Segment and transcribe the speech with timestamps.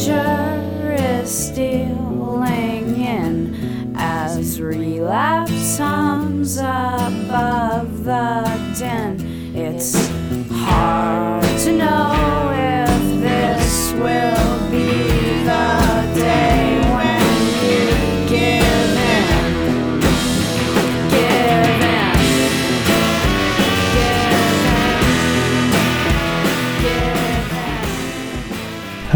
[0.00, 7.69] danger is stealing in as relapse hums above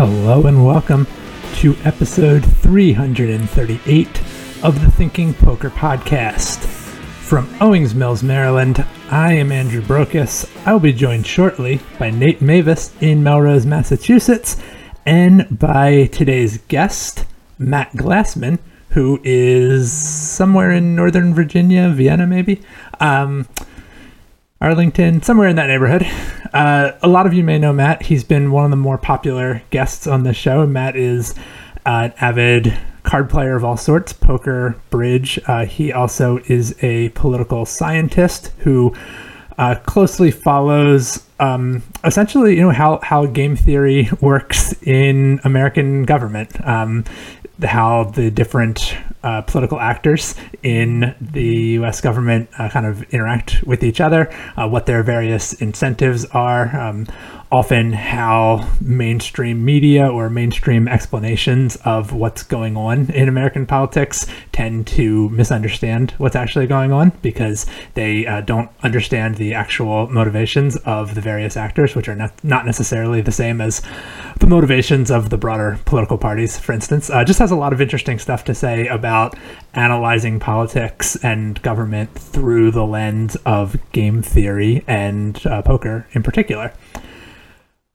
[0.07, 1.07] Hello and welcome
[1.54, 4.07] to episode 338
[4.63, 6.58] of the Thinking Poker Podcast.
[7.22, 10.46] From Owings Mills, Maryland, I am Andrew Brokos.
[10.67, 14.58] I will be joined shortly by Nate Meyvis in Melrose, Massachusetts,
[15.07, 17.25] and by today's guest,
[17.58, 18.58] Matt Glassman,
[18.91, 22.61] who is somewhere in Northern Virginia, Vienna maybe.
[23.00, 23.49] Um,
[24.64, 26.07] Arlington, somewhere in that neighborhood.
[26.54, 28.00] Uh, a lot of you may know Matt.
[28.00, 30.64] He's been one of the more popular guests on this show.
[30.68, 31.35] Matt is
[31.85, 35.36] uh, an avid card player of all sorts, poker, bridge.
[35.48, 38.94] Uh, he also is a political scientist who
[39.58, 46.64] uh, closely follows um, essentially, you know, how, how game theory works in American government.
[46.64, 47.05] Um,
[47.62, 51.44] how the different uh, political actors in the
[51.78, 52.00] U.S.
[52.00, 57.06] government uh, kind of interact with each other, uh, what their various incentives are, um,
[57.55, 64.84] often how mainstream media or mainstream explanations of what's going on in American politics tend
[64.88, 71.14] to misunderstand what's actually going on because they uh, don't understand the actual motivations of
[71.14, 73.80] the various actors, which are not, not necessarily the same as
[74.41, 77.08] the motivations of the broader political parties, for instance.
[77.08, 79.36] Uh, just has a lot of interesting stuff to say about
[79.75, 86.72] analyzing politics and government through the lens of game theory and uh, poker in particular.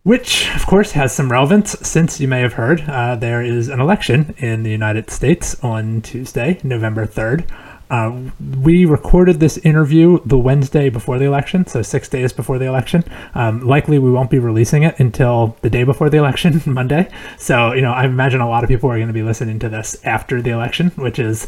[0.03, 3.81] Which, of course, has some relevance since you may have heard uh, there is an
[3.81, 7.45] election in the United States on Tuesday, November 3rd.
[7.89, 12.65] Uh, we recorded this interview the Wednesday before the election, so six days before the
[12.65, 13.03] election.
[13.35, 17.09] Um, likely, we won't be releasing it until the day before the election, Monday.
[17.37, 19.69] So, you know, I imagine a lot of people are going to be listening to
[19.69, 21.47] this after the election, which is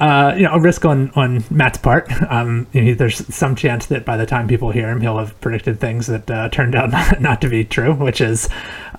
[0.00, 2.10] uh, you know, a risk on on Matt's part.
[2.30, 5.38] Um, you know, there's some chance that by the time people hear him, he'll have
[5.40, 7.92] predicted things that uh, turned out not, not to be true.
[7.92, 8.48] Which is,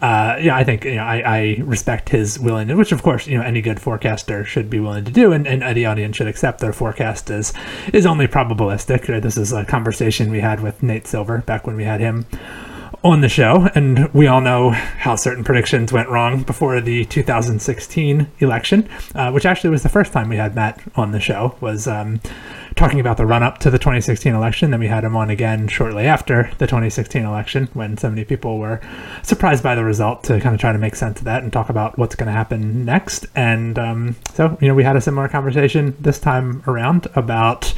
[0.01, 3.37] uh, yeah, I think you know, I, I respect his willingness, which of course, you
[3.37, 6.59] know, any good forecaster should be willing to do, and, and any audience should accept
[6.59, 7.51] their forecast is
[7.93, 9.21] is only probabilistic.
[9.21, 12.27] This is a conversation we had with Nate Silver back when we had him
[13.03, 18.27] on the show, and we all know how certain predictions went wrong before the 2016
[18.39, 21.55] election, uh, which actually was the first time we had Matt on the show.
[21.61, 22.21] Was um,
[22.75, 24.69] talking about the run up to the 2016 election.
[24.69, 28.59] Then we had him on again shortly after the 2016 election, when so many people
[28.59, 28.79] were
[29.23, 31.69] surprised by the result, to kind of try to make sense of that and talk
[31.69, 33.25] about what's going to happen next.
[33.35, 37.73] And um, so, you know, we had a similar conversation this time around about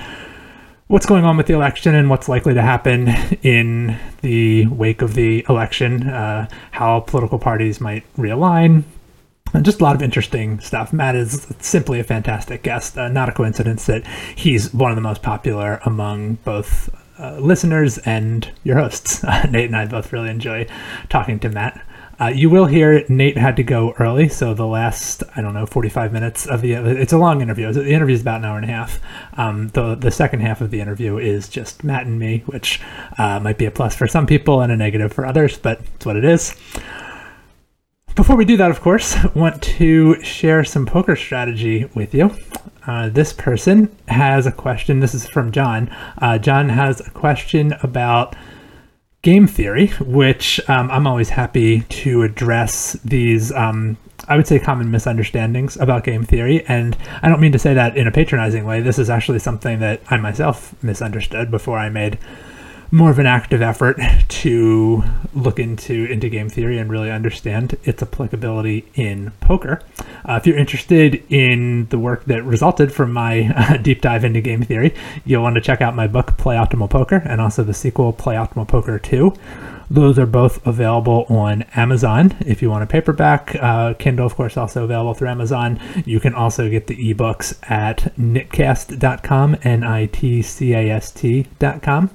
[0.93, 3.07] what's going on with the election and what's likely to happen
[3.41, 8.83] in the wake of the election, uh, how political parties might realign.
[9.55, 10.93] And just a lot of interesting stuff.
[10.93, 12.95] Matt is simply a fantastic guest.
[12.95, 14.05] Uh, not a coincidence that
[14.35, 19.23] he's one of the most popular among both uh, listeners and your hosts.
[19.49, 20.67] Nate and I both really enjoy
[21.09, 21.83] talking to Matt.
[22.19, 25.65] Uh, you will hear Nate had to go early, so the last I don't know
[25.65, 27.71] 45 minutes of the it's a long interview.
[27.71, 28.99] The interview is about an hour and a half.
[29.35, 32.79] Um, the the second half of the interview is just Matt and me, which
[33.17, 36.05] uh, might be a plus for some people and a negative for others, but it's
[36.05, 36.55] what it is.
[38.15, 42.29] Before we do that, of course, want to share some poker strategy with you.
[42.85, 44.99] Uh, this person has a question.
[44.99, 45.89] This is from John.
[46.19, 48.35] Uh, John has a question about
[49.23, 53.97] game theory, which um, I'm always happy to address these, um,
[54.27, 56.63] I would say, common misunderstandings about game theory.
[56.67, 58.81] And I don't mean to say that in a patronizing way.
[58.81, 62.19] This is actually something that I myself misunderstood before I made
[62.93, 63.99] more of an active effort
[64.29, 69.81] to look into into game theory and really understand its applicability in poker.
[70.29, 74.41] Uh, if you're interested in the work that resulted from my uh, deep dive into
[74.41, 74.93] game theory,
[75.25, 78.35] you'll want to check out my book Play Optimal Poker and also the sequel Play
[78.35, 79.33] Optimal Poker 2.
[79.89, 82.35] Those are both available on Amazon.
[82.41, 85.79] If you want a paperback, uh, Kindle, of course, also available through Amazon.
[86.05, 92.11] You can also get the ebooks at nitcast.com, N I T C A S T.com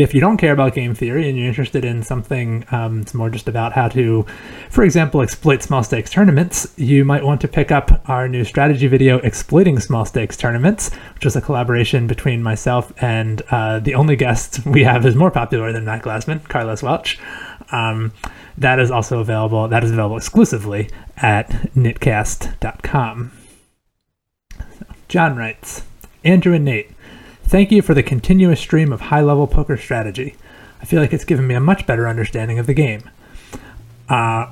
[0.00, 3.28] if you don't care about game theory and you're interested in something um, it's more
[3.28, 4.24] just about how to
[4.70, 8.86] for example exploit small stakes tournaments you might want to pick up our new strategy
[8.86, 14.16] video exploiting small stakes tournaments which is a collaboration between myself and uh, the only
[14.16, 17.18] guest we have is more popular than matt glassman carlos welch
[17.70, 18.12] Um,
[18.58, 19.66] that is also available.
[19.68, 23.32] That is available exclusively at nitcast.com.
[25.08, 25.82] John writes,
[26.24, 26.90] Andrew and Nate,
[27.42, 30.36] thank you for the continuous stream of high-level poker strategy.
[30.80, 33.08] I feel like it's given me a much better understanding of the game.
[34.08, 34.50] Uh,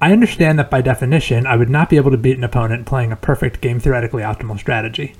[0.00, 3.12] I understand that by definition, I would not be able to beat an opponent playing
[3.12, 5.14] a perfect game theoretically optimal strategy.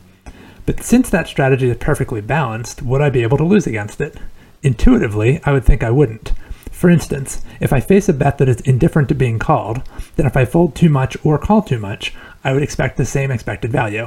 [0.66, 4.16] But since that strategy is perfectly balanced, would I be able to lose against it?
[4.62, 6.32] Intuitively, I would think I wouldn't.
[6.70, 9.82] For instance, if I face a bet that is indifferent to being called,
[10.16, 13.30] then if I fold too much or call too much, I would expect the same
[13.30, 14.06] expected value.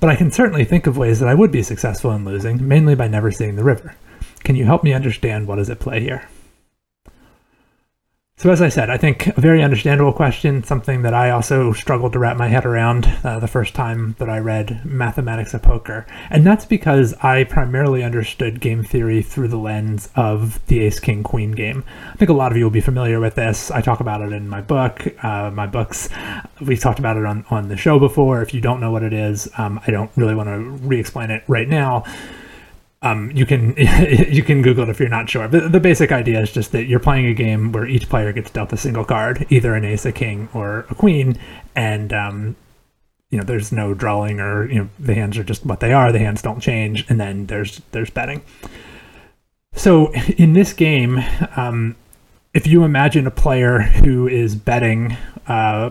[0.00, 2.94] But I can certainly think of ways that I would be successful in losing, mainly
[2.94, 3.94] by never seeing the river.
[4.44, 6.28] Can you help me understand what is at play here?
[8.40, 12.12] So, as I said, I think a very understandable question, something that I also struggled
[12.12, 16.06] to wrap my head around uh, the first time that I read Mathematics of Poker.
[16.30, 21.24] And that's because I primarily understood game theory through the lens of the Ace King
[21.24, 21.82] Queen game.
[22.12, 23.72] I think a lot of you will be familiar with this.
[23.72, 25.04] I talk about it in my book.
[25.24, 26.08] Uh, my books,
[26.60, 28.40] we've talked about it on, on the show before.
[28.40, 31.32] If you don't know what it is, um, I don't really want to re explain
[31.32, 32.04] it right now
[33.08, 35.48] um, you can you can Google it if you're not sure.
[35.48, 38.50] But the basic idea is just that you're playing a game where each player gets
[38.50, 41.38] dealt a single card, either an ace, a king, or a queen,
[41.74, 42.56] and um,
[43.30, 46.12] you know there's no drawing or you know the hands are just what they are.
[46.12, 48.42] The hands don't change, and then there's there's betting.
[49.74, 51.22] So in this game,
[51.56, 51.94] um,
[52.54, 55.16] if you imagine a player who is betting
[55.46, 55.90] uh,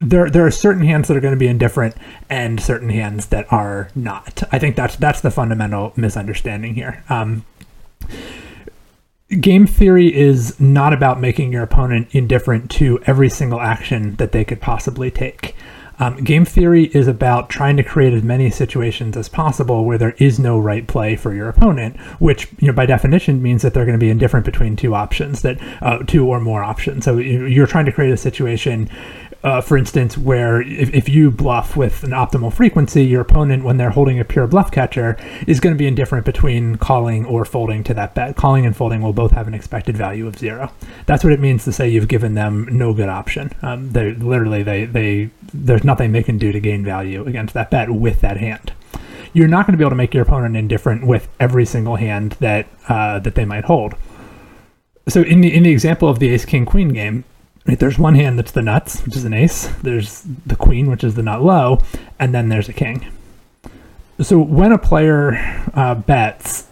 [0.00, 1.94] there there are certain hands that are going to be indifferent
[2.28, 4.42] and certain hands that are not.
[4.50, 7.04] I think that's that's the fundamental misunderstanding here.
[7.08, 7.44] Um,
[9.40, 14.44] game theory is not about making your opponent indifferent to every single action that they
[14.44, 15.54] could possibly take.
[16.00, 20.14] Um, game theory is about trying to create as many situations as possible where there
[20.16, 23.84] is no right play for your opponent, which you know by definition means that they're
[23.84, 27.04] going to be indifferent between two options, that uh, two or more options.
[27.04, 28.88] So you're trying to create a situation
[29.42, 33.78] uh, for instance, where if, if you bluff with an optimal frequency, your opponent, when
[33.78, 35.16] they're holding a pure bluff catcher,
[35.46, 38.36] is going to be indifferent between calling or folding to that bet.
[38.36, 40.70] Calling and folding will both have an expected value of zero.
[41.06, 43.52] That's what it means to say you've given them no good option.
[43.62, 47.70] Um, they literally they they there's nothing they can do to gain value against that
[47.70, 48.72] bet with that hand.
[49.32, 52.32] You're not going to be able to make your opponent indifferent with every single hand
[52.40, 53.94] that uh, that they might hold.
[55.08, 57.24] So in the in the example of the Ace King Queen game,
[57.66, 59.68] Right, there's one hand that's the nuts, which is an ace.
[59.82, 61.82] There's the queen, which is the nut low,
[62.18, 63.06] and then there's a king.
[64.20, 65.36] So when a player
[65.74, 66.66] uh, bets,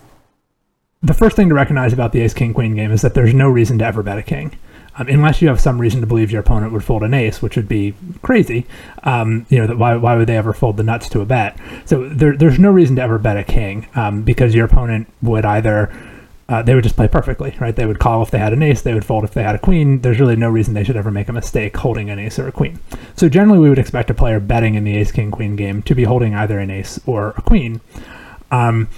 [1.03, 3.49] the first thing to recognize about the ace king queen game is that there's no
[3.49, 4.59] reason to ever bet a king.
[4.97, 7.55] Um, unless you have some reason to believe your opponent would fold an ace, which
[7.55, 8.67] would be crazy.
[9.05, 11.57] Um, you know, that why, why would they ever fold the nuts to a bet?
[11.85, 15.45] So there, there's no reason to ever bet a king um, because your opponent would
[15.45, 15.93] either
[16.49, 17.77] uh, they would just play perfectly, right?
[17.77, 19.59] They would call if they had an ace, they would fold if they had a
[19.59, 20.01] queen.
[20.01, 22.53] There's really no reason they should ever make a mistake holding an ace or a
[22.53, 22.79] queen.
[23.17, 25.95] So generally, we would expect a player betting in the ace king queen game to
[25.95, 27.83] be holding either an ace or a queen.
[28.51, 28.89] Um,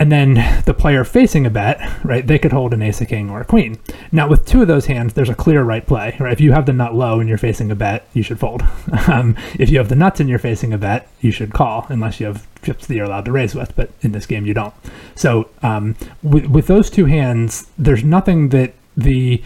[0.00, 3.28] and then the player facing a bet, right, they could hold an ace, a king,
[3.28, 3.78] or a queen.
[4.10, 6.32] Now, with two of those hands, there's a clear right play, right?
[6.32, 8.62] If you have the nut low and you're facing a bet, you should fold.
[9.08, 12.18] um, if you have the nuts and you're facing a bet, you should call, unless
[12.18, 14.72] you have chips that you're allowed to raise with, but in this game, you don't.
[15.16, 19.42] So, um, with, with those two hands, there's nothing that the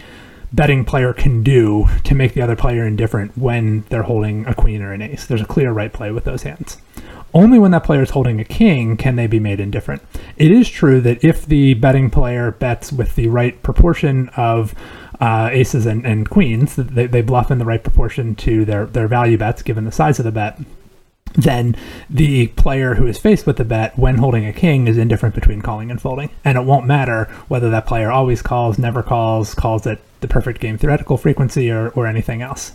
[0.53, 4.81] betting player can do to make the other player indifferent when they're holding a queen
[4.81, 5.25] or an ace.
[5.25, 6.77] There's a clear right play with those hands
[7.35, 10.01] only when that player is holding a king can they be made indifferent.
[10.37, 14.73] It is true that if the betting player bets with the right proportion of
[15.19, 19.09] uh, aces and, and queens, they, they bluff in the right proportion to their, their
[19.09, 20.59] value bets given the size of the bet,
[21.33, 21.75] then
[22.09, 25.61] the player who is faced with the bet when holding a king is indifferent between
[25.61, 26.29] calling and folding.
[26.45, 30.61] And it won't matter whether that player always calls, never calls, calls at the perfect
[30.61, 32.71] game theoretical frequency, or, or anything else.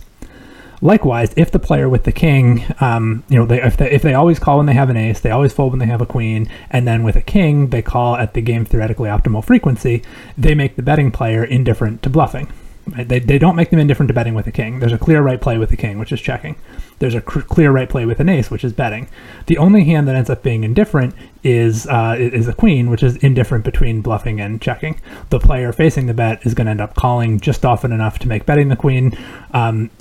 [0.81, 4.15] Likewise, if the player with the king, um, you know, they, if they if they
[4.15, 6.49] always call when they have an ace, they always fold when they have a queen,
[6.71, 10.01] and then with a king they call at the game theoretically optimal frequency,
[10.37, 12.51] they make the betting player indifferent to bluffing.
[12.87, 14.79] They, they don't make them indifferent to betting with a king.
[14.79, 16.55] There's a clear right play with the king, which is checking.
[16.97, 19.07] There's a cr- clear right play with an ace, which is betting.
[19.45, 23.17] The only hand that ends up being indifferent is uh, is a queen, which is
[23.17, 24.99] indifferent between bluffing and checking.
[25.29, 28.27] The player facing the bet is going to end up calling just often enough to
[28.27, 29.15] make betting the queen.
[29.53, 29.91] Um,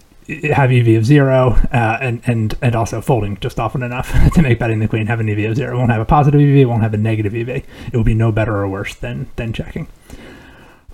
[0.52, 4.58] have EV of zero, uh, and and and also folding just often enough to make
[4.58, 5.74] betting the queen have an EV of zero.
[5.74, 7.48] It won't have a positive EV, it won't have a negative EV.
[7.48, 9.88] It will be no better or worse than than checking.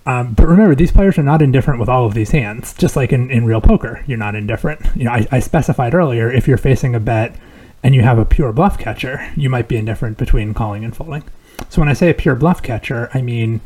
[0.06, 2.74] Um, but remember, these players are not indifferent with all of these hands.
[2.74, 4.80] Just like in, in real poker, you're not indifferent.
[4.94, 7.36] You know, I, I specified earlier if you're facing a bet
[7.82, 11.24] and you have a pure bluff catcher, you might be indifferent between calling and folding.
[11.68, 13.60] So when I say a pure bluff catcher, I mean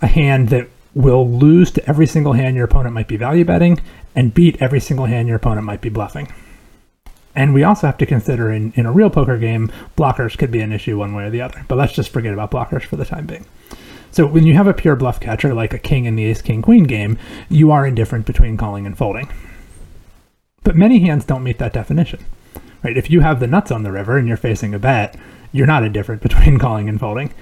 [0.00, 3.80] a hand that will lose to every single hand your opponent might be value betting
[4.14, 6.32] and beat every single hand your opponent might be bluffing.
[7.34, 10.60] And we also have to consider in, in a real poker game, blockers could be
[10.60, 11.64] an issue one way or the other.
[11.66, 13.44] But let's just forget about blockers for the time being.
[14.12, 16.62] So when you have a pure bluff catcher like a king in the ace king
[16.62, 19.28] queen game, you are indifferent between calling and folding.
[20.62, 22.24] But many hands don't meet that definition.
[22.84, 22.96] Right?
[22.96, 25.16] If you have the nuts on the river and you're facing a bet,
[25.50, 27.34] you're not indifferent between calling and folding.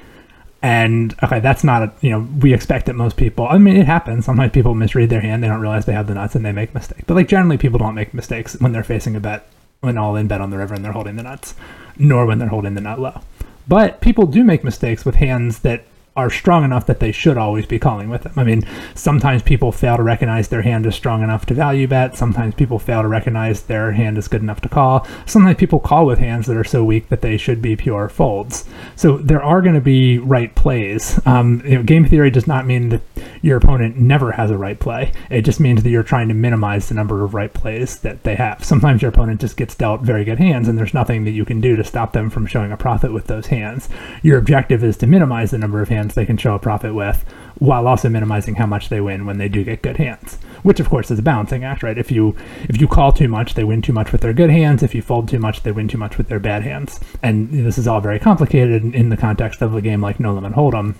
[0.62, 3.86] And okay, that's not a, you know, we expect that most people, I mean, it
[3.86, 4.24] happens.
[4.24, 6.72] Sometimes people misread their hand, they don't realize they have the nuts and they make
[6.72, 7.02] mistakes.
[7.06, 9.48] But like generally, people don't make mistakes when they're facing a bet,
[9.80, 11.56] when all in bet on the river and they're holding the nuts,
[11.98, 13.20] nor when they're holding the nut low.
[13.66, 17.64] But people do make mistakes with hands that are strong enough that they should always
[17.64, 18.32] be calling with them.
[18.36, 22.16] I mean, sometimes people fail to recognize their hand is strong enough to value bet.
[22.16, 25.06] Sometimes people fail to recognize their hand is good enough to call.
[25.24, 28.68] Sometimes people call with hands that are so weak that they should be pure folds.
[28.94, 31.18] So there are going to be right plays.
[31.26, 33.02] Um, you know, game theory does not mean that
[33.40, 35.12] your opponent never has a right play.
[35.30, 38.34] It just means that you're trying to minimize the number of right plays that they
[38.34, 38.64] have.
[38.64, 41.60] Sometimes your opponent just gets dealt very good hands, and there's nothing that you can
[41.60, 43.88] do to stop them from showing a profit with those hands.
[44.22, 46.94] Your objective is to minimize the number of hands hands they can show a profit
[46.94, 47.24] with
[47.58, 50.34] while also minimizing how much they win when they do get good hands.
[50.64, 51.96] Which of course is a balancing act right?
[51.96, 52.36] If you
[52.68, 54.82] if you call too much they win too much with their good hands.
[54.82, 56.98] If you fold too much they win too much with their bad hands.
[57.22, 60.54] And this is all very complicated in, the context of a game like no limit
[60.54, 60.94] hold'em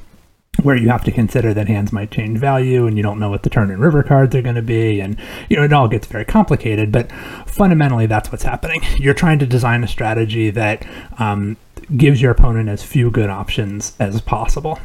[0.63, 3.43] where you have to consider that hands might change value and you don't know what
[3.43, 5.01] the turn and river cards are going to be.
[5.01, 5.17] And
[5.49, 7.11] you know it all gets very complicated but
[7.47, 8.83] fundamentally that's what's happening.
[8.99, 10.87] You're trying to design a strategy that
[11.19, 11.57] um,
[11.97, 14.79] gives your opponent as few good options as possible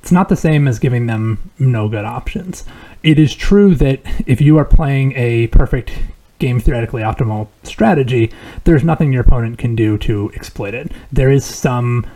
[0.00, 2.64] it's not the same as giving them no good options.
[3.02, 5.92] It is true that if you are playing a perfect
[6.38, 8.32] game theoretically optimal strategy,
[8.64, 10.92] there's nothing your opponent can do to exploit it.
[11.10, 12.06] There is some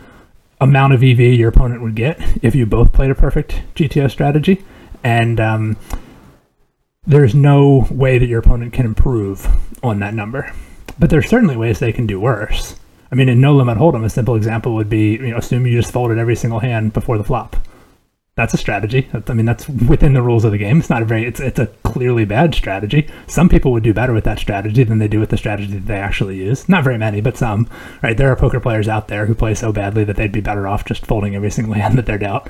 [0.61, 4.63] amount of EV your opponent would get if you both played a perfect GTO strategy,
[5.03, 5.77] and um,
[7.05, 9.45] there's no way that your opponent can improve
[9.83, 10.53] on that number.
[10.97, 12.77] But there's certainly ways they can do worse.
[13.11, 15.77] I mean, in no limit hold'em, a simple example would be you know assume you
[15.77, 17.57] just folded every single hand before the flop
[18.35, 19.07] that's a strategy.
[19.27, 20.79] I mean, that's within the rules of the game.
[20.79, 23.07] It's not a very, it's, it's a clearly bad strategy.
[23.27, 25.85] Some people would do better with that strategy than they do with the strategy that
[25.85, 26.67] they actually use.
[26.67, 27.69] Not very many, but some,
[28.01, 28.17] right?
[28.17, 30.83] There are poker players out there who play so badly that they'd be better off
[30.83, 32.47] just folding every single hand that they're dealt.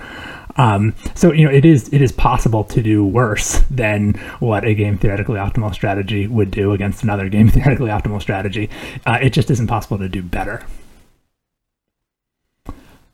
[0.56, 4.74] Um, so, you know, it is, it is possible to do worse than what a
[4.74, 8.70] game theoretically optimal strategy would do against another game theoretically optimal strategy.
[9.06, 10.66] Uh, it just isn't possible to do better.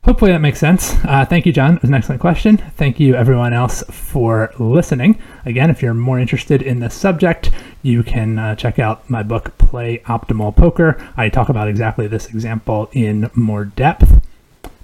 [0.04, 0.94] Hopefully that makes sense.
[1.04, 1.76] Uh, thank you, John.
[1.76, 2.56] It was an excellent question.
[2.76, 5.20] Thank you, everyone else, for listening.
[5.44, 7.50] Again, if you're more interested in this subject,
[7.82, 10.96] you can uh, check out my book, Play Optimal Poker.
[11.16, 14.26] I talk about exactly this example in more depth.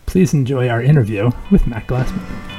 [0.04, 2.55] Please enjoy our interview with Matt Glassman.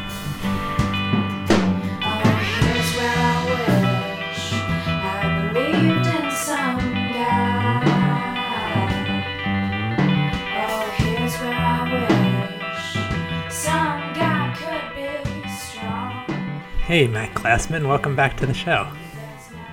[16.88, 18.88] Hey, Matt Glassman, welcome back to the show.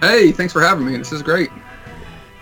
[0.00, 0.96] Hey, thanks for having me.
[0.96, 1.48] This is great.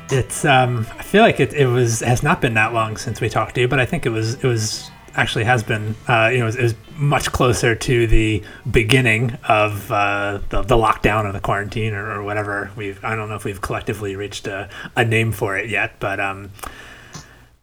[0.09, 3.29] It's um, I feel like it, it was has not been that long since we
[3.29, 6.39] talked to you, but I think it was it was actually has been uh, you
[6.39, 11.25] know it was, it was, much closer to the beginning of uh, the, the lockdown
[11.25, 14.71] or the quarantine or, or, whatever we've I don't know if we've collectively reached a,
[14.97, 16.51] a name for it yet, but um,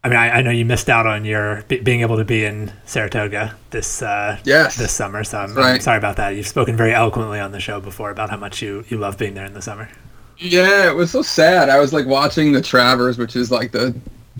[0.02, 2.44] I mean, I, I, know you missed out on your b- being able to be
[2.44, 4.76] in Saratoga this uh, yes.
[4.76, 5.74] this summer, so I'm, right.
[5.74, 6.30] I'm, sorry about that.
[6.30, 9.34] You've spoken very eloquently on the show before about how much you, you love being
[9.34, 9.90] there in the summer.
[10.38, 11.68] Yeah, it was so sad.
[11.68, 13.94] I was like watching the Travers, which is like the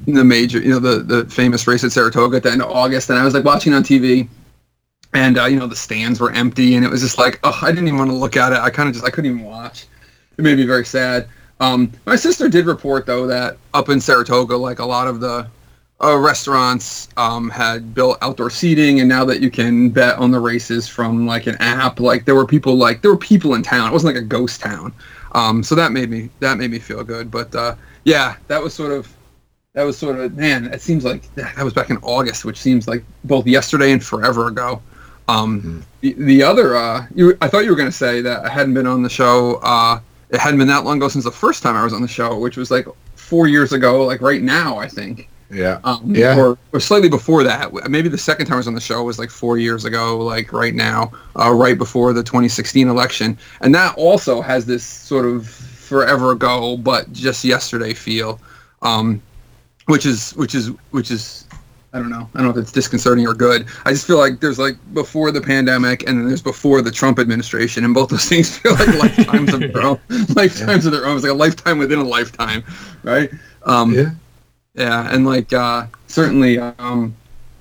[0.06, 3.10] the major, you know, the the famous race at Saratoga at the end of August,
[3.10, 4.26] and I was like watching on TV,
[5.12, 7.70] and uh, you know the stands were empty, and it was just like, oh, I
[7.70, 8.58] didn't even want to look at it.
[8.60, 9.86] I kind of just I couldn't even watch.
[10.38, 11.28] It made me very sad.
[11.60, 15.46] Um, my sister did report though that up in Saratoga, like a lot of the
[16.02, 20.40] uh, restaurants um, had built outdoor seating, and now that you can bet on the
[20.40, 23.88] races from like an app, like there were people like there were people in town.
[23.88, 24.92] It wasn't like a ghost town.
[25.32, 27.30] Um, so that made me that made me feel good.
[27.30, 27.74] But uh,
[28.04, 29.14] yeah, that was sort of
[29.74, 30.66] that was sort of man.
[30.72, 34.48] It seems like that was back in August, which seems like both yesterday and forever
[34.48, 34.80] ago.
[35.28, 35.80] Um, mm-hmm.
[36.00, 38.74] the, the other, uh, you, I thought you were going to say that I hadn't
[38.74, 39.60] been on the show.
[40.30, 42.38] It hadn't been that long ago since the first time I was on the show,
[42.38, 45.28] which was like four years ago, like right now, I think.
[45.50, 45.80] Yeah.
[45.82, 46.38] Um, yeah.
[46.38, 47.72] Or, or slightly before that.
[47.90, 50.52] Maybe the second time I was on the show was like four years ago, like
[50.52, 53.36] right now, uh, right before the 2016 election.
[53.60, 58.40] And that also has this sort of forever ago, but just yesterday feel,
[58.82, 59.20] um,
[59.86, 61.46] which is which is which is
[61.92, 62.28] I don't know.
[62.34, 63.66] I don't know if it's disconcerting or good.
[63.84, 67.18] I just feel like there's like before the pandemic and then there's before the Trump
[67.18, 70.00] administration, and both those things feel like lifetimes of their own.
[70.36, 71.16] Lifetimes of their own.
[71.16, 72.62] It's like a lifetime within a lifetime,
[73.02, 73.30] right?
[73.64, 74.10] Um, Yeah.
[74.74, 77.14] yeah, and like uh, certainly, um,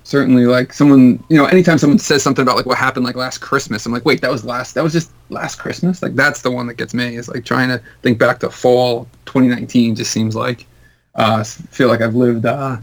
[0.04, 3.38] certainly, like someone, you know, anytime someone says something about like what happened like last
[3.38, 6.02] Christmas, I'm like, wait, that was last, that was just last Christmas.
[6.02, 7.16] Like that's the one that gets me.
[7.16, 9.96] Is like trying to think back to fall 2019.
[9.96, 10.66] Just seems like
[11.16, 12.76] uh, feel like I've lived uh,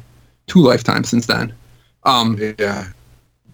[0.48, 1.54] two lifetimes since then.
[2.04, 2.88] Um, Yeah.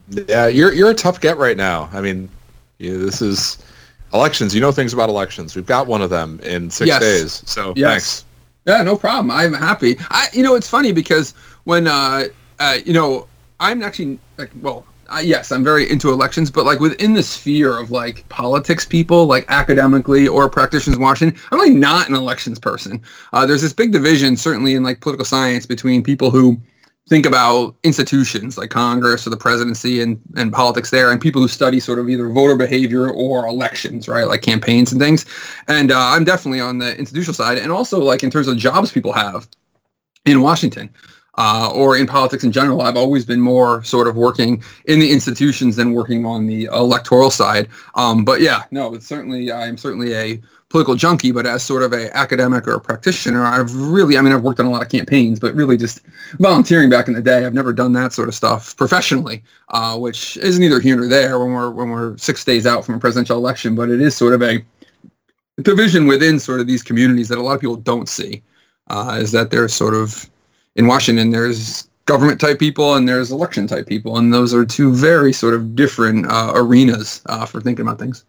[0.10, 1.90] Yeah, you're you're a tough get right now.
[1.94, 2.30] I mean,
[2.78, 3.58] yeah, this is
[4.14, 4.54] elections.
[4.54, 5.56] You know things about elections.
[5.56, 7.02] We've got one of them in six Yes.
[7.02, 7.44] days.
[7.46, 7.90] So Yes.
[7.90, 8.26] thanks.
[8.66, 9.32] Yeah, no problem.
[9.32, 9.98] I'm happy.
[10.10, 11.34] I, you know, it's funny because
[11.64, 12.26] when, uh,
[12.60, 13.28] uh, you know,
[13.60, 14.86] I'm actually like, well,
[15.22, 19.46] yes, I'm very into elections, but like within the sphere of like politics people, like
[19.50, 23.02] academically or practitioners in Washington, I'm really not an elections person.
[23.32, 26.60] Uh, there's this big division, certainly in like political science, between people who
[27.10, 31.48] think about institutions like Congress or the presidency and, and politics there, and people who
[31.48, 35.26] study sort of either voter behavior or elections, right, like campaigns and things.
[35.68, 38.92] And uh, I'm definitely on the institutional side, and also like in terms of jobs
[38.92, 39.48] people have
[40.26, 40.90] in Washington
[41.38, 42.82] uh, or in politics in general.
[42.82, 47.32] I've always been more sort of working in the institutions than working on the electoral
[47.32, 47.68] side.
[47.96, 50.42] Um, but yeah, no, it's certainly I'm certainly a
[50.74, 54.34] political junkie, but as sort of a academic or a practitioner, I've really, I mean,
[54.34, 56.02] I've worked on a lot of campaigns, but really just
[56.40, 57.46] volunteering back in the day.
[57.46, 61.38] I've never done that sort of stuff professionally, uh, which is neither here nor there
[61.38, 63.76] when we're when we're six days out from a presidential election.
[63.76, 64.66] But it is sort of a
[65.62, 68.42] division within sort of these communities that a lot of people don't see.
[68.90, 70.28] Uh, is that there's sort of
[70.76, 74.92] in Washington there's government type people and there's election type people, and those are two
[74.92, 78.26] very sort of different uh, arenas uh, for thinking about things.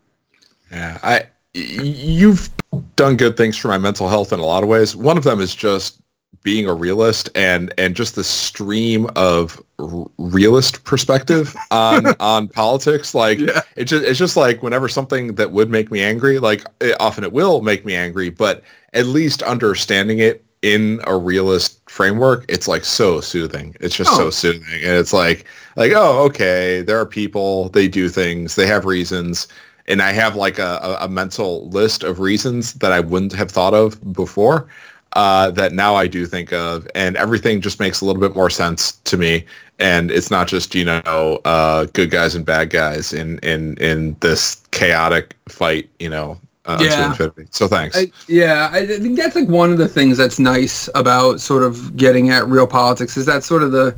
[0.70, 2.50] Yeah, I you've
[2.96, 4.94] done good things for my mental health in a lot of ways.
[4.96, 6.00] One of them is just
[6.42, 13.14] being a realist and and just the stream of r- realist perspective on on politics.
[13.14, 13.62] Like Yeah.
[13.76, 17.25] it's just it's just like whenever something that would make me angry, like it, often
[17.25, 22.67] it will make me angry, but at least understanding it in a realist framework, it's
[22.67, 23.76] like so soothing.
[23.80, 24.17] It's just Oh.
[24.17, 25.45] so soothing, and it's like
[25.76, 29.47] like oh okay, there are people, they do things, they have reasons
[29.88, 33.75] and I have like a, a, mental list of reasons that I wouldn't have thought
[33.75, 34.66] of before
[35.14, 38.50] uh, that now I do think of, and everything just makes a little bit more
[38.50, 39.44] sense to me.
[39.78, 44.16] And it's not just you know uh, good guys and bad guys in in in
[44.20, 47.14] this chaotic fight, you know, uh, Yeah.
[47.50, 47.97] So thanks.
[47.97, 51.97] I, yeah, I think that's like one of the things that's nice about sort of
[51.97, 53.94] getting at real politics is that sort of the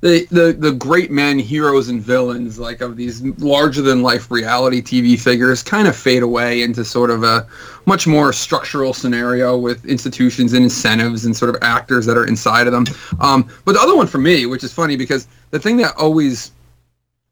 [0.00, 4.80] the, the, the great men, heroes, and villains like of these larger than life reality
[4.80, 7.46] TV figures kind of fade away into sort of a
[7.86, 12.68] much more structural scenario with institutions and incentives and sort of actors that are inside
[12.68, 12.86] of them.
[13.20, 16.52] Um, but the other one for me, which is funny because the thing that always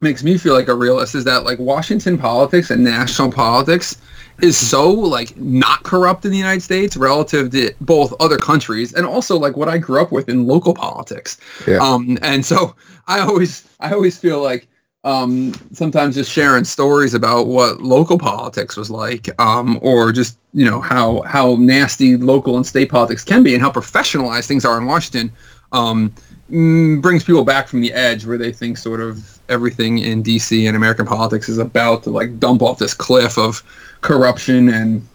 [0.00, 3.98] makes me feel like a realist is that like Washington politics and national politics
[4.42, 9.06] is so like not corrupt in the United States relative to both other countries and
[9.06, 11.38] also like what I grew up with in local politics.
[11.66, 11.78] Yeah.
[11.78, 12.74] Um, and so
[13.06, 14.68] I always I always feel like
[15.04, 20.64] um, sometimes just sharing stories about what local politics was like, um, or just you
[20.64, 24.76] know how how nasty local and state politics can be, and how professionalized things are
[24.76, 25.30] in Washington,
[25.70, 26.12] um,
[26.50, 30.66] mm, brings people back from the edge where they think sort of everything in D.C.
[30.66, 33.62] and American politics is about to like dump off this cliff of
[34.00, 35.06] corruption and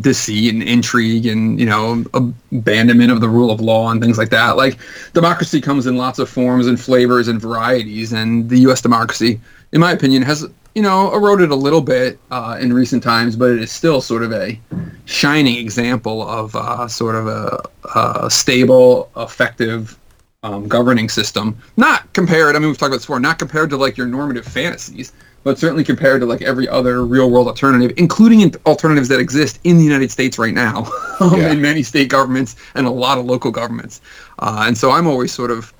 [0.00, 4.30] deceit and intrigue and you know abandonment of the rule of law and things like
[4.30, 4.78] that like
[5.12, 9.40] democracy comes in lots of forms and flavors and varieties and the us democracy
[9.72, 13.50] in my opinion has you know eroded a little bit uh, in recent times but
[13.50, 14.58] it is still sort of a
[15.04, 17.62] shining example of uh, sort of a,
[17.94, 19.96] a stable effective
[20.44, 23.76] um, governing system not compared i mean we've talked about this before not compared to
[23.76, 28.40] like your normative fantasies but certainly compared to like every other real world alternative, including
[28.40, 31.52] in- alternatives that exist in the United States right now, um, Yeah.
[31.52, 34.00] in many state governments and a lot of local governments.
[34.38, 35.70] Uh, and so I'm always sort of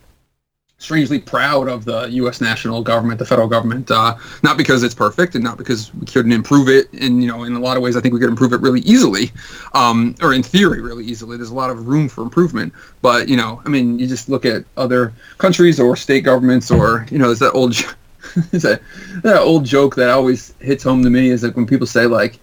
[0.84, 2.40] strangely proud of the U.S.
[2.40, 6.32] national government, the federal government, uh, not because it's perfect and not because we couldn't
[6.32, 6.92] improve it.
[6.92, 8.80] And you know, in a lot of ways, I think we could improve it really
[8.80, 9.32] easily,
[9.72, 11.36] um, or in theory, really easily.
[11.36, 12.72] There's a lot of room for improvement.
[13.02, 17.06] But you know, I mean, you just look at other countries or state governments, or
[17.10, 17.74] you know, there's that old.
[18.50, 18.80] There's that,
[19.22, 22.40] that old joke that always hits home to me is like when people say like,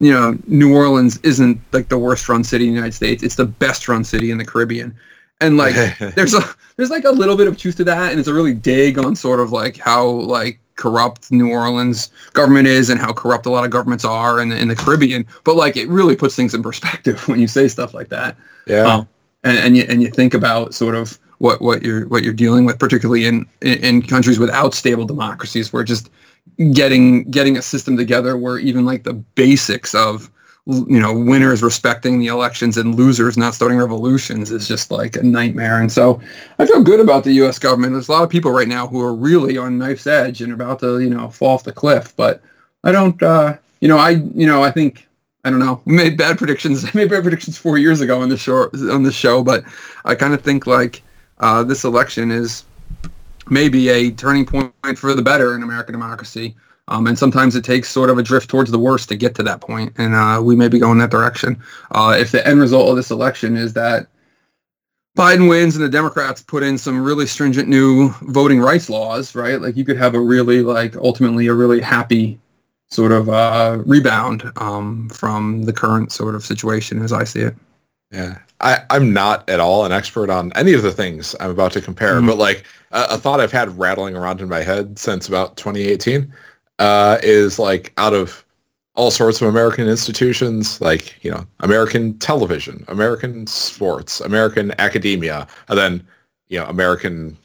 [0.00, 3.22] you know, New Orleans isn't like the worst run city in the United States.
[3.22, 4.94] It's the best run city in the Caribbean.
[5.40, 5.74] And like
[6.14, 6.42] there's a
[6.76, 9.16] there's like a little bit of truth to that and it's a really dig on
[9.16, 13.64] sort of like how like corrupt New Orleans government is and how corrupt a lot
[13.64, 15.26] of governments are in the, in the Caribbean.
[15.44, 18.36] But like it really puts things in perspective when you say stuff like that.
[18.66, 18.82] yeah.
[18.82, 19.08] Um,
[19.42, 22.66] and, and you and you think about sort of what what you're what you're dealing
[22.66, 26.10] with, particularly in in countries without stable democracies, where just
[26.72, 30.30] getting getting a system together where even like the basics of
[30.88, 35.22] you know winners respecting the elections and losers not starting revolutions is just like a
[35.22, 35.80] nightmare.
[35.80, 36.20] And so
[36.58, 37.92] i feel good about the us government.
[37.92, 40.80] There's a lot of people right now who are really on knife's edge and about
[40.80, 42.14] to you know fall off the cliff.
[42.16, 42.42] But
[42.84, 45.06] i don't uh you know i you know i think
[45.44, 46.84] i don't know made bad predictions.
[46.88, 49.64] I made bad predictions four years ago on the show on the show but
[50.04, 51.02] i kind of think like
[51.38, 52.64] uh this election is
[53.48, 56.54] maybe a turning point for the better in american democracy
[56.90, 59.42] um, and sometimes it takes sort of a drift towards the worst to get to
[59.44, 61.60] that point, and uh, we may be going that direction.
[61.92, 64.08] Uh, if the end result of this election is that
[65.16, 69.60] Biden wins and the Democrats put in some really stringent new voting rights laws, right?
[69.60, 72.38] Like you could have a really, like, ultimately a really happy
[72.90, 77.56] sort of uh, rebound um, from the current sort of situation as I see it.
[78.10, 81.70] Yeah, I, I'm not at all an expert on any of the things I'm about
[81.72, 82.26] to compare, mm-hmm.
[82.26, 86.32] but like a, a thought I've had rattling around in my head since about 2018
[86.80, 88.44] uh, is like out of
[88.94, 95.78] all sorts of American institutions, like you know, American television, American sports, American academia, and
[95.78, 96.06] then
[96.48, 97.36] you know, American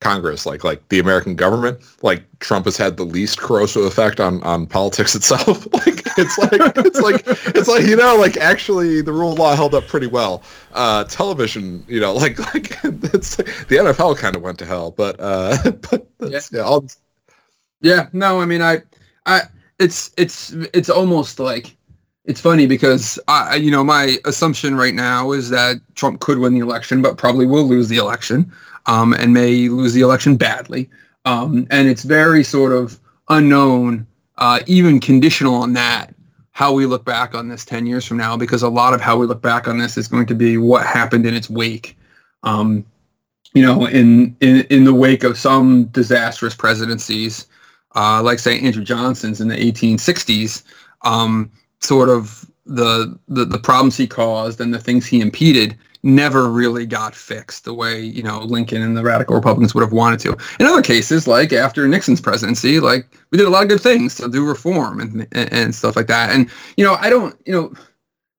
[0.00, 1.78] Congress, like like the American government.
[2.02, 5.66] Like Trump has had the least corrosive effect on on politics itself.
[5.86, 7.22] like it's like it's like
[7.54, 10.42] it's like you know, like actually the rule of law held up pretty well.
[10.72, 15.16] Uh, television, you know, like like it's the NFL kind of went to hell, but
[15.20, 16.40] uh, but yeah.
[16.50, 16.86] yeah, all
[17.80, 18.82] yeah, no, I mean, I,
[19.26, 19.42] I,
[19.78, 21.76] it's it's it's almost like
[22.24, 26.54] it's funny because I, you know, my assumption right now is that Trump could win
[26.54, 28.52] the election, but probably will lose the election,
[28.86, 30.88] um, and may lose the election badly.
[31.24, 34.06] Um, and it's very sort of unknown,
[34.38, 36.14] uh, even conditional on that,
[36.52, 39.16] how we look back on this 10 years from now, because a lot of how
[39.16, 41.96] we look back on this is going to be what happened in its wake.
[42.42, 42.84] Um,
[43.54, 47.46] you know, in, in, in the wake of some disastrous presidencies,
[47.94, 50.62] uh, like say Andrew Johnson's in the 1860s,
[51.02, 51.50] um,
[51.80, 56.86] sort of the, the the problems he caused and the things he impeded never really
[56.86, 60.36] got fixed the way you know Lincoln and the radical Republicans would have wanted to.
[60.58, 64.14] In other cases, like after Nixon's presidency, like we did a lot of good things
[64.16, 66.30] to do reform and and, stuff like that.
[66.30, 67.72] And you know, I don't, you know,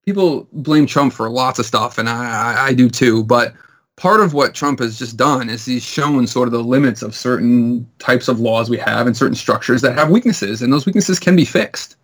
[0.05, 3.53] people blame Trump for lots of stuff, and I I, I do too, but
[4.01, 7.13] part of what Trump has just done is he's shown sort of the limits of
[7.13, 11.19] certain types of laws we have and certain structures that have weaknesses, and those weaknesses
[11.19, 11.97] can be fixed.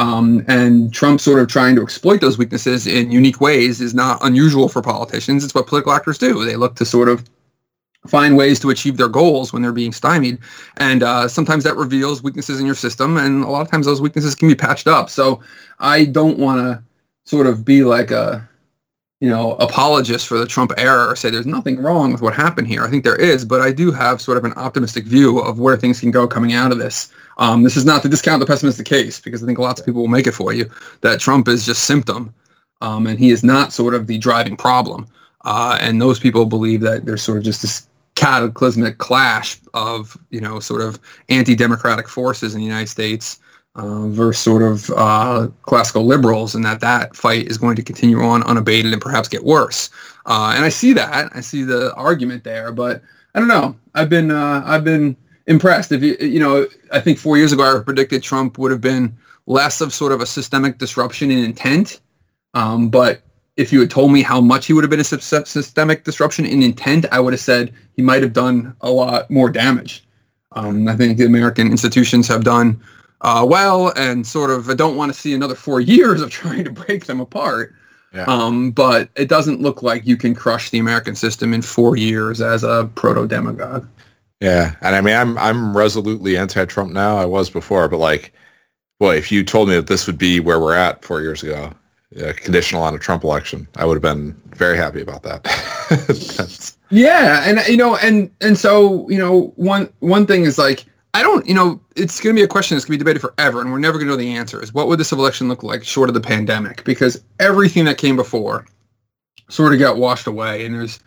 [0.00, 4.18] Um, and Trump sort of trying to exploit those weaknesses in unique ways is not
[4.22, 5.44] unusual for politicians.
[5.44, 6.44] It's what political actors do.
[6.44, 7.24] They look to sort of
[8.08, 10.38] find ways to achieve their goals when they're being stymied.
[10.78, 14.00] And uh, sometimes that reveals weaknesses in your system, and a lot of times those
[14.00, 15.10] weaknesses can be patched up.
[15.10, 15.40] So
[15.78, 16.82] I don't want to
[17.22, 18.48] sort of be like a
[19.20, 22.68] you know, apologists for the Trump era or say there's nothing wrong with what happened
[22.68, 22.84] here.
[22.84, 25.76] I think there is, but I do have sort of an optimistic view of where
[25.76, 27.10] things can go coming out of this.
[27.38, 30.02] Um, this is not to discount the pessimistic case because I think lots of people
[30.02, 32.34] will make it for you that Trump is just symptom,
[32.82, 35.06] um, and he is not sort of the driving problem.
[35.44, 40.40] Uh, and those people believe that there's sort of just this cataclysmic clash of you
[40.40, 40.98] know sort of
[41.28, 43.38] anti-democratic forces in the United States
[43.76, 48.20] uh, versus sort of uh, classical liberals, and that that fight is going to continue
[48.22, 49.90] on unabated and perhaps get worse.
[50.24, 51.30] Uh, and I see that.
[51.34, 53.02] I see the argument there, but
[53.34, 53.76] I don't know.
[53.94, 55.92] I've been uh, I've been impressed.
[55.92, 59.16] If you you know, I think four years ago I predicted Trump would have been
[59.46, 62.00] less of sort of a systemic disruption in intent,
[62.54, 63.22] um, but
[63.56, 66.62] if you had told me how much he would have been a systemic disruption in
[66.62, 70.04] intent, I would have said he might have done a lot more damage.
[70.52, 72.80] Um, I think the American institutions have done
[73.20, 76.64] uh, well and sort of I don't want to see another four years of trying
[76.64, 77.74] to break them apart.
[78.14, 78.24] Yeah.
[78.24, 82.40] Um, but it doesn't look like you can crush the American system in four years
[82.40, 83.86] as a proto demagogue.
[84.40, 87.16] Yeah, and I mean, I'm I'm resolutely anti-Trump now.
[87.16, 88.32] I was before, but like,
[89.00, 91.72] boy, if you told me that this would be where we're at four years ago,
[92.10, 96.76] yeah, conditional on a Trump election, I would have been very happy about that.
[96.90, 100.84] yeah, and you know, and and so you know, one one thing is like
[101.16, 103.20] I don't, you know, it's going to be a question that's going to be debated
[103.20, 104.74] forever, and we're never going to know the answers.
[104.74, 106.84] What would this election look like short of the pandemic?
[106.84, 108.66] Because everything that came before
[109.48, 111.00] sort of got washed away, and there's,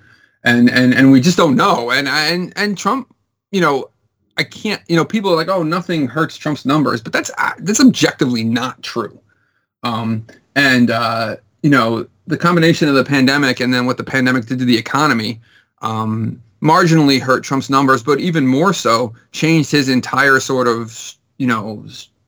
[0.44, 1.92] and and and we just don't know.
[1.92, 3.16] And and and Trump,
[3.52, 3.92] you know,
[4.36, 7.52] I can't, you know, people are like, oh, nothing hurts Trump's numbers, but that's uh,
[7.60, 9.22] that's objectively not true.
[9.84, 14.48] Um, and uh, you know, the combination of the pandemic and then what the pandemic
[14.48, 15.40] did to the economy.
[15.84, 21.48] Um, marginally hurt Trump's numbers, but even more so changed his entire sort of, you
[21.48, 21.86] know,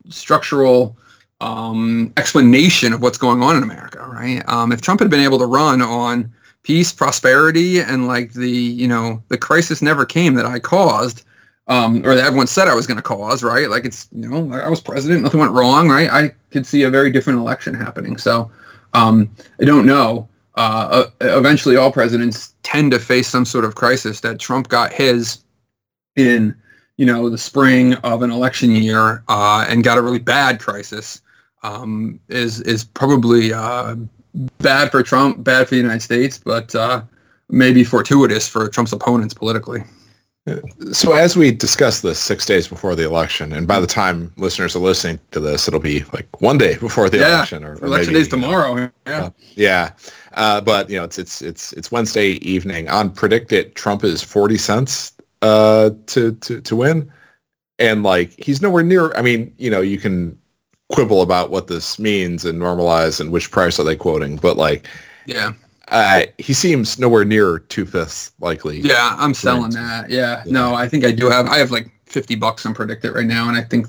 [0.10, 0.98] structural
[1.42, 4.48] um, explanation of what's going on in America, right?
[4.48, 6.32] Um, if Trump had been able to run on
[6.64, 11.24] peace, prosperity, and like the you know the crisis never came that I caused,
[11.68, 13.44] um, or that everyone said I was going to cause.
[13.44, 13.70] Right?
[13.70, 15.90] Like it's you know I was president, nothing went wrong.
[15.90, 16.10] Right?
[16.10, 18.18] I could see a very different election happening.
[18.18, 18.52] So
[18.94, 20.28] um, I don't know.
[20.56, 24.20] Uh, eventually, all presidents tend to face some sort of crisis.
[24.22, 25.40] That Trump got his
[26.16, 26.56] in
[26.98, 31.22] you know the spring of an election year uh, and got a really bad crisis
[31.64, 33.96] um, is is probably uh,
[34.60, 37.02] bad for Trump, bad for the United States, but uh,
[37.50, 39.84] maybe fortuitous for Trump's opponents politically.
[40.92, 44.76] So as we discuss this six days before the election, and by the time listeners
[44.76, 47.86] are listening to this, it'll be like one day before the yeah, election, or, or
[47.86, 48.90] election maybe, days tomorrow.
[49.06, 49.92] Yeah, uh, yeah.
[50.34, 52.88] Uh, but you know, it's it's it's it's Wednesday evening.
[52.90, 57.12] On PredictIt, Trump is forty cents uh, to to to win,
[57.80, 59.14] and like he's nowhere near.
[59.16, 60.38] I mean, you know, you can
[60.92, 64.88] quibble about what this means and normalize and which price are they quoting, but like,
[65.26, 65.54] yeah,
[65.90, 68.80] uh, he seems nowhere near two fifths likely.
[68.80, 70.10] Yeah, I'm selling that.
[70.10, 70.44] Yeah.
[70.46, 70.52] yeah.
[70.52, 71.48] no, I think I do have.
[71.48, 73.88] I have like fifty bucks on PredictIt right now, and I think.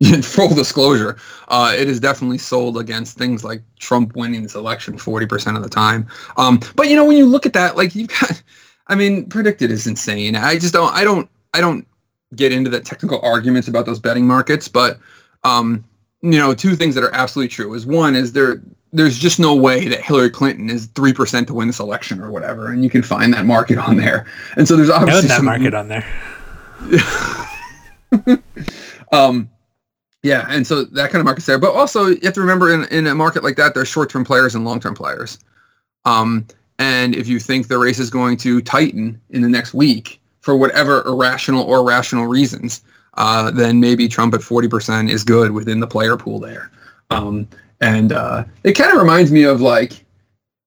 [0.22, 1.16] full disclosure,
[1.48, 5.68] uh, it is definitely sold against things like Trump winning this election 40% of the
[5.68, 6.06] time.
[6.36, 8.42] Um, but you know, when you look at that, like you've got,
[8.88, 10.36] I mean, PredictIt is insane.
[10.36, 11.86] I just don't, I don't, I don't
[12.34, 14.98] get into the technical arguments about those betting markets, but
[15.44, 15.84] um,
[16.22, 19.54] you know, two things that are absolutely true is one is there there's just no
[19.54, 22.90] way that Hillary Clinton is three percent to win this election or whatever, and you
[22.90, 24.26] can find that market on there.
[24.56, 26.04] And so there's obviously that some, market on there.
[29.12, 29.50] um,
[30.26, 32.84] yeah, and so that kind of market's there, but also you have to remember in,
[32.86, 35.38] in a market like that, there's short-term players and long-term players.
[36.04, 36.46] Um,
[36.80, 40.56] and if you think the race is going to tighten in the next week for
[40.56, 42.82] whatever irrational or rational reasons,
[43.14, 46.72] uh, then maybe Trump at 40% is good within the player pool there.
[47.10, 47.46] Um,
[47.80, 50.04] and uh, it kind of reminds me of like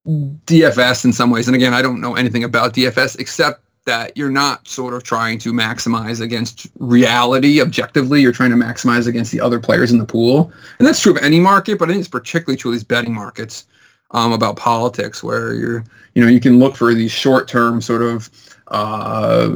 [0.07, 1.47] DFS in some ways.
[1.47, 5.39] And again, I don't know anything about DFS except that you're not sort of trying
[5.39, 8.21] to maximize against reality objectively.
[8.21, 10.51] You're trying to maximize against the other players in the pool.
[10.77, 13.13] And that's true of any market, but I think it's particularly true of these betting
[13.13, 13.65] markets
[14.11, 18.29] um, about politics where you're, you know, you can look for these short-term sort of
[18.67, 19.55] uh,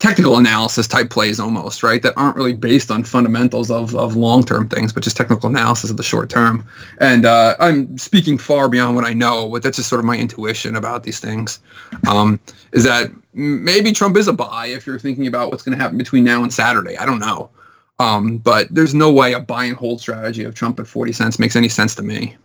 [0.00, 2.02] technical analysis type plays almost, right?
[2.02, 5.98] That aren't really based on fundamentals of, of long-term things, but just technical analysis of
[5.98, 6.66] the short term.
[6.98, 10.16] And uh, I'm speaking far beyond what I know, but that's just sort of my
[10.16, 11.60] intuition about these things.
[12.08, 12.40] Um,
[12.72, 15.98] is that maybe Trump is a buy if you're thinking about what's going to happen
[15.98, 16.96] between now and Saturday.
[16.96, 17.50] I don't know.
[17.98, 21.38] Um, but there's no way a buy and hold strategy of Trump at 40 cents
[21.38, 22.36] makes any sense to me.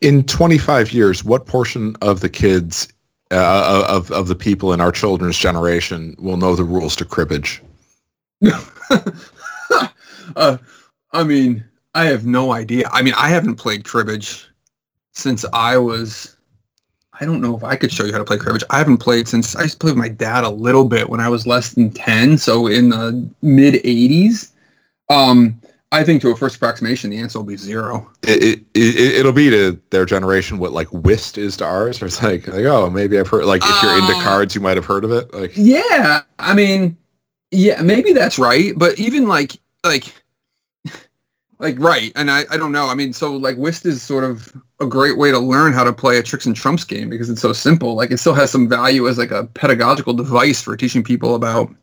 [0.00, 2.86] In 25 years, what portion of the kids
[3.30, 7.62] uh, of of the people in our children's generation will know the rules to cribbage.
[10.36, 10.58] uh,
[11.12, 11.64] I mean,
[11.94, 12.88] I have no idea.
[12.92, 14.48] I mean, I haven't played cribbage
[15.12, 16.36] since I was.
[17.20, 18.62] I don't know if I could show you how to play cribbage.
[18.70, 21.20] I haven't played since I used to play with my dad a little bit when
[21.20, 24.52] I was less than ten, so in the mid '80s.
[25.10, 28.10] Um, I think to a first approximation, the answer will be zero.
[28.22, 32.02] It, it, will be to their generation what like whist is to ours.
[32.02, 33.46] Or it's like, like oh, maybe I've heard.
[33.46, 35.32] Like if you're uh, into cards, you might have heard of it.
[35.32, 36.96] Like yeah, I mean,
[37.50, 38.74] yeah, maybe that's right.
[38.76, 40.12] But even like like
[41.58, 42.88] like right, and I I don't know.
[42.88, 45.92] I mean, so like whist is sort of a great way to learn how to
[45.94, 47.94] play a tricks and trumps game because it's so simple.
[47.94, 51.74] Like it still has some value as like a pedagogical device for teaching people about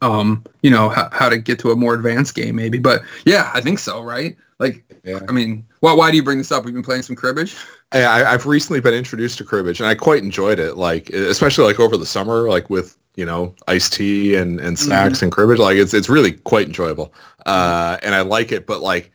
[0.00, 2.78] um, you know, how, how to get to a more advanced game maybe.
[2.78, 4.36] But yeah, I think so, right?
[4.58, 5.20] Like, yeah.
[5.28, 6.64] I mean, why, why do you bring this up?
[6.64, 7.56] We've been playing some cribbage.
[7.92, 10.76] I, I've recently been introduced to cribbage, and I quite enjoyed it.
[10.76, 15.16] Like, especially like over the summer, like with you know iced tea and and snacks
[15.16, 15.26] mm-hmm.
[15.26, 15.58] and cribbage.
[15.58, 17.12] Like, it's it's really quite enjoyable,
[17.44, 18.66] uh, and I like it.
[18.66, 19.12] But like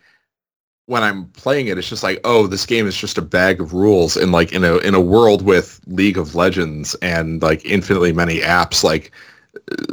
[0.86, 3.74] when I'm playing it, it's just like, oh, this game is just a bag of
[3.74, 8.14] rules, and like in a in a world with League of Legends and like infinitely
[8.14, 9.12] many apps, like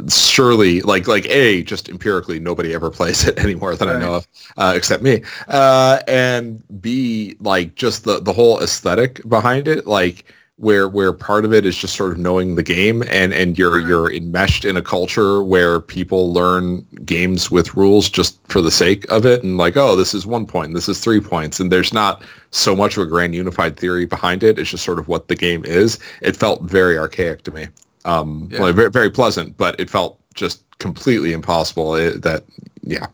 [0.09, 3.97] surely like like a just empirically nobody ever plays it anymore that right.
[3.97, 5.23] I know of uh, except me.
[5.47, 11.45] Uh, and b like just the the whole aesthetic behind it like where where part
[11.45, 14.75] of it is just sort of knowing the game and and you're you're enmeshed in
[14.75, 19.57] a culture where people learn games with rules just for the sake of it and
[19.57, 22.97] like oh this is one point this is three points and there's not so much
[22.97, 24.57] of a grand unified theory behind it.
[24.57, 25.99] It's just sort of what the game is.
[26.21, 27.67] It felt very archaic to me
[28.05, 28.59] um, yeah.
[28.59, 31.95] well, very, very pleasant, but it felt just completely impossible.
[31.95, 32.43] It, that,
[32.81, 33.07] yeah,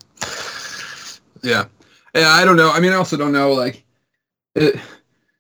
[1.44, 1.66] yeah,
[2.14, 2.30] yeah.
[2.30, 2.72] I don't know.
[2.72, 3.54] I mean, I also don't know.
[3.54, 3.84] Like,
[4.56, 4.80] it,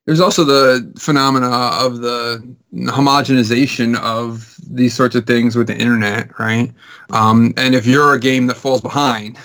[0.05, 6.37] there's also the phenomena of the homogenization of these sorts of things with the internet,
[6.39, 6.71] right?
[7.09, 9.37] Um, and if you're a game that falls behind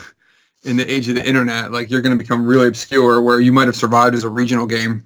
[0.64, 3.52] in the age of the internet, like you're going to become really obscure, where you
[3.52, 5.02] might have survived as a regional game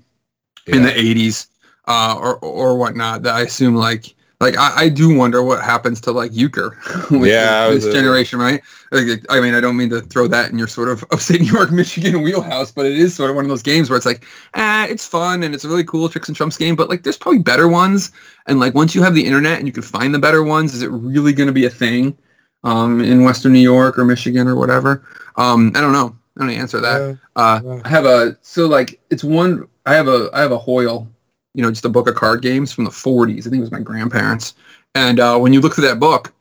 [0.66, 0.76] yeah.
[0.76, 1.46] in the 80s
[1.86, 3.22] uh, or or whatnot.
[3.22, 6.76] That I assume like like I, I do wonder what happens to like euchre
[7.10, 8.60] with Yeah, this, the- generation, right?
[8.90, 11.52] Like, I mean, I don't mean to throw that in your sort of upstate New
[11.52, 14.24] York, Michigan wheelhouse, but it is sort of one of those games where it's like,
[14.54, 17.16] ah, it's fun and it's a really cool tricks and trumps game, but like, there's
[17.16, 18.12] probably better ones.
[18.46, 20.82] And like, once you have the internet and you can find the better ones, is
[20.82, 22.16] it really going to be a thing
[22.62, 25.04] um, in Western New York or Michigan or whatever?
[25.36, 26.14] Um, I don't know.
[26.36, 27.18] I don't answer that.
[27.36, 27.80] Uh, Yeah.
[27.84, 29.68] I have a so like it's one.
[29.86, 31.08] I have a I have a Hoyle,
[31.54, 33.40] you know, just a book of card games from the 40s.
[33.40, 34.54] I think it was my grandparents.
[34.94, 36.32] And uh, when you look through that book,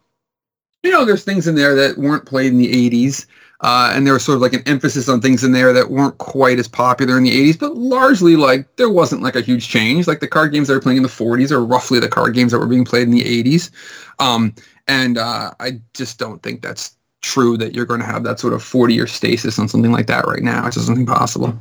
[0.84, 3.26] you know, there's things in there that weren't played in the 80s.
[3.62, 6.17] Uh, and there was sort of like an emphasis on things in there that weren't
[6.17, 10.06] quite as popular in the 80s, but largely like there wasn't like a huge change.
[10.06, 12.52] Like the card games that were playing in the 40s are roughly the card games
[12.52, 13.71] that were being played in the 80s.
[14.19, 14.54] Um,
[14.89, 18.52] and uh, I just don't think that's true that you're going to have that sort
[18.52, 20.67] of 40 year stasis on something like that right now.
[20.67, 21.58] It's just something possible.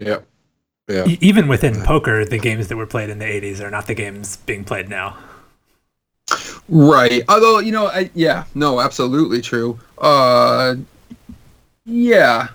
[0.00, 0.26] Yep.
[0.88, 1.06] Yeah.
[1.06, 3.94] E- even within poker, the games that were played in the 80s are not the
[3.94, 5.16] games being played now.
[6.68, 7.22] Right.
[7.28, 9.78] Although, you know, I, yeah, no, absolutely true.
[9.98, 10.76] Uh,
[11.84, 12.48] yeah.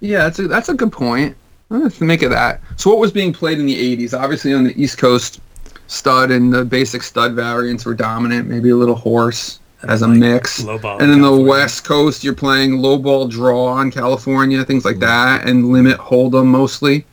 [0.00, 1.36] Yeah, that's a, that's a good point.
[1.68, 2.60] Let's make of that.
[2.76, 4.18] So what was being played in the 80s?
[4.18, 5.40] Obviously on the East Coast,
[5.86, 10.64] stud and the basic stud variants were dominant, maybe a little horse as a mix.
[10.64, 11.00] Low ball.
[11.00, 15.46] And then the West Coast, you're playing low ball draw in California, things like that,
[15.46, 17.04] and limit hold'em mostly,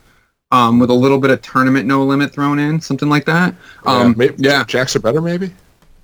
[0.50, 3.54] um, with a little bit of tournament no limit thrown in, something like that.
[3.86, 4.64] Um, maybe, yeah.
[4.64, 5.52] Jacks are better, maybe.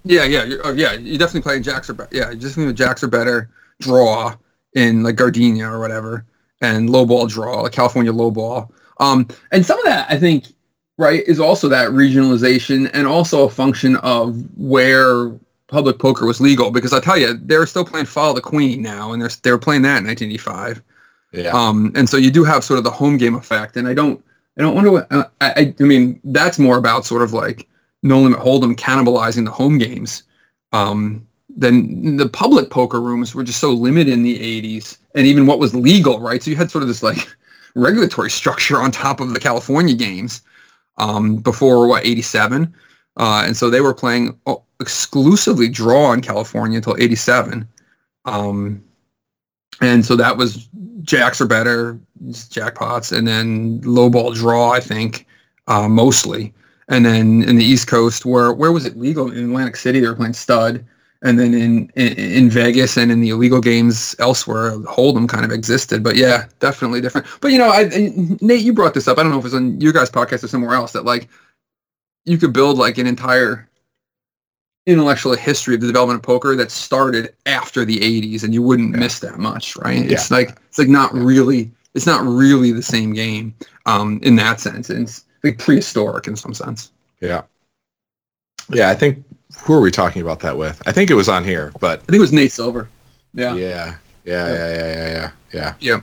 [0.04, 0.92] Yeah, yeah, you're, oh, yeah.
[0.92, 2.14] You definitely playing jacks are better.
[2.14, 3.50] Yeah, you just think jacks are better.
[3.80, 4.35] Draw
[4.74, 6.24] in like Gardena or whatever,
[6.61, 8.70] and low ball draw, like California low ball.
[8.98, 10.46] Um, and some of that I think
[10.96, 15.30] right is also that regionalization and also a function of where
[15.66, 16.70] public poker was legal.
[16.70, 19.82] Because I tell you, they're still playing Follow the Queen now, and they're they're playing
[19.82, 20.82] that in 1985.
[21.32, 21.50] Yeah.
[21.50, 24.24] Um, and so you do have sort of the home game effect, and I don't,
[24.58, 27.68] I don't wonder what, uh, I, I, mean, that's more about sort of like
[28.02, 30.22] no limit hold'em cannibalizing the home games.
[30.72, 35.46] Um, then the public poker rooms were just so limited in the 80s, and even
[35.46, 36.42] what was legal, right?
[36.42, 37.28] So you had sort of this like
[37.74, 40.42] regulatory structure on top of the California games
[40.98, 42.74] um, before what 87,
[43.18, 47.66] uh, and so they were playing oh, exclusively draw in California until 87.
[48.26, 48.82] Um,
[49.80, 50.68] and so that was
[51.02, 55.26] jacks are better, jackpots, and then low ball draw, I think,
[55.68, 56.52] uh, mostly.
[56.88, 59.30] And then in the East Coast, where where was it legal?
[59.30, 60.84] In Atlantic City, they were playing stud,
[61.22, 65.50] and then in in, in Vegas and in the illegal games elsewhere, Hold'em kind of
[65.50, 66.02] existed.
[66.04, 67.26] But yeah, definitely different.
[67.40, 67.88] But you know, I,
[68.40, 69.18] Nate, you brought this up.
[69.18, 71.28] I don't know if it's on your guys' podcast or somewhere else that like
[72.24, 73.68] you could build like an entire
[74.87, 78.92] intellectual history of the development of poker that started after the 80s and you wouldn't
[78.94, 79.01] Yeah.
[79.01, 80.12] miss that much right Yeah.
[80.12, 81.25] it's like it's like not Yeah.
[81.25, 83.53] really it's not really the same game
[83.87, 87.42] um in that sense it's like prehistoric in some sense Yeah.
[88.68, 89.25] Yeah, I think
[89.61, 90.83] who are we talking about that with?
[90.87, 92.88] I think it was on here, but i think it was nate silver
[93.35, 93.94] yeah yeah.
[94.25, 95.75] Yeah, yeah, yeah, yeah, yeah, yeah.
[95.79, 96.01] yeah.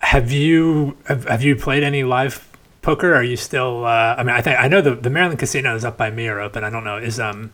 [0.00, 2.46] Have you have, have you played any live
[2.82, 3.14] poker?
[3.14, 3.86] Are you still?
[3.86, 6.28] Uh, I mean, I think I know the the Maryland casino is up by me
[6.28, 6.62] or open.
[6.62, 6.98] I don't know.
[6.98, 7.52] Is um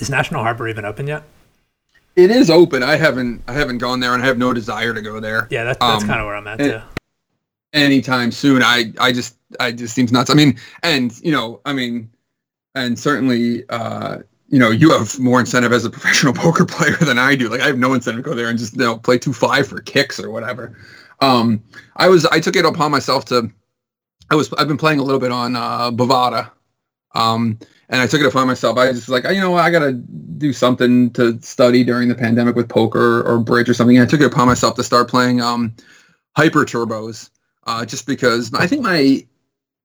[0.00, 1.22] is National Harbor even open yet?
[2.16, 5.00] it is open i haven't i haven't gone there and i have no desire to
[5.00, 6.80] go there Yeah, that, that's Um, kind of where I'm at too.
[7.72, 8.62] anytime soon.
[8.62, 10.28] I I just I just seems nuts.
[10.30, 12.10] I mean, and you know, I mean,
[12.74, 17.18] and certainly, uh, you know, you have more incentive as a professional poker player than
[17.18, 17.48] I do.
[17.48, 19.68] Like I have no incentive to go there and just you know play two five
[19.68, 20.76] for kicks or whatever.
[21.20, 21.62] Um,
[21.96, 23.50] I was I took it upon myself to.
[24.30, 26.50] I was I've been playing a little bit on uh, Bovada.
[27.14, 27.58] Um,
[27.90, 28.78] and I took it upon myself.
[28.78, 32.14] I just was like, you know, what, I gotta do something to study during the
[32.14, 33.98] pandemic with poker or bridge or something.
[33.98, 35.74] And I took it upon myself to start playing um,
[36.36, 37.30] hyper turbos
[37.66, 39.26] uh, just because I think my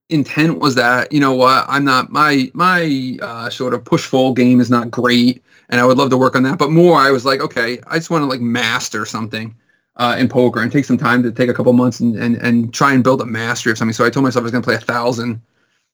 [0.10, 4.34] intent was that you know what I'm not my my uh, sort of push full
[4.34, 6.60] game is not great, and I would love to work on that.
[6.60, 9.56] But more, I was like, okay, I just want to like master something
[9.96, 12.74] uh, in poker and take some time to take a couple months and, and and
[12.74, 13.94] try and build a mastery of something.
[13.94, 15.42] So I told myself I was going to play a thousand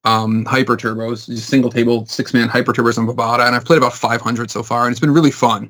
[0.03, 3.93] um, hyper turbos, single table six man hyper turbos on Bovada, and I've played about
[3.93, 5.69] 500 so far, and it's been really fun.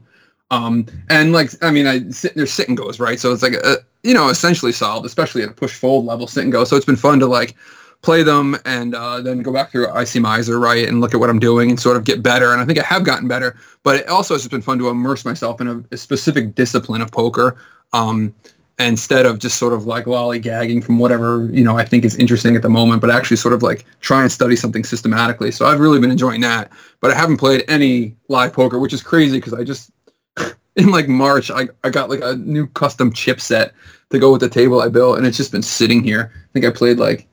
[0.52, 3.20] Um, and like, I mean, I sit there's sit and goes, right?
[3.20, 6.44] So it's like, a, you know, essentially solved, especially at a push fold level, sit
[6.44, 6.64] and go.
[6.66, 7.56] So it's been fun to like
[8.02, 11.40] play them and uh, then go back through ICMIZER, right, and look at what I'm
[11.40, 12.52] doing and sort of get better.
[12.52, 14.90] And I think I have gotten better, but it also has just been fun to
[14.90, 17.58] immerse myself in a, a specific discipline of poker.
[17.94, 18.34] Um,
[18.80, 22.56] instead of just sort of like lollygagging from whatever you know I think is interesting
[22.56, 25.52] at the moment, but actually sort of like try and study something systematically.
[25.52, 26.72] So I've really been enjoying that.
[27.00, 29.92] But I haven't played any live poker, which is crazy because I just
[30.76, 33.72] in like March I, I got like a new custom chipset
[34.10, 36.32] to go with the table I built, and it's just been sitting here.
[36.36, 37.28] I think I played like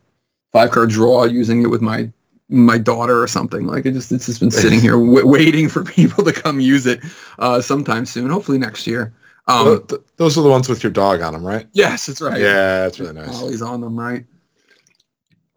[0.53, 2.11] five card draw using it with my
[2.49, 3.66] my daughter or something.
[3.66, 6.86] Like it just it's just been sitting here w- waiting for people to come use
[6.86, 7.01] it
[7.39, 8.30] uh, sometime soon.
[8.30, 9.12] Hopefully next year.
[9.49, 11.66] Um, Well, th- those are the ones with your dog on them, right?
[11.72, 12.40] yes, that's right.
[12.40, 13.40] Yeah, that's really nice.
[13.40, 14.24] Always on them, right?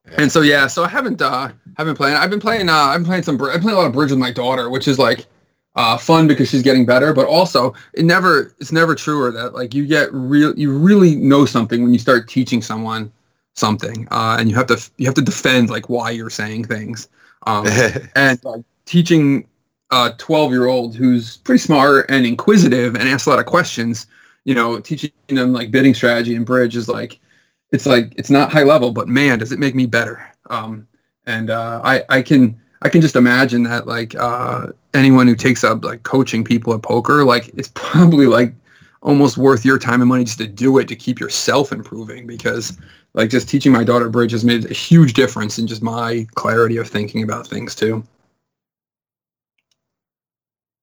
[0.09, 0.15] Yeah.
[0.21, 2.15] And so yeah, so I haven't uh haven't playing.
[2.17, 4.09] I've been playing uh I've been playing some br- I play a lot of bridge
[4.11, 5.27] with my daughter, which is like
[5.75, 9.73] uh fun because she's getting better, but also it never it's never truer that like
[9.73, 13.11] you get real you really know something when you start teaching someone
[13.55, 17.09] something uh and you have to you have to defend like why you're saying things.
[17.45, 17.67] Um
[18.15, 19.47] and like teaching
[19.91, 24.07] a 12 year old who's pretty smart and inquisitive and asks a lot of questions
[24.45, 27.19] you know teaching them like bidding strategy and bridge is like
[27.71, 30.25] it's like it's not high level but man does it make me better.
[30.49, 30.87] Um
[31.27, 35.63] and uh i i can i can just imagine that like uh anyone who takes
[35.63, 38.53] up like coaching people at poker like it's probably like
[39.03, 42.77] almost worth your time and money just to do it to keep yourself improving because
[43.13, 46.77] like just teaching my daughter bridge has made a huge difference in just my clarity
[46.77, 48.03] of thinking about things too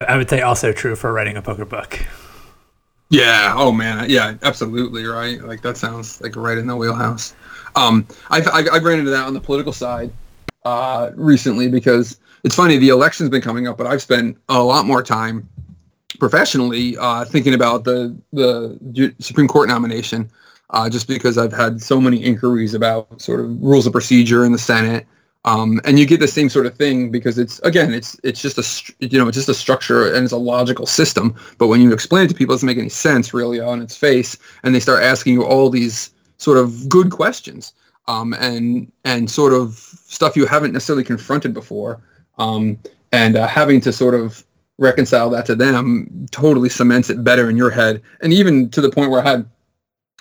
[0.01, 1.99] I would say also true for writing a poker book.
[3.11, 3.55] Yeah.
[3.57, 4.09] Oh man.
[4.09, 4.34] Yeah.
[4.42, 5.05] Absolutely.
[5.05, 5.40] Right.
[5.42, 7.34] Like that sounds like right in the wheelhouse.
[7.74, 10.12] Um, I've I've, I've ran into that on the political side
[10.64, 12.76] uh, recently because it's funny.
[12.76, 15.49] The election's been coming up, but I've spent a lot more time
[16.18, 20.30] professionally uh, thinking about the the Supreme Court nomination.
[20.70, 24.53] Uh, just because I've had so many inquiries about sort of rules of procedure in
[24.53, 25.07] the Senate,
[25.45, 28.59] um, and you get the same sort of thing because it's again it's it's just
[28.59, 31.34] a you know it's just a structure and it's a logical system.
[31.59, 33.97] But when you explain it to people it doesn't make any sense really on its
[33.97, 34.36] face.
[34.62, 37.72] And they start asking you all these sort of good questions
[38.09, 39.74] um, and and sort of
[40.07, 42.03] stuff you haven't necessarily confronted before.
[42.39, 42.78] Um,
[43.12, 44.45] and uh, having to sort of
[44.78, 48.03] reconcile that to them totally cements it better in your head.
[48.20, 49.49] And even to the point where I had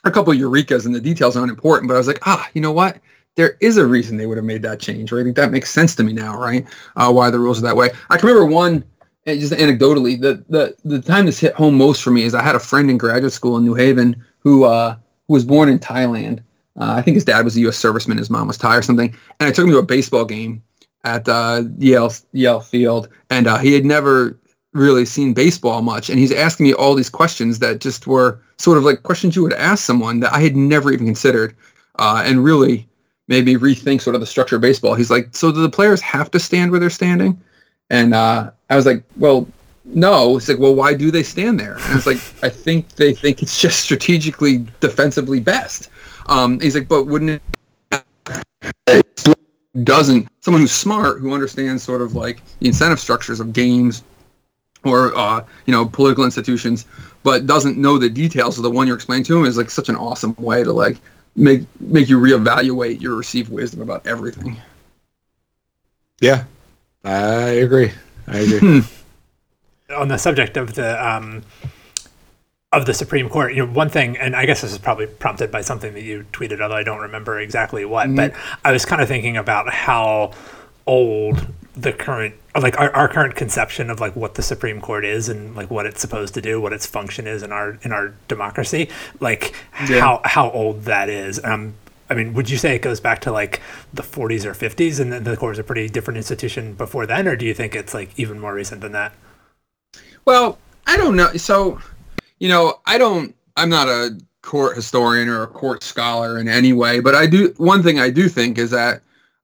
[0.04, 2.62] a couple of eurekas and the details aren't important but I was like ah you
[2.62, 2.98] know what
[3.38, 5.22] there is a reason they would have made that change, right?
[5.22, 6.66] I think that makes sense to me now, right?
[6.96, 7.92] Uh, why the rules are that way.
[8.10, 8.84] I can remember one,
[9.26, 12.56] just anecdotally, the, the the time this hit home most for me is I had
[12.56, 14.96] a friend in graduate school in New Haven who uh,
[15.28, 16.40] who was born in Thailand.
[16.80, 17.82] Uh, I think his dad was a U.S.
[17.82, 19.16] serviceman, his mom was Thai or something.
[19.40, 20.62] And I took him to a baseball game
[21.04, 24.40] at uh, Yale Yale Field, and uh, he had never
[24.74, 28.78] really seen baseball much, and he's asking me all these questions that just were sort
[28.78, 31.56] of like questions you would ask someone that I had never even considered,
[32.00, 32.88] uh, and really
[33.28, 34.96] made me rethink sort of the structure of baseball.
[34.96, 37.40] He's like, so do the players have to stand where they're standing?
[37.90, 39.48] And uh, I was like, well,
[39.86, 40.38] no.
[40.38, 41.76] He's like, well, why do they stand there?
[41.76, 45.90] And I was like, I think they think it's just strategically defensively best.
[46.28, 47.42] Um, he's like, but wouldn't
[48.88, 49.28] it
[49.84, 54.04] doesn't someone who's smart who understands sort of like the incentive structures of games
[54.84, 56.86] or uh, you know political institutions
[57.24, 59.90] but doesn't know the details of the one you're explaining to him is like such
[59.90, 60.98] an awesome way to like
[61.38, 64.58] make make you reevaluate your received wisdom about everything.
[66.20, 66.44] Yeah,
[67.04, 67.92] I agree.
[68.28, 68.84] I agree.
[69.96, 71.44] on the subject of the um,
[72.74, 75.52] of the Supreme Court, you know, one thing, and I guess this is probably prompted
[75.52, 78.34] by something that you tweeted, although I don't remember exactly what, but
[78.66, 80.34] I was kind of thinking about how
[80.86, 85.30] old the current, like our, our current conception of like what the Supreme Court is
[85.30, 88.14] and like what it's supposed to do, what its function is in our in our
[88.28, 88.90] democracy,
[89.20, 89.54] like
[89.90, 90.00] Yeah.
[90.00, 91.44] how how old that is.
[91.44, 91.74] Um,
[92.10, 93.62] I mean, would you say it goes back to like
[93.94, 97.36] the 40s or 50s, and the court was a pretty different institution before then, or
[97.36, 99.12] do you think it's like even more recent than that?
[100.26, 101.34] Well, I don't know.
[101.34, 101.80] So,
[102.40, 103.36] you know, I don't.
[103.58, 107.54] I'm not a court historian or a court scholar in any way, but I do.
[107.58, 109.02] One thing I do think is that,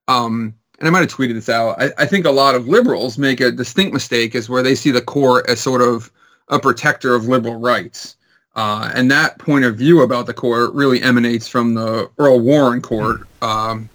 [0.08, 0.54] um,
[0.84, 1.82] and I might have tweeted this out.
[1.82, 4.92] I, I think a lot of liberals make a distinct mistake, is where they see
[4.92, 6.12] the court as sort of
[6.50, 8.18] a protector of liberal rights.
[8.58, 12.82] Uh, and that point of view about the court really emanates from the Earl Warren
[12.82, 13.22] Court.
[13.42, 13.90] Um,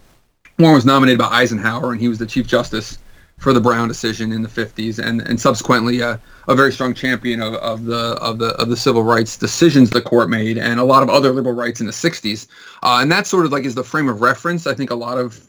[0.59, 2.97] Warren was nominated by Eisenhower, and he was the Chief Justice
[3.36, 6.18] for the Brown decision in the 50s, and and subsequently a,
[6.49, 10.01] a very strong champion of, of the of the of the civil rights decisions the
[10.01, 12.47] court made, and a lot of other liberal rights in the 60s.
[12.82, 14.66] Uh, and that sort of like is the frame of reference.
[14.66, 15.47] I think a lot of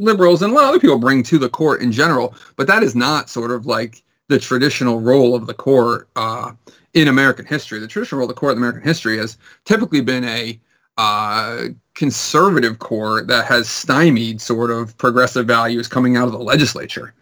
[0.00, 2.82] liberals and a lot of other people bring to the court in general, but that
[2.82, 6.52] is not sort of like the traditional role of the court uh,
[6.94, 7.78] in American history.
[7.78, 10.58] The traditional role of the court in American history has typically been a
[10.96, 17.14] uh, conservative court that has stymied sort of progressive values coming out of the legislature,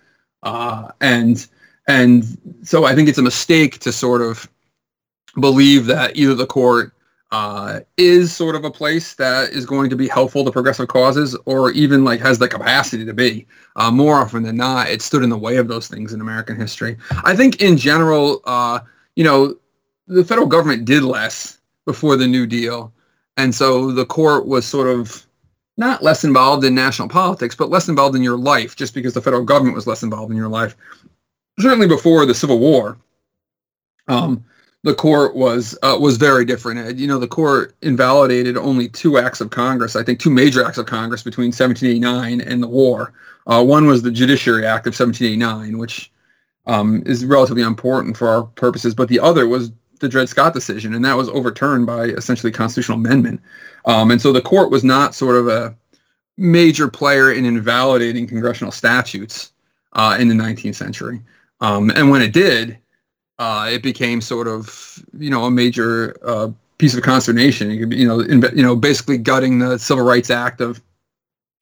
[0.43, 1.47] uh, and
[1.87, 2.25] and
[2.63, 4.49] so I think it's a mistake to sort of
[5.41, 6.93] believe that either the court
[7.31, 11.37] uh, is sort of a place that is going to be helpful to progressive causes
[11.45, 13.47] or even like has the capacity to be.
[13.77, 16.57] Uh, more often than not, it stood in the way of those things in American
[16.57, 16.97] history.
[17.25, 18.81] I think in general, uh,
[19.15, 19.57] you know,
[20.07, 22.93] the federal government did less before the New Deal.
[23.37, 25.27] And so the court was sort of
[25.77, 29.23] not less involved in national politics, but less involved in your life, just because the
[29.23, 30.77] federal government was less involved in your life.
[31.61, 32.99] Certainly before the Civil War,
[34.09, 34.45] um,
[34.85, 36.99] the court was uh, was very different.
[36.99, 39.97] You know, the court invalidated only two acts of Congress.
[39.97, 43.13] I think two major acts of Congress between 1789 and the war.
[43.47, 46.13] Uh, one was the Judiciary Act of 1789, which
[46.67, 50.95] um, is relatively important for our purposes, but the other was the Dred Scott decision,
[50.95, 53.41] and that was overturned by essentially constitutional amendment.
[53.87, 55.75] Um, and so the court was not sort of a
[56.37, 59.53] major player in invalidating congressional statutes
[59.95, 61.21] uh, in the 19th century.
[61.61, 62.79] Um, and when it did,
[63.39, 67.71] uh, it became sort of you know a major uh, piece of consternation.
[67.71, 70.81] You know, in, you know, basically gutting the Civil Rights Act of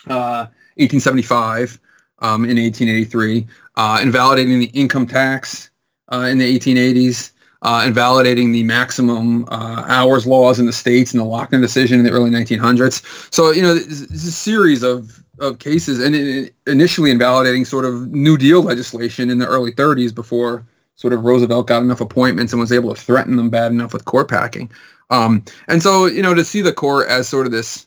[0.06, 1.80] 1875
[2.22, 3.46] uh, um, in 1883,
[3.76, 5.70] uh, invalidating the income tax
[6.12, 11.20] uh, in the 1880s uh, invalidating the maximum uh, hours laws in the states and
[11.20, 13.34] the Lochner decision in the early 1900s.
[13.34, 17.84] So, you know, it's, it's a series of, of cases and it, initially invalidating sort
[17.84, 20.64] of New Deal legislation in the early 30s before
[20.96, 24.04] sort of Roosevelt got enough appointments and was able to threaten them bad enough with
[24.04, 24.70] court packing.
[25.10, 27.86] Um, and so, you know, to see the court as sort of this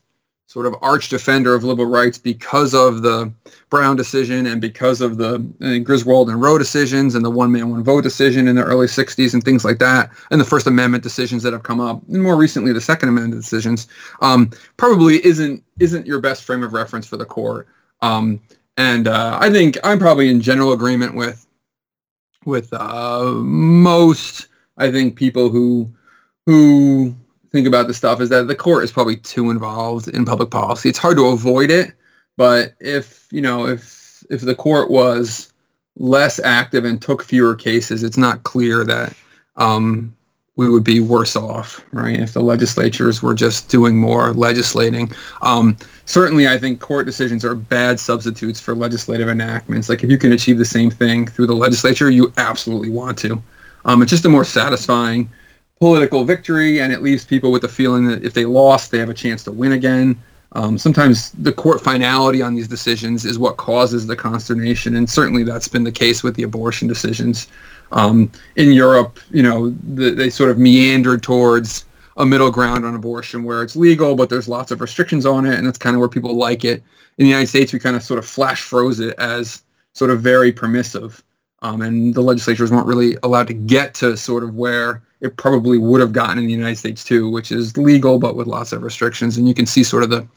[0.49, 3.31] sort of arch defender of liberal rights because of the
[3.69, 7.69] Brown decision and because of the uh, Griswold and Roe decisions and the one man
[7.69, 11.03] one vote decision in the early 60s and things like that and the First Amendment
[11.03, 13.87] decisions that have come up and more recently the Second Amendment decisions
[14.21, 17.67] um, probably isn't isn't your best frame of reference for the court.
[18.01, 18.39] Um,
[18.75, 21.45] and uh, I think I'm probably in general agreement with
[22.45, 25.91] with uh, most I think people who
[26.45, 27.15] who
[27.51, 30.89] think about this stuff is that the court is probably too involved in public policy.
[30.89, 31.93] It's hard to avoid it,
[32.37, 35.51] but if you know if if the court was
[35.97, 39.13] less active and took fewer cases, it's not clear that
[39.57, 40.15] um,
[40.59, 42.19] we would be worse off, right?
[42.19, 45.09] If the legislatures were just doing more legislating.
[45.41, 49.87] Um, certainly, I think court decisions are bad substitutes for legislative enactments.
[49.87, 53.41] Like if you can achieve the same thing through the legislature, you absolutely want to.
[53.85, 55.29] Um, it's just a more satisfying
[55.79, 59.09] political victory, and it leaves people with the feeling that if they lost, they have
[59.09, 60.21] a chance to win again.
[60.51, 65.43] Um, sometimes the court finality on these decisions is what causes the consternation, and certainly
[65.43, 67.47] that's been the case with the abortion decisions.
[67.91, 71.85] Um, in Europe, you know, the, they sort of meandered towards
[72.17, 75.57] a middle ground on abortion where it's legal, but there's lots of restrictions on it,
[75.57, 76.83] and that's kind of where people like it.
[77.17, 79.63] In the United States, we kind of sort of flash froze it as
[79.93, 81.23] sort of very permissive,
[81.61, 85.77] um, and the legislatures weren't really allowed to get to sort of where it probably
[85.77, 88.83] would have gotten in the United States too, which is legal but with lots of
[88.83, 89.37] restrictions.
[89.37, 90.27] And you can see sort of the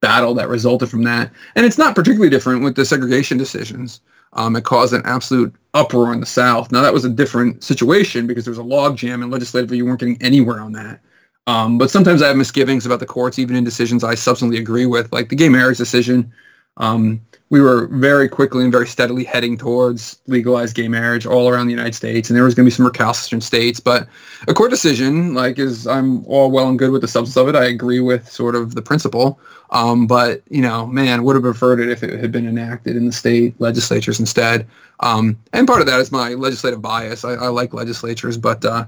[0.00, 1.30] battle that resulted from that.
[1.54, 4.00] And it's not particularly different with the segregation decisions.
[4.32, 6.70] Um, it caused an absolute uproar in the South.
[6.70, 10.00] Now that was a different situation because there was a logjam and legislatively you weren't
[10.00, 11.00] getting anywhere on that.
[11.46, 14.86] Um, but sometimes I have misgivings about the courts, even in decisions I substantially agree
[14.86, 16.32] with, like the gay marriage decision.
[16.80, 17.20] Um,
[17.50, 21.72] we were very quickly and very steadily heading towards legalized gay marriage all around the
[21.72, 23.80] United States, and there was going to be some recalcitrant states.
[23.80, 24.08] But
[24.46, 27.56] a court decision, like, is I'm all well and good with the substance of it.
[27.56, 29.38] I agree with sort of the principle,
[29.70, 33.06] um, but you know, man, would have preferred it if it had been enacted in
[33.06, 34.66] the state legislatures instead.
[35.00, 37.24] Um, and part of that is my legislative bias.
[37.24, 38.86] I, I like legislatures, but uh,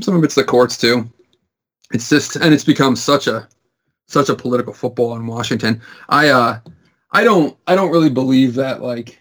[0.00, 1.08] some of it's the courts too.
[1.92, 3.46] It's just, and it's become such a
[4.06, 5.80] such a political football in Washington.
[6.08, 6.58] I uh,
[7.12, 9.20] I don't I don't really believe that like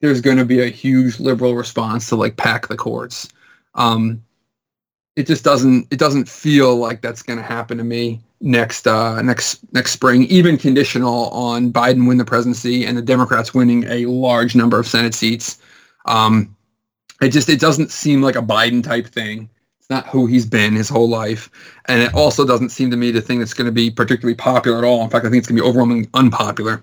[0.00, 3.28] there's going to be a huge liberal response to like pack the courts.
[3.74, 4.22] Um,
[5.16, 9.20] it just doesn't it doesn't feel like that's going to happen to me next uh,
[9.22, 14.06] next next spring, even conditional on Biden win the presidency and the Democrats winning a
[14.06, 15.58] large number of Senate seats.
[16.06, 16.56] Um,
[17.20, 19.50] it just it doesn't seem like a Biden type thing.
[19.80, 21.50] It's not who he's been his whole life,
[21.86, 24.78] and it also doesn't seem to me the thing that's going to be particularly popular
[24.78, 25.02] at all.
[25.02, 26.82] In fact, I think it's going to be overwhelmingly unpopular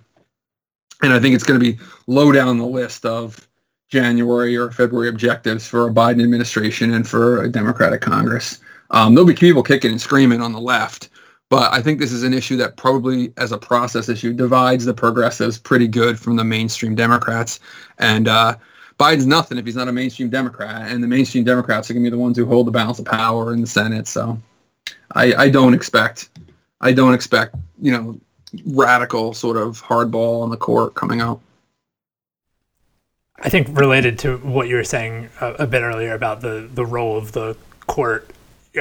[1.01, 1.77] and I think it's going to be
[2.07, 3.47] low down the list of
[3.89, 8.59] January or February objectives for a Biden administration and for a Democratic Congress.
[8.91, 11.09] Um, there'll be people kicking and screaming on the left,
[11.49, 14.93] but I think this is an issue that probably, as a process issue, divides the
[14.93, 17.59] progressives pretty good from the mainstream Democrats.
[17.99, 18.55] And uh,
[18.99, 22.09] Biden's nothing if he's not a mainstream Democrat, and the mainstream Democrats are going to
[22.09, 24.07] be the ones who hold the balance of power in the Senate.
[24.07, 24.39] So
[25.13, 26.29] I, I don't expect,
[26.81, 28.19] I don't expect, you know,
[28.65, 31.41] radical sort of hardball on the court coming out.
[33.39, 36.85] I think related to what you were saying a, a, bit earlier about the the
[36.85, 38.29] role of the court.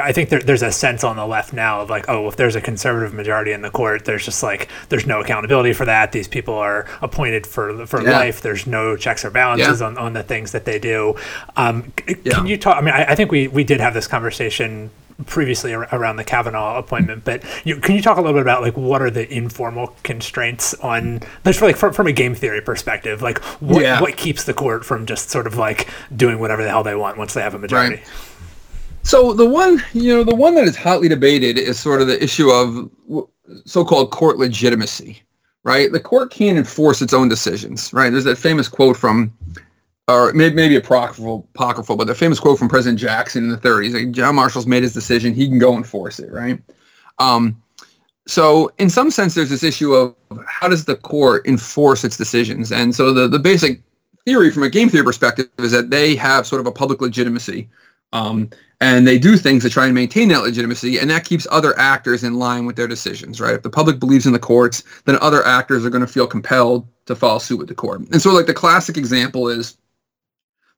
[0.01, 2.57] I think there, there's a sense on the left now of like, oh, if there's
[2.57, 6.13] a conservative majority in the court, there's just like there's no accountability for that.
[6.13, 8.13] These people are appointed for for yeah.
[8.13, 8.41] life.
[8.41, 9.87] There's no checks or balances yeah.
[9.87, 11.17] on, on the things that they do.
[11.57, 12.35] Um, yeah.
[12.35, 12.77] Can you talk?
[12.77, 14.91] I mean, I, I, think we we did have this conversation
[15.27, 18.63] previously ar- around the Kavanaugh appointment, but you, can you talk a little bit about
[18.63, 23.23] like what are the informal constraints on just like from, from a game theory perspective,
[23.23, 24.01] like what Yeah.
[24.01, 27.17] what keeps the court from just sort of like doing whatever the hell they want
[27.17, 27.97] once they have a majority?
[27.97, 28.07] Right.
[29.03, 32.23] So the one, you know, the one that is hotly debated is sort of the
[32.23, 32.91] issue of
[33.67, 35.21] so-called court legitimacy,
[35.63, 35.93] right?
[35.93, 38.11] The court can't enforce its own decisions, right?
[38.11, 39.31] There's that famous quote from,
[40.09, 43.95] or maybe, maybe apocryphal, apocryphal, but the famous quote from President Jackson in the 30s,
[43.95, 46.61] like John Marshall's made his decision, he can go enforce it, right?
[47.19, 47.61] Um,
[48.27, 50.15] so in some sense, there's this issue of
[50.47, 52.73] how does the court enforce its decisions?
[52.73, 53.81] And so the, the basic
[54.27, 57.69] theory from a game theory perspective is that they have sort of a public legitimacy.
[58.13, 58.51] Um,
[58.81, 62.23] and they do things to try and maintain that legitimacy, and that keeps other actors
[62.23, 63.55] in line with their decisions, right?
[63.55, 66.87] If the public believes in the courts, then other actors are going to feel compelled
[67.07, 68.01] to follow suit with the court.
[68.13, 69.77] And so, like the classic example is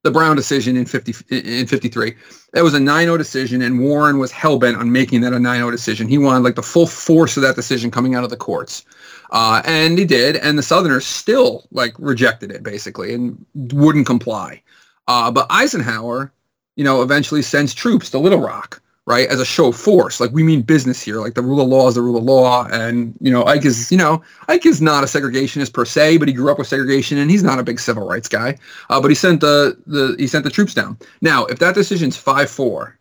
[0.07, 2.15] the Brown decision in 50 in 53.
[2.53, 5.71] That was a 9-0 decision, and Warren was hell bent on making that a 9-0
[5.71, 6.09] decision.
[6.09, 8.85] He wanted like the full force of that decision coming out of the courts,
[9.31, 10.37] uh, and he did.
[10.37, 14.63] And the Southerners still like rejected it basically and wouldn't comply.
[15.09, 16.33] Uh, but Eisenhower
[16.77, 20.21] you know, eventually sends troops to Little Rock, right, as a show of force.
[20.21, 21.21] Like we mean business here.
[21.21, 23.91] Like the rule of law is the rule of law, and you know, Ike is,
[23.91, 27.19] you know, Ike is not a segregationist per se, but he grew up with segregation,
[27.19, 28.59] and he's not a big civil rights guy.
[28.91, 30.99] Uh, but he sent the the he sent the troops down.
[31.21, 32.99] Now, if that decision's five four,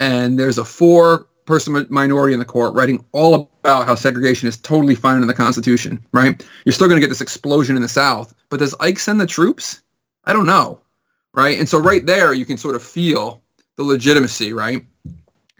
[0.00, 4.56] and there's a four person minority in the court writing all about how segregation is
[4.56, 6.46] totally fine in the Constitution, right?
[6.64, 8.32] You're still going to get this explosion in the South.
[8.48, 9.82] But does Ike send the troops?
[10.24, 10.82] I don't know
[11.34, 11.58] right?
[11.58, 13.42] And so right there, you can sort of feel
[13.76, 14.84] the legitimacy, right,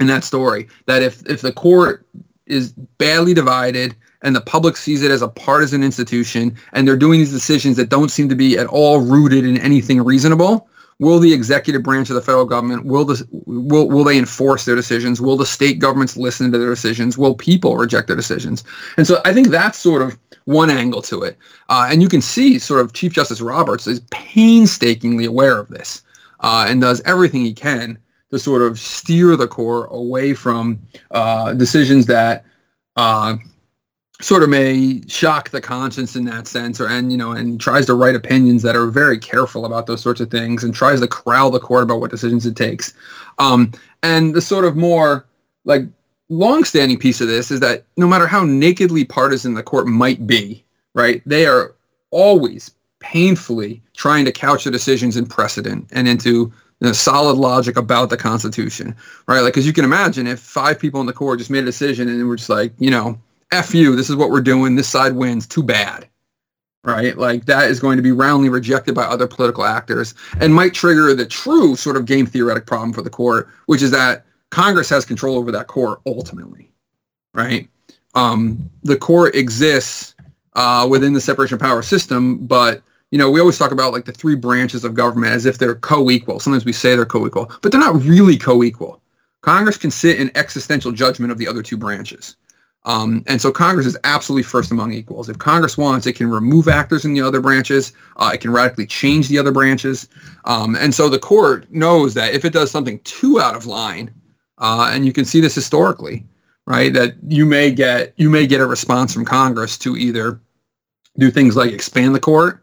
[0.03, 0.69] in that story.
[0.87, 2.07] That if if the court
[2.47, 7.21] is badly divided and the public sees it as a partisan institution, and they're doing
[7.21, 11.33] these decisions that don't seem to be at all rooted in anything reasonable, will the
[11.33, 15.21] executive branch of the federal government will the will will they enforce their decisions?
[15.21, 17.19] Will the state governments listen to their decisions?
[17.19, 18.63] Will people reject their decisions?
[18.97, 21.37] And so I think that's sort of one angle to it.
[21.69, 26.03] Uh, and you can see sort of Chief Justice Roberts is painstakingly aware of this
[26.41, 27.99] uh, and does everything he can
[28.33, 30.81] to sort of steer the court away from
[31.11, 32.45] uh, decisions that
[32.97, 33.37] uh,
[34.23, 37.85] sort of may shock the conscience in that sense or and you know and tries
[37.87, 41.07] to write opinions that are very careful about those sorts of things and tries to
[41.07, 42.95] corral the court about what decisions it takes.
[43.39, 43.73] Um,
[44.03, 45.27] and the sort of more
[45.65, 45.83] like
[46.31, 50.65] long-standing piece of this is that no matter how nakedly partisan the court might be,
[50.95, 51.75] right, they are
[52.11, 52.71] always
[53.01, 56.51] painfully trying to couch their decisions in precedent and into
[56.83, 58.97] you know, solid logic about the Constitution,
[59.29, 59.39] right?
[59.41, 62.09] Like, because you can imagine if five people in the court just made a decision
[62.09, 63.17] and we're just like, you know,
[63.53, 66.09] F you, this is what we're doing, this side wins, too bad,
[66.83, 67.17] right?
[67.17, 71.15] Like, that is going to be roundly rejected by other political actors and might trigger
[71.15, 75.05] the true sort of game theoretic problem for the court, which is that Congress has
[75.05, 76.73] control over that court ultimately,
[77.33, 77.69] right?
[78.17, 80.17] Um, the court exists
[80.55, 82.83] uh, within the separation of power system, but
[83.13, 85.77] you know we always talk about like the three branches of government as if they're
[85.77, 86.41] co-equal.
[86.41, 89.01] Sometimes we say they're co-equal, but they're not really co-equal.
[89.43, 92.37] Congress can sit in existential judgment of the other two branches.
[92.85, 95.29] Um, and so Congress is absolutely first among equals.
[95.29, 97.93] If Congress wants, it can remove actors in the other branches.
[98.17, 100.09] Uh, it can radically change the other branches.
[100.47, 104.13] Um, and so the court knows that if it does something too out of line,
[104.59, 106.25] uh, and you can see this historically,
[106.67, 106.93] right?
[106.93, 110.41] That you may get you may get a response from Congress to either
[111.19, 112.62] do things like expand the court,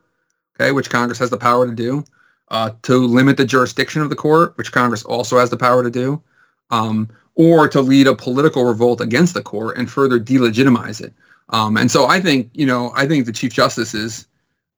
[0.59, 2.03] okay, which Congress has the power to do,
[2.49, 5.89] uh, to limit the jurisdiction of the court, which Congress also has the power to
[5.89, 6.21] do,
[6.71, 11.13] um, or to lead a political revolt against the court and further delegitimize it.
[11.49, 14.27] Um, and so I think you know I think the Chief Justice is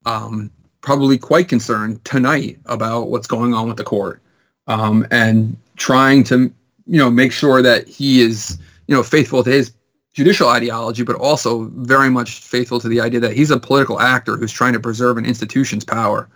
[0.05, 0.51] um,
[0.81, 4.21] probably quite concerned tonight about what's going on with the court
[4.67, 6.53] um, and trying to
[6.85, 8.57] you know make sure that he is
[8.87, 9.73] you know faithful to his
[10.13, 14.37] judicial ideology but also very much faithful to the idea that he's a political actor
[14.37, 16.29] who's trying to preserve an institution's power.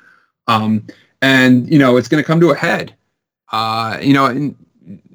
[0.48, 0.86] Um,
[1.22, 2.96] and you know it's going to come to a head.
[3.52, 4.56] Uh, you know and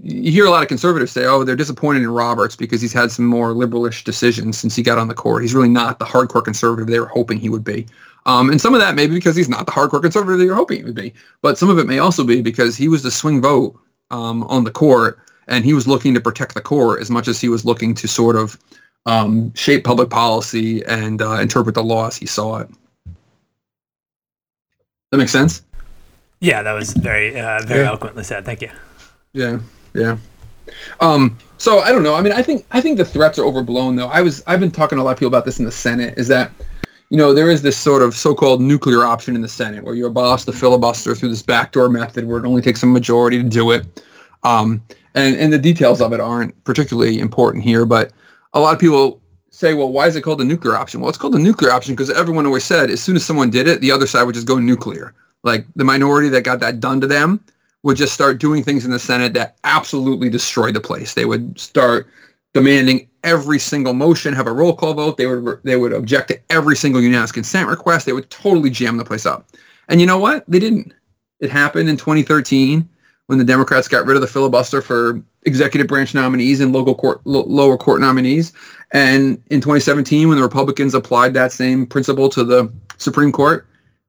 [0.02, 3.12] you hear a lot of conservatives say oh they're disappointed in roberts because he's had
[3.12, 5.42] some more liberalish decisions since he got on the court.
[5.42, 7.86] He's really not the hardcore conservative they were hoping he would be.
[8.26, 10.54] Um, and some of that may be because he's not the hardcore conservative they were
[10.54, 13.11] hoping he would be but some of it may also be because he was the
[13.11, 13.80] swing vote
[14.11, 15.18] um, on the court,
[15.51, 18.09] and he was looking to protect the core as much as he was looking to
[18.09, 18.57] sort of
[19.07, 22.68] um, shape public policy and uh, interpret the law as he saw it.
[25.11, 25.62] That makes sense.
[26.40, 27.88] Yeah, that was very uh, very Yeah.
[27.88, 28.44] eloquently said.
[28.44, 28.70] Thank you.
[29.32, 29.59] Yeah,
[29.94, 30.16] yeah.
[31.01, 32.14] Um, so I don't know.
[32.14, 34.09] I mean, I think I think the threats are overblown, though.
[34.09, 36.14] I was I've been talking to a lot of people about this in the Senate.
[36.16, 36.51] Is that
[37.11, 40.07] you know there is this sort of so-called nuclear option in the Senate where you
[40.07, 43.72] abolish the filibuster through this backdoor method where it only takes a majority to do
[43.72, 44.03] it.
[44.43, 44.82] Um,
[45.14, 48.12] and, and the details of it aren't particularly important here, but
[48.53, 49.20] a lot of people
[49.51, 51.01] say, well, why is it called the nuclear option?
[51.01, 53.66] Well, it's called the nuclear option because everyone always said as soon as someone did
[53.66, 55.14] it, the other side would just go nuclear.
[55.43, 57.45] Like the minority that got that done to them
[57.82, 61.14] would just start doing things in the Senate that absolutely destroyed the place.
[61.14, 62.07] They would start
[62.53, 65.16] demanding every single motion have a roll call vote.
[65.16, 68.07] They would they would object to every single unanimous consent request.
[68.07, 69.49] They would totally jam the place up.
[69.88, 70.45] And you know what?
[70.47, 70.93] They didn't.
[71.41, 72.86] It happened in 2013
[73.31, 77.24] when the Democrats got rid of the filibuster for executive branch nominees and local court
[77.24, 78.53] lower court nominees.
[78.91, 83.68] And in 2017, when the Republicans applied that same principle to the Supreme Court,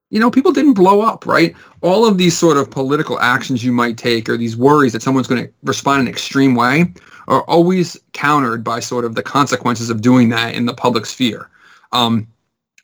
[0.10, 1.56] you know, people didn't blow up, right?
[1.82, 5.28] All of these sort of political actions you might take or these worries that someone's
[5.28, 6.92] going to respond in an extreme way
[7.28, 11.48] are always countered by sort of the consequences of doing that in the public sphere.
[11.92, 12.28] Um,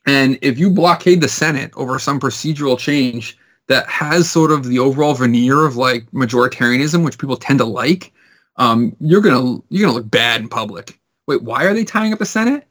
[0.06, 4.80] and if you blockade the Senate over some procedural change that has sort of the
[4.80, 8.14] overall veneer of like majoritarianism, which people tend to like,
[8.58, 11.00] um, you're gonna you're gonna look bad in public.
[11.28, 12.66] Wait, why are they tying up the Senate?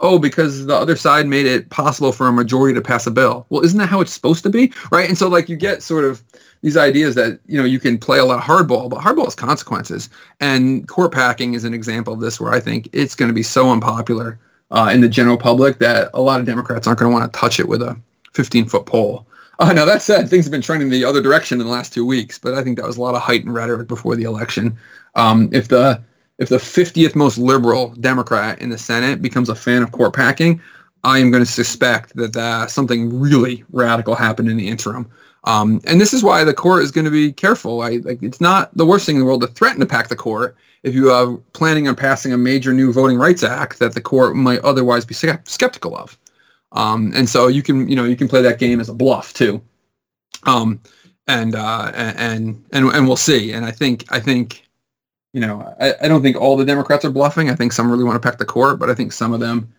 [0.00, 3.46] Oh, because the other side made it possible for a majority to pass a bill.
[3.50, 5.08] Well, isn't that how it's supposed to be, right?
[5.08, 6.22] And so like you get sort of
[6.62, 9.34] these ideas that you know you can play a lot of hardball, but hardball has
[9.34, 10.10] consequences.
[10.40, 13.42] And court packing is an example of this, where I think it's going to be
[13.42, 14.38] so unpopular
[14.70, 17.38] uh, in the general public that a lot of Democrats aren't going to want to
[17.38, 17.96] touch it with a
[18.34, 19.26] 15 foot pole.
[19.68, 22.04] Uh, now that said, things have been trending the other direction in the last two
[22.04, 24.76] weeks, but I think that was a lot of heightened rhetoric before the election.
[25.14, 26.02] Um, if the
[26.38, 30.60] if the 50th most liberal Democrat in the Senate becomes a fan of court packing,
[31.04, 35.08] I am going to suspect that uh, something really radical happened in the interim.
[35.44, 37.82] Um, and this is why the court is going to be careful.
[37.82, 40.16] I, like, it's not the worst thing in the world to threaten to pack the
[40.16, 44.00] court if you are planning on passing a major new voting rights act that the
[44.00, 46.18] court might otherwise be skeptical of.
[46.72, 49.32] Um, and so you can, you know, you can play that game as a bluff
[49.34, 49.60] too.
[50.44, 50.80] Um,
[51.28, 53.52] and, uh, and, and, and we'll see.
[53.52, 54.66] And I think, I think,
[55.32, 57.50] you know, I, I don't think all the Democrats are bluffing.
[57.50, 59.72] I think some really want to pack the court, but I think some of them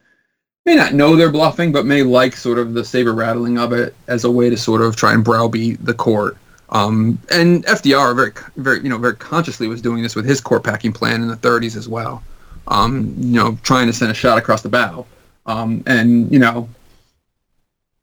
[0.65, 3.95] may not know they're bluffing, but may like sort of the saber rattling of it
[4.07, 6.37] as a way to sort of try and browbeat the court.
[6.69, 10.63] Um, and FDR very, very, you know, very consciously was doing this with his court
[10.63, 12.23] packing plan in the 30s as well.
[12.67, 15.05] Um, you know, trying to send a shot across the bow.
[15.45, 16.69] Um, and you know,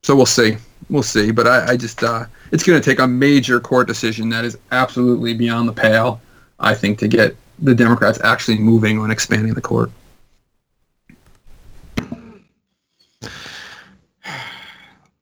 [0.03, 0.57] so we'll see,
[0.89, 1.31] we'll see.
[1.31, 4.59] But I, I just, uh, it's going to take a major court decision that is
[4.73, 6.21] absolutely beyond the pale,
[6.59, 9.91] I think, to get the Democrats actually moving on expanding the court.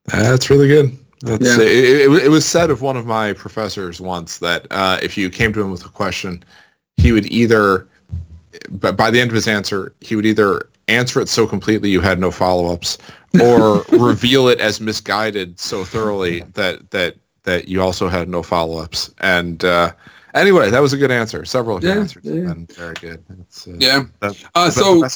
[0.07, 0.97] That's really good.
[1.21, 1.65] That's, yeah.
[1.65, 5.29] it, it, it, was said of one of my professors once that uh, if you
[5.31, 6.45] came to him with a question,
[6.97, 7.89] he would either,
[8.71, 12.01] but by the end of his answer, he would either answer it so completely you
[12.01, 12.99] had no follow-ups,
[13.43, 19.15] or reveal it as misguided so thoroughly that that that you also had no follow-ups.
[19.21, 19.93] And uh,
[20.35, 21.45] anyway, that was a good answer.
[21.45, 22.53] Several yeah, answers yeah.
[22.53, 23.25] been very good.
[23.31, 24.05] Uh, yeah.
[24.21, 25.07] That, uh, so.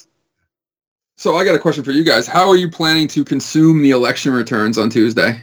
[1.18, 2.26] So I got a question for you guys.
[2.26, 5.40] How are you planning to consume the election returns on Tuesday?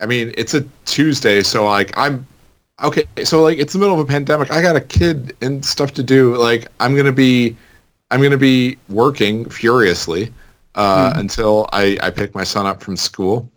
[0.00, 2.26] I mean, it's a Tuesday, so like I'm
[2.82, 3.04] okay.
[3.24, 4.50] So like it's the middle of a pandemic.
[4.50, 6.36] I got a kid and stuff to do.
[6.36, 7.56] Like I'm gonna be,
[8.10, 10.32] I'm gonna be working furiously
[10.74, 11.18] uh, mm.
[11.18, 13.50] until I I pick my son up from school.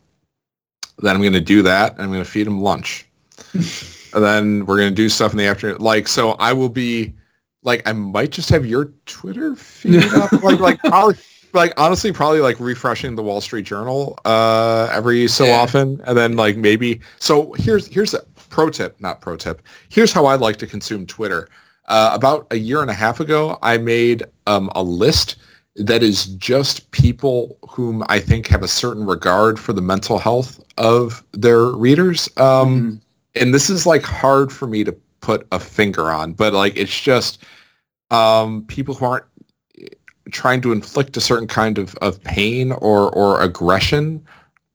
[0.99, 1.93] Then I'm gonna do that.
[1.93, 3.07] And I'm gonna feed him lunch.
[3.53, 5.79] and then we're gonna do stuff in the afternoon.
[5.79, 7.13] Like so, I will be
[7.63, 11.17] like I might just have your Twitter feed up, like like probably
[11.53, 15.59] like honestly probably like refreshing the Wall Street Journal uh every so yeah.
[15.59, 17.01] often, and then like maybe.
[17.19, 19.61] So here's here's a pro tip, not pro tip.
[19.89, 21.49] Here's how I like to consume Twitter.
[21.89, 25.35] Uh, about a year and a half ago, I made um, a list
[25.75, 30.63] that is just people whom I think have a certain regard for the mental health
[30.77, 32.29] of their readers.
[32.37, 32.95] Um, mm-hmm.
[33.35, 36.99] And this is like hard for me to put a finger on, but like it's
[36.99, 37.43] just
[38.11, 39.25] um, people who aren't
[40.31, 44.23] trying to inflict a certain kind of, of pain or, or aggression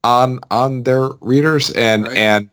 [0.05, 2.17] on on their readers and right.
[2.17, 2.51] and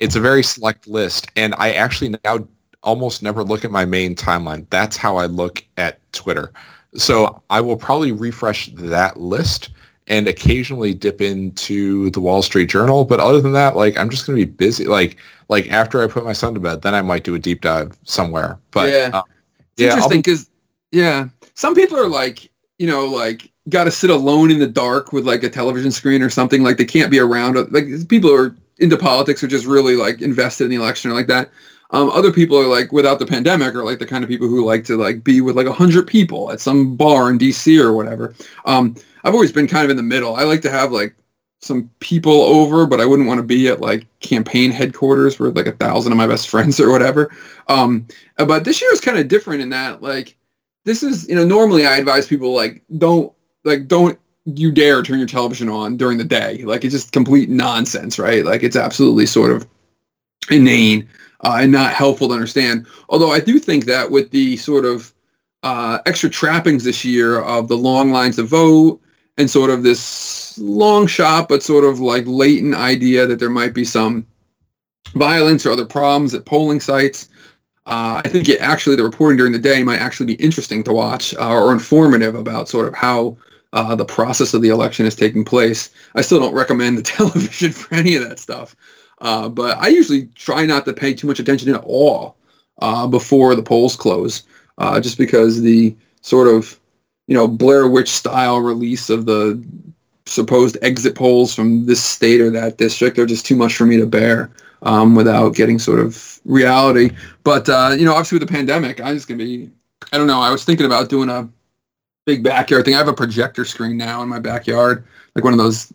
[0.00, 2.48] it's a very select list and I actually now
[2.84, 4.66] almost never look at my main timeline.
[4.70, 6.52] That's how I look at Twitter.
[6.94, 9.70] So I will probably refresh that list
[10.06, 13.04] and occasionally dip into the Wall Street Journal.
[13.04, 14.86] But other than that, like I'm just going to be busy.
[14.86, 15.16] Like
[15.48, 17.96] like after I put my son to bed, then I might do a deep dive
[18.04, 18.58] somewhere.
[18.70, 19.22] But yeah, uh,
[19.72, 20.48] it's yeah, interesting because
[20.92, 25.12] yeah, some people are like you know like got to sit alone in the dark
[25.12, 26.62] with like a television screen or something.
[26.62, 27.54] Like they can't be around.
[27.72, 31.14] Like people who are into politics are just really like invested in the election or
[31.14, 31.50] like that.
[31.94, 34.64] Um, other people are like without the pandemic are like the kind of people who
[34.64, 37.92] like to like be with like a hundred people at some bar in DC or
[37.92, 38.34] whatever.
[38.64, 40.34] Um, I've always been kind of in the middle.
[40.34, 41.14] I like to have like
[41.60, 45.68] some people over, but I wouldn't want to be at like campaign headquarters with like
[45.68, 47.30] a thousand of my best friends or whatever.
[47.68, 50.36] Um, but this year is kind of different in that like
[50.84, 53.32] this is you know normally I advise people like don't
[53.62, 57.48] like don't you dare turn your television on during the day like it's just complete
[57.48, 59.66] nonsense right like it's absolutely sort of
[60.50, 61.08] inane
[61.44, 62.86] uh, and not helpful to understand.
[63.08, 65.12] Although I do think that with the sort of
[65.62, 69.00] uh, extra trappings this year of the long lines to vote
[69.36, 73.74] and sort of this long shot but sort of like latent idea that there might
[73.74, 74.26] be some
[75.14, 77.28] violence or other problems at polling sites.
[77.86, 80.92] Uh, I think it actually the reporting during the day might actually be interesting to
[80.92, 83.36] watch uh, or informative about sort of how
[83.74, 85.90] uh, the process of the election is taking place.
[86.14, 88.74] I still don't recommend the television for any of that stuff.
[89.20, 92.36] Uh, but I usually try not to pay too much attention at all
[92.80, 94.42] uh, before the polls close,
[94.78, 96.78] uh, just because the sort of
[97.26, 99.62] you know Blair Witch style release of the
[100.26, 103.96] supposed exit polls from this state or that district are just too much for me
[103.98, 104.50] to bear
[104.82, 107.10] um, without getting sort of reality.
[107.42, 109.70] But uh, you know, obviously with the pandemic, I'm just gonna be.
[110.12, 110.40] I don't know.
[110.40, 111.48] I was thinking about doing a
[112.26, 112.94] big backyard thing.
[112.94, 115.04] I have a projector screen now in my backyard,
[115.34, 115.92] like one of those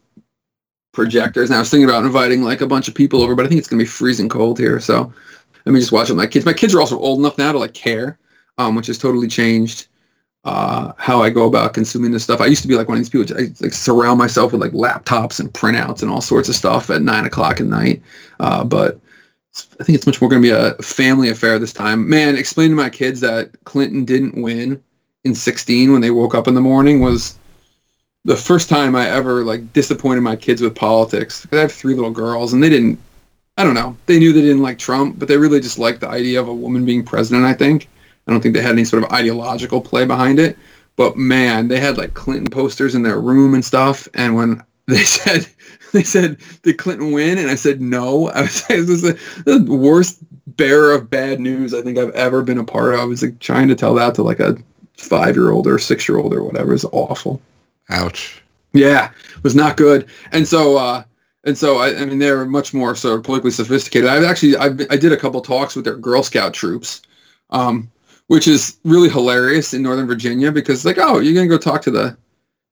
[0.99, 1.49] projectors.
[1.49, 3.59] And I was thinking about inviting like a bunch of people over, but I think
[3.59, 4.81] it's gonna be freezing cold here.
[4.81, 5.13] So
[5.65, 6.45] let me just watch it with my kids.
[6.45, 8.19] My kids are also old enough now to like care,
[8.57, 9.87] um, which has totally changed
[10.43, 12.41] uh, how I go about consuming this stuff.
[12.41, 13.37] I used to be like one of these people.
[13.37, 17.01] I like surround myself with like laptops and printouts and all sorts of stuff at
[17.01, 18.01] nine o'clock at night.
[18.41, 18.99] Uh, but
[19.79, 22.09] I think it's much more going to be a family affair this time.
[22.09, 24.83] Man, explaining to my kids that Clinton didn't win
[25.23, 27.37] in 16 when they woke up in the morning was
[28.29, 31.47] the first time I ever like disappointed my kids with politics.
[31.51, 32.99] I have three little girls, and they didn't.
[33.57, 33.97] I don't know.
[34.05, 36.53] They knew they didn't like Trump, but they really just liked the idea of a
[36.53, 37.45] woman being president.
[37.45, 37.89] I think.
[38.27, 40.59] I don't think they had any sort of ideological play behind it.
[40.95, 44.07] But man, they had like Clinton posters in their room and stuff.
[44.13, 45.47] And when they said
[45.91, 50.19] they said did Clinton win, and I said no, I was, was the, the worst
[50.45, 52.99] bearer of bad news I think I've ever been a part of.
[52.99, 54.55] I was like trying to tell that to like a
[54.97, 56.75] five year old or six year old or whatever.
[56.75, 57.41] is awful.
[57.89, 58.41] Ouch.
[58.73, 59.11] Yeah,
[59.43, 60.07] was not good.
[60.31, 61.03] And so, uh,
[61.43, 64.09] and so I, I mean, they're much more sort of politically sophisticated.
[64.09, 67.01] I've actually, I've, I did a couple talks with their Girl Scout troops,
[67.49, 67.89] um,
[68.27, 71.91] which is really hilarious in Northern Virginia because like, oh, you're gonna go talk to
[71.91, 72.15] the,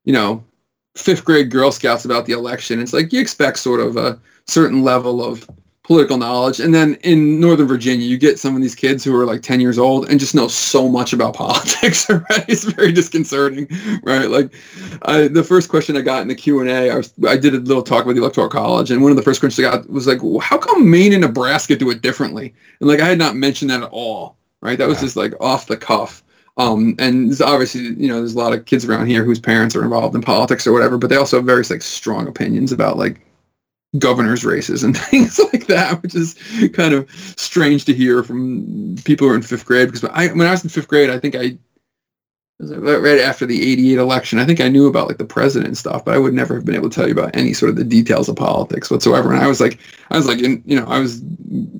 [0.04, 0.44] you know,
[0.96, 2.80] fifth grade Girl Scouts about the election.
[2.80, 5.48] It's like you expect sort of a certain level of
[5.88, 6.60] political knowledge.
[6.60, 9.58] And then in Northern Virginia, you get some of these kids who are like 10
[9.58, 12.44] years old and just know so much about politics already.
[12.46, 13.66] It's very disconcerting,
[14.02, 14.28] right?
[14.28, 14.52] Like
[15.02, 17.82] I, the first question I got in the Q&A, I, was, I did a little
[17.82, 20.22] talk with the Electoral College, and one of the first questions I got was like,
[20.22, 22.54] well, how come Maine and Nebraska do it differently?
[22.80, 24.76] And like I had not mentioned that at all, right?
[24.76, 26.22] That was just like off the cuff.
[26.58, 29.84] Um, and obviously, you know, there's a lot of kids around here whose parents are
[29.84, 33.22] involved in politics or whatever, but they also have very like strong opinions about like
[33.96, 36.34] governor's races and things like that, which is
[36.74, 39.90] kind of strange to hear from people who are in fifth grade.
[39.90, 41.58] Because I, when I was in fifth grade, I think I
[42.58, 45.78] was right after the 88 election, I think I knew about like the president and
[45.78, 47.76] stuff, but I would never have been able to tell you about any sort of
[47.76, 49.32] the details of politics whatsoever.
[49.32, 49.78] And I was like,
[50.10, 51.22] I was like, in, you know, I was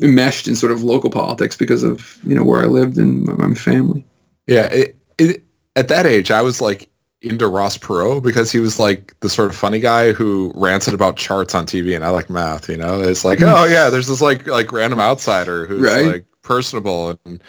[0.01, 3.55] enmeshed in sort of local politics because of, you know, where I lived and my
[3.55, 4.05] family.
[4.47, 4.67] Yeah.
[4.67, 5.43] It, it,
[5.75, 6.89] at that age, I was like
[7.21, 11.17] into Ross Perot because he was like the sort of funny guy who ranted about
[11.17, 12.69] charts on TV, and I like math.
[12.69, 16.07] You know, it's like, oh yeah, there's this like like random outsider who's right.
[16.07, 17.43] like personable and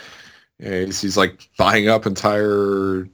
[0.59, 3.07] you know, he's, he's like buying up entire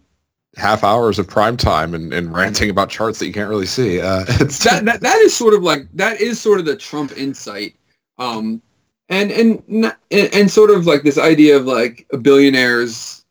[0.56, 4.00] half hours of prime time and, and ranting about charts that you can't really see.
[4.00, 7.16] Uh, it's that, that that is sort of like that is sort of the Trump
[7.18, 7.76] insight.
[8.18, 8.62] Um,
[9.10, 13.25] and and and sort of like this idea of like billionaires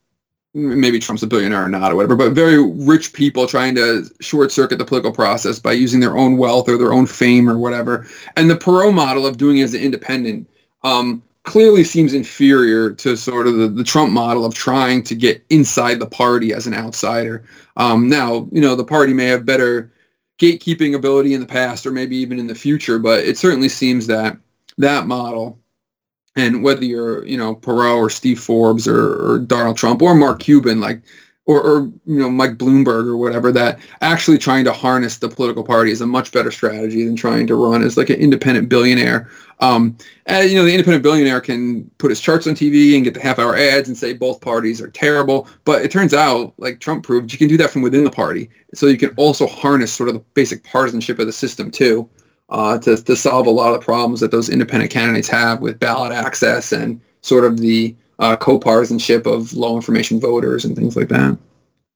[0.55, 4.52] maybe Trump's a billionaire or not or whatever, but very rich people trying to short
[4.52, 8.07] circuit the political process by using their own wealth or their own fame or whatever.
[8.36, 10.48] And the Perot model of doing it as an independent
[10.84, 15.44] um, clearly seems inferior to sort of the, the Trump model of trying to get
[15.50, 17.44] inside the party as an outsider.
[17.76, 19.90] Um, now, you know, the party may have better
[20.38, 24.07] gatekeeping ability in the past or maybe even in the future, but it certainly seems
[24.07, 24.36] that
[24.78, 25.59] that model
[26.37, 30.41] and whether you're you know Perot or Steve Forbes or, or Donald Trump or Mark
[30.41, 31.03] Cuban, like
[31.47, 35.62] or, or you know Mike Bloomberg or whatever, that actually trying to harness the political
[35.62, 39.28] party is a much better strategy than trying to run as like an independent billionaire.
[39.61, 43.14] Um, and you know the independent billionaire can put his charts on TV and get
[43.14, 47.05] the half-hour ads and say both parties are terrible, but it turns out, like Trump
[47.05, 48.51] proved, you can do that from within the party.
[48.74, 52.09] So you can also harness sort of the basic partisanship of the system too
[52.51, 55.78] uh, to, to solve a lot of the problems that those independent candidates have with
[55.78, 61.09] ballot access and sort of the uh, co-partisanship of low information voters and things like
[61.09, 61.36] that.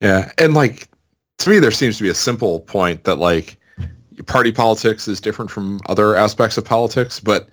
[0.00, 0.88] Yeah, and like
[1.38, 3.56] to me, there seems to be a simple point that like
[4.26, 7.48] party politics is different from other aspects of politics, but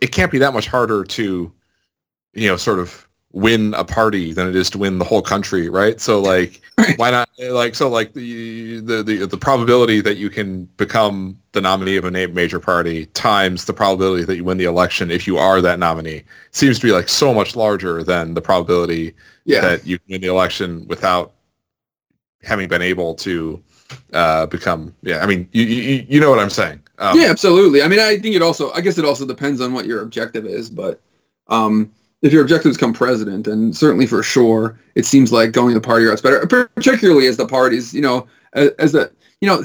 [0.00, 1.52] it can't be that much harder to,
[2.34, 5.68] you know, sort of win a party than it is to win the whole country,
[5.68, 6.00] right?
[6.00, 6.60] So like,
[6.96, 7.28] why not?
[7.38, 12.04] Like, so like the, the the the probability that you can become the nominee of
[12.04, 15.78] a major party times the probability that you win the election if you are that
[15.78, 16.22] nominee
[16.52, 19.14] seems to be like so much larger than the probability
[19.44, 19.60] Yeah.
[19.62, 21.32] that you win the election without
[22.42, 23.62] having been able to
[24.12, 24.94] uh, become.
[25.02, 26.80] Yeah, I mean, you, you you know what I'm saying?
[26.98, 27.82] Um, yeah, absolutely.
[27.82, 30.46] I mean, I think it also, I guess it also depends on what your objective
[30.46, 31.00] is, but
[31.48, 31.90] um,
[32.22, 35.80] if your objective is become president, and certainly for sure, it seems like going the
[35.80, 39.10] party routes better, particularly as the parties, you know, as, as the,
[39.40, 39.62] you know,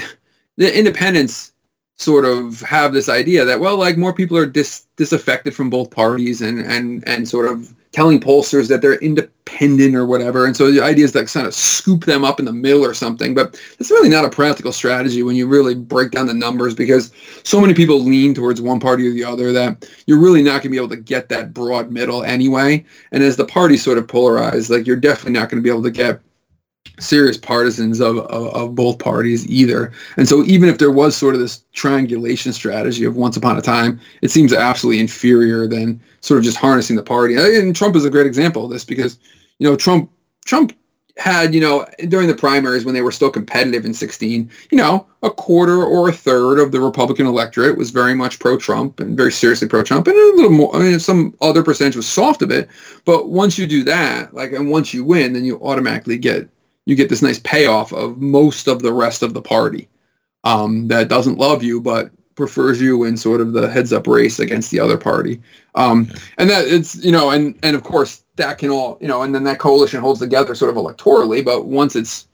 [0.58, 1.52] the independents
[1.98, 5.90] sort of have this idea that, well, like more people are dis, disaffected from both
[5.90, 9.32] parties and, and, and sort of telling pollsters that they're independent
[9.62, 10.46] or whatever.
[10.46, 12.94] And so the idea is to kind of scoop them up in the middle or
[12.94, 13.34] something.
[13.34, 17.12] But it's really not a practical strategy when you really break down the numbers because
[17.44, 20.64] so many people lean towards one party or the other that you're really not going
[20.64, 22.84] to be able to get that broad middle anyway.
[23.12, 25.84] And as the parties sort of polarize, like you're definitely not going to be able
[25.84, 26.20] to get
[27.00, 29.92] serious partisans of, of, of both parties either.
[30.18, 33.62] And so even if there was sort of this triangulation strategy of once upon a
[33.62, 37.36] time, it seems absolutely inferior than sort of just harnessing the party.
[37.36, 39.18] And Trump is a great example of this because,
[39.60, 40.12] you know, Trump
[40.46, 40.74] Trump
[41.18, 45.06] had, you know, during the primaries when they were still competitive in 16, you know,
[45.22, 49.32] a quarter or a third of the Republican electorate was very much pro-Trump and very
[49.32, 52.68] seriously pro-Trump, and a little more, I mean, some other percentage was soft of it.
[53.06, 56.50] But once you do that, like, and once you win, then you automatically get
[56.86, 59.88] you get this nice payoff of most of the rest of the party
[60.44, 64.40] um, that doesn't love you but prefers you in sort of the heads up race
[64.40, 65.42] against the other party
[65.76, 69.22] um, and that it's you know and and of course that can all you know
[69.22, 72.28] and then that coalition holds together sort of electorally but once it's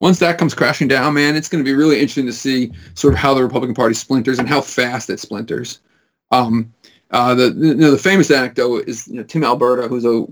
[0.00, 3.14] once that comes crashing down man it's going to be really interesting to see sort
[3.14, 5.80] of how the republican party splinters and how fast it splinters
[6.32, 6.72] um,
[7.12, 10.26] uh, the, you know, the famous anecdote is you know, tim alberta who's a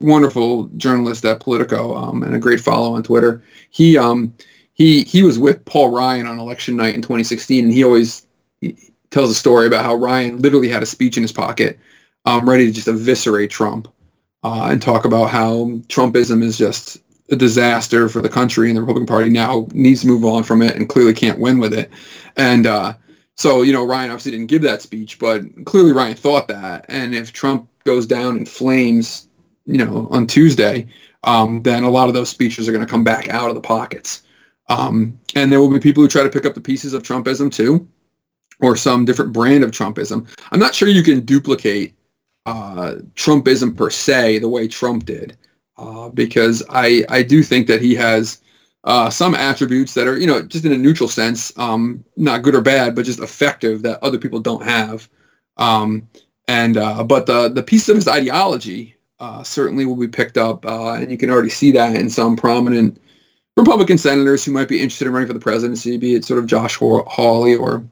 [0.00, 3.42] wonderful journalist at Politico um, and a great follow on Twitter.
[3.70, 4.34] He um,
[4.74, 8.26] he he was with Paul Ryan on election night in 2016, and he always
[8.60, 8.76] he
[9.10, 11.78] tells a story about how Ryan literally had a speech in his pocket,
[12.24, 13.88] um, ready to just eviscerate Trump
[14.42, 16.98] uh, and talk about how Trumpism is just
[17.30, 20.62] a disaster for the country, and the Republican Party now needs to move on from
[20.62, 21.90] it and clearly can't win with it.
[22.36, 22.94] And uh,
[23.36, 26.86] so, you know, Ryan obviously didn't give that speech, but clearly Ryan thought that.
[26.88, 29.28] And if Trump goes down in flames
[29.68, 30.86] you know, on Tuesday,
[31.24, 33.60] um, then a lot of those speeches are going to come back out of the
[33.60, 34.22] pockets.
[34.70, 37.52] Um, and there will be people who try to pick up the pieces of Trumpism
[37.52, 37.86] too,
[38.60, 40.26] or some different brand of Trumpism.
[40.50, 41.94] I'm not sure you can duplicate
[42.48, 45.36] uh, Trumpism per se the way Trump did,
[45.76, 48.40] uh, because I, I do think that he has
[48.84, 52.54] uh, some attributes that are, you know, just in a neutral sense, um, not good
[52.54, 55.08] or bad, but just effective that other people don't have.
[55.56, 56.08] Um,
[56.46, 60.64] and uh, but the the piece of his ideology uh, certainly will be picked up,
[60.64, 62.98] and you can already see that in some prominent
[63.58, 66.46] Republican senators who might be interested in running for the presidency, be it sort of
[66.46, 67.84] Josh Hawley or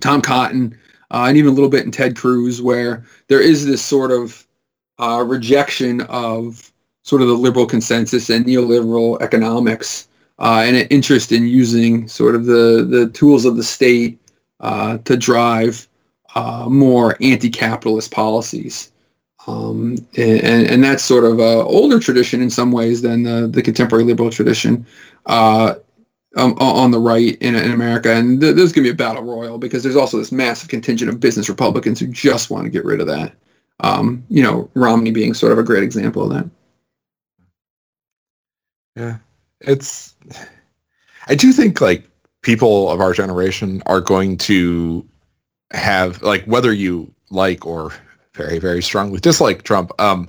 [0.00, 0.76] Tom Cotton,
[1.10, 4.46] uh, and even a little bit in Ted Cruz, where there is this sort of
[4.98, 11.32] uh, rejection of sort of the liberal consensus and neoliberal economics, uh, and an interest
[11.32, 14.18] in using sort of the the tools of the state
[14.60, 15.86] uh, to drive
[16.68, 18.92] more anti-capitalist policies.
[19.48, 23.62] Um, and, and that's sort of a older tradition in some ways than the, the
[23.62, 24.86] contemporary liberal tradition
[25.26, 25.74] uh,
[26.38, 28.12] um, on the right in, in America.
[28.12, 31.10] And th- there's going to be a battle royal because there's also this massive contingent
[31.10, 33.34] of business Republicans who just want to get rid of that.
[33.80, 36.50] Um, you know, Romney being sort of a great example of that.
[38.96, 39.18] Yeah,
[39.60, 40.14] it's.
[41.28, 42.08] I do think like
[42.42, 45.06] people of our generation are going to
[45.72, 47.92] have like whether you like or
[48.34, 49.92] very, very strongly dislike Trump.
[50.00, 50.28] Um,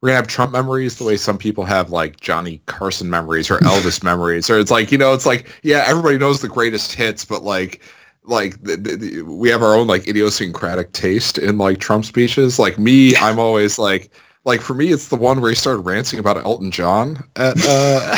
[0.00, 3.58] we're gonna have Trump memories the way some people have like Johnny Carson memories or
[3.58, 7.24] Elvis memories, or it's like you know, it's like yeah, everybody knows the greatest hits,
[7.24, 7.82] but like
[8.24, 12.58] like the, the, the, we have our own like idiosyncratic taste in like Trump speeches.
[12.58, 14.12] Like me, I'm always like
[14.48, 18.16] like for me, it's the one where he started ranting about Elton John at uh,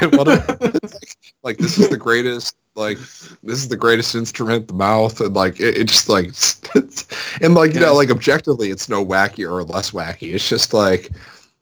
[0.00, 0.12] of,
[0.92, 5.34] like, like this is the greatest like this is the greatest instrument the mouth and
[5.34, 6.32] like it, it just like
[7.42, 10.32] and like you know like objectively it's no wacky or less wacky.
[10.34, 11.10] It's just like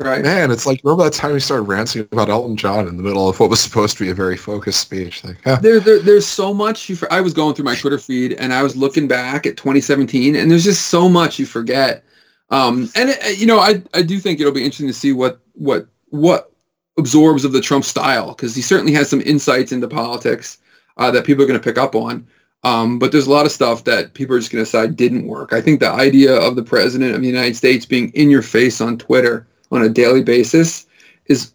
[0.00, 0.22] right.
[0.22, 3.26] man it's like remember that time he started ranting about elton john in the middle
[3.26, 5.24] of what was supposed to be a very focused speech?
[5.24, 5.60] Like huh.
[5.62, 8.52] there, there there's so much you for, i was going through my twitter feed and
[8.52, 12.04] i was looking back at 2017 and there's just so much you forget
[12.50, 15.40] um and it, you know i i do think it'll be interesting to see what
[15.54, 16.52] what what
[16.98, 20.58] absorbs of the trump style because he certainly has some insights into politics
[20.96, 22.26] uh, that people are going to pick up on.
[22.62, 25.26] Um, but there's a lot of stuff that people are just going to decide didn't
[25.26, 25.52] work.
[25.52, 28.80] I think the idea of the president of the United States being in your face
[28.80, 30.86] on Twitter on a daily basis
[31.26, 31.52] is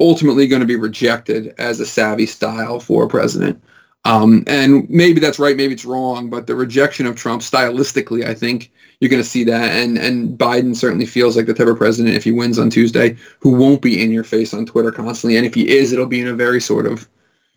[0.00, 3.62] ultimately going to be rejected as a savvy style for a president.
[4.04, 8.34] Um, and maybe that's right, maybe it's wrong, but the rejection of Trump stylistically, I
[8.34, 9.70] think you're going to see that.
[9.72, 13.16] And and Biden certainly feels like the type of president, if he wins on Tuesday,
[13.40, 15.36] who won't be in your face on Twitter constantly.
[15.36, 17.08] And if he is, it'll be in a very sort of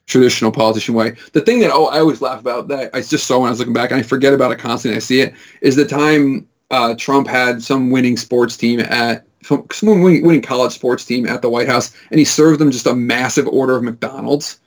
[0.05, 1.15] traditional politician way.
[1.31, 3.59] The thing that oh, I always laugh about that I just saw when I was
[3.59, 4.97] looking back, and I forget about it constantly.
[4.97, 9.65] I see it is the time uh, Trump had some winning sports team at some
[9.83, 12.95] winning, winning college sports team at the White House, and he served them just a
[12.95, 14.59] massive order of McDonald's.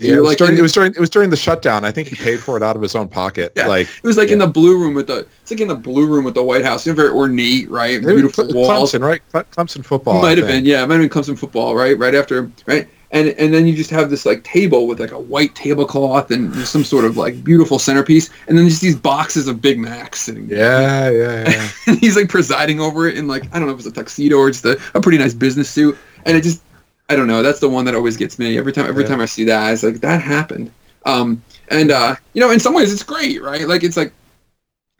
[0.00, 1.84] Yeah, it was, like during, it was during it was during the shutdown.
[1.84, 3.52] I think he paid for it out of his own pocket.
[3.54, 3.66] Yeah.
[3.66, 4.34] Like it was like yeah.
[4.34, 6.64] in the blue room with the it's like in the blue room with the White
[6.64, 6.86] House.
[6.86, 8.00] You know, very ornate, right?
[8.00, 8.92] Beautiful Cle- walls.
[8.92, 9.20] Clemson, right?
[9.30, 10.22] Cle- Clemson football.
[10.22, 10.82] Might have been, yeah.
[10.82, 11.98] It might have been Clemson football, right?
[11.98, 12.88] Right after, right?
[13.10, 16.54] And and then you just have this like table with like a white tablecloth and
[16.66, 20.46] some sort of like beautiful centerpiece, and then just these boxes of Big Macs sitting.
[20.46, 20.58] There.
[20.58, 21.70] Yeah, yeah, yeah.
[21.88, 24.36] and he's like presiding over it in like I don't know if it's a tuxedo
[24.36, 26.62] or just a, a pretty nice business suit, and it just
[27.10, 27.42] I don't know.
[27.42, 28.86] That's the one that always gets me every time.
[28.86, 29.08] Every Yeah.
[29.10, 30.70] time I see that, it's like that happened.
[31.04, 33.66] Um, and uh, you know, in some ways, it's great, right?
[33.66, 34.12] Like it's like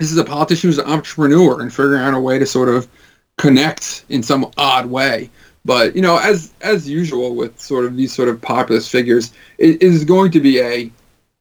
[0.00, 2.88] this is a politician who's an entrepreneur and figuring out a way to sort of
[3.38, 5.30] connect in some odd way.
[5.64, 9.80] But you know, as as usual with sort of these sort of populist figures, it
[9.80, 10.90] is going to be a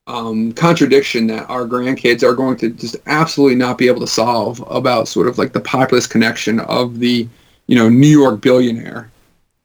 [0.06, 4.64] um, contradiction that our grandkids are going to just absolutely not be able to solve
[4.70, 7.26] about sort of like the populist connection of the
[7.66, 9.10] you know New York billionaire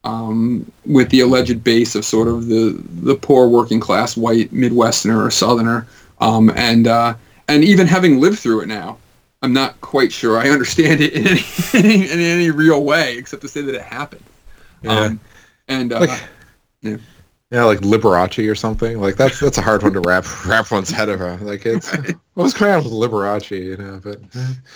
[0.05, 5.25] um, with the alleged base of sort of the the poor working class white Midwesterner
[5.25, 5.87] or Southerner,
[6.21, 7.15] um, and uh,
[7.47, 8.97] and even having lived through it now,
[9.41, 11.27] I'm not quite sure I understand it in
[11.85, 14.23] any in any real way except to say that it happened.
[14.81, 14.91] Yeah.
[14.99, 15.19] Um,
[15.67, 16.23] and uh, Like-
[16.81, 16.97] Yeah,
[17.49, 17.63] yeah.
[17.63, 19.01] like Liberace or something.
[19.01, 21.41] Like that's that's a hard one to wrap wrap one's head around.
[21.45, 21.91] Like it's
[22.35, 23.99] what was going on with Liberace, you know?
[24.03, 24.19] But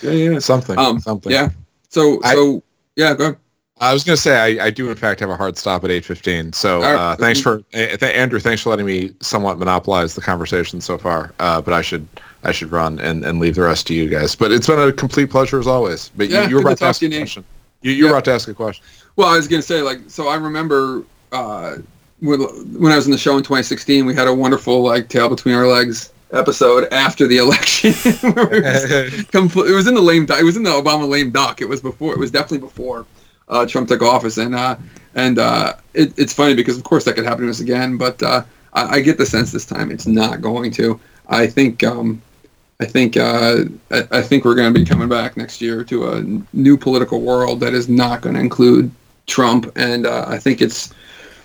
[0.01, 1.31] yeah, yeah, something, Um, something.
[1.31, 1.49] yeah.
[1.89, 2.63] So I- so
[2.95, 3.37] yeah, go ahead.
[3.81, 5.91] I was going to say I, I do in fact have a hard stop at
[5.91, 6.51] eight fifteen.
[6.51, 8.39] So uh, thanks for uh, th- Andrew.
[8.39, 11.33] Thanks for letting me somewhat monopolize the conversation so far.
[11.39, 12.05] Uh, but I should
[12.43, 14.35] I should run and, and leave the rest to you guys.
[14.35, 16.09] But it's been a complete pleasure as always.
[16.09, 17.45] But Yeah, you, you were good to about to ask to a question.
[17.81, 18.83] You, you were about to ask a question.
[19.15, 20.27] Well, I was gonna say like so.
[20.27, 21.77] I remember uh,
[22.19, 22.41] when
[22.77, 25.55] when I was in the show in 2016, we had a wonderful like tail between
[25.55, 27.91] our legs episode after the election.
[27.91, 30.25] it, was compl- it was in the lame.
[30.29, 31.61] It was in the Obama lame duck.
[31.61, 32.11] It was before.
[32.11, 33.05] It was definitely before
[33.49, 34.75] uh, Trump took office, and uh,
[35.15, 38.21] and uh, it, it's funny because of course that could happen to us again, but
[38.23, 38.43] uh,
[38.73, 40.99] I, I get the sense this time it's not going to.
[41.27, 41.83] I think.
[41.83, 42.21] Um,
[42.81, 46.11] I think uh, I, I think we're going to be coming back next year to
[46.13, 46.23] a
[46.53, 48.89] new political world that is not going to include
[49.27, 50.93] Trump, and uh, I think it's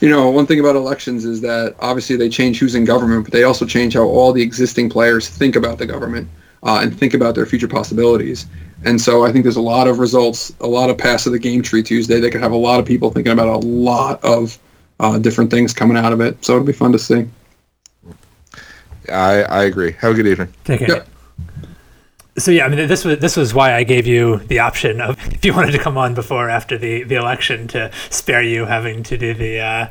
[0.00, 3.32] you know one thing about elections is that obviously they change who's in government, but
[3.32, 6.28] they also change how all the existing players think about the government
[6.64, 8.46] uh, and think about their future possibilities.
[8.84, 11.38] And so I think there's a lot of results, a lot of pass of the
[11.38, 12.20] game tree Tuesday.
[12.20, 14.58] They could have a lot of people thinking about a lot of
[15.00, 16.44] uh, different things coming out of it.
[16.44, 17.26] So it'll be fun to see.
[19.10, 19.92] I, I agree.
[19.92, 20.52] Have a good evening.
[20.64, 20.88] Take care.
[20.88, 21.08] Yep.
[22.36, 25.16] So yeah, I mean, this was this was why I gave you the option of
[25.32, 28.64] if you wanted to come on before or after the the election to spare you
[28.64, 29.60] having to do the.
[29.60, 29.88] Uh,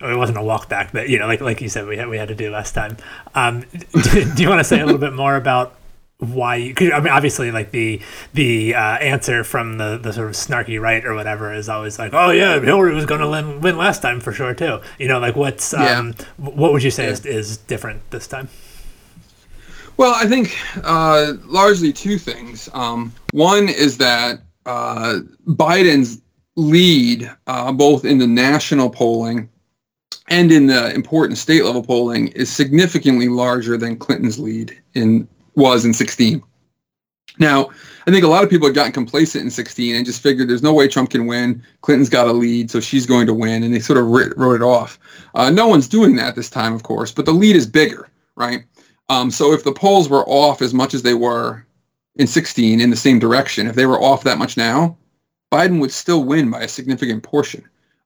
[0.00, 2.18] it wasn't a walk back, but you know, like like you said, we had we
[2.18, 2.96] had to do last time.
[3.34, 3.60] Um,
[4.02, 5.74] do, do you want to say a little bit more about
[6.22, 6.56] why?
[6.56, 8.00] You, 'cause, I mean, obviously, like the
[8.32, 12.14] the uh, answer from the the sort of snarky right or whatever is always like,
[12.14, 14.80] oh yeah, Hillary was going to win, win last time for sure too.
[14.98, 15.98] You know, like what's Yeah.
[15.98, 18.48] um, what would you say is, is different this time?
[19.96, 22.68] Well, I think uh, largely two things.
[22.72, 26.20] Um, one is that uh, Biden's
[26.56, 29.48] lead, uh, both in the national polling
[30.28, 35.84] and in the important state level polling, is significantly larger than Clinton's lead in was
[35.84, 36.42] in 16.
[37.38, 37.70] Now,
[38.06, 40.62] I think a lot of people had gotten complacent in 16 and just figured there's
[40.62, 41.62] no way Trump can win.
[41.80, 44.62] Clinton's got a lead, so she's going to win, and they sort of wrote it
[44.62, 44.98] off.
[45.34, 48.64] Uh, no one's doing that this time, of course, but the lead is bigger, right?
[49.08, 51.64] Um, so if the polls were off as much as they were
[52.16, 54.96] in 16 in the same direction, if they were off that much now,
[55.50, 57.62] Biden would still win by a significant portion.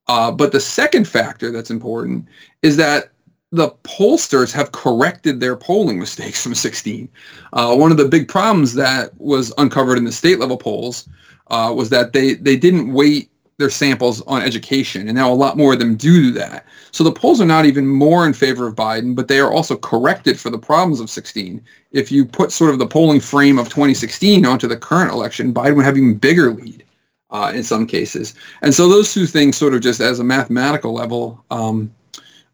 [0.09, 2.27] Uh, but the second factor that's important
[2.63, 3.11] is that
[3.53, 7.09] the pollsters have corrected their polling mistakes from 16.
[7.53, 11.09] Uh, one of the big problems that was uncovered in the state level polls
[11.49, 15.57] uh, was that they, they didn't weight their samples on education, and now a lot
[15.57, 16.67] more of them do that.
[16.91, 19.77] So the polls are not even more in favor of Biden, but they are also
[19.77, 21.65] corrected for the problems of 16.
[21.93, 25.77] If you put sort of the polling frame of 2016 onto the current election, Biden
[25.77, 26.85] would have even bigger lead
[27.31, 28.35] uh, in some cases.
[28.61, 31.91] And so those two things sort of just as a mathematical level um,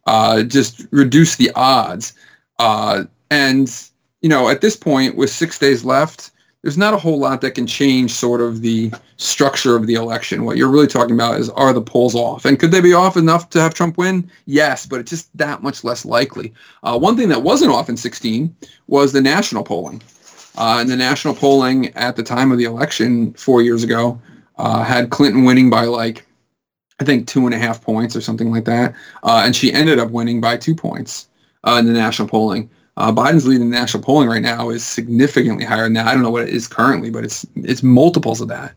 [0.07, 2.13] uh, just reduce the odds.
[2.59, 3.89] Uh, and
[4.21, 6.31] you know, at this point, with six days left,
[6.63, 10.45] there's not a whole lot that can change sort of the structure of the election.
[10.45, 13.17] What you're really talking about is are the polls off, and could they be off
[13.17, 14.31] enough to have Trump win?
[14.47, 16.53] Yes, but it's just that much less likely.
[16.85, 18.55] Uh, one thing that wasn't off in 16
[18.87, 20.01] was the national polling.
[20.57, 24.21] Uh, and the national polling at the time of the election four years ago
[24.59, 26.27] uh, had Clinton winning by like,
[27.03, 28.95] I think two and a half points or something like that.
[29.25, 31.29] Uh, and she ended up winning by two points
[31.65, 32.71] uh, in the national polling.
[32.97, 36.07] Uh, Biden's lead in the national polling right now is significantly higher than that.
[36.07, 38.75] I don't know what it is currently, but it's it's multiples of that.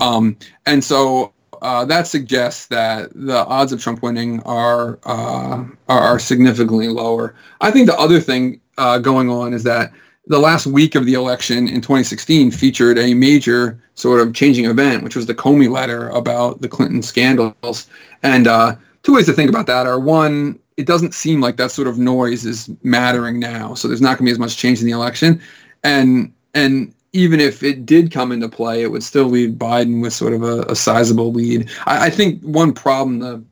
[0.00, 0.36] Um,
[0.66, 1.32] and so
[1.62, 7.36] uh, that suggests that the odds of Trump winning are uh, are, are, significantly lower.
[7.60, 9.92] I think the other thing uh, going on is that
[10.28, 15.02] the last week of the election in 2016 featured a major sort of changing event,
[15.02, 17.88] which was the Comey letter about the Clinton scandals.
[18.22, 21.70] And uh, two ways to think about that are one, it doesn't seem like that
[21.70, 23.74] sort of noise is mattering now.
[23.74, 25.40] So there's not going to be as much change in the election.
[25.82, 30.12] And and even if it did come into play, it would still leave Biden with
[30.12, 31.70] sort of a, a sizable lead.
[31.86, 33.42] I, I think one problem the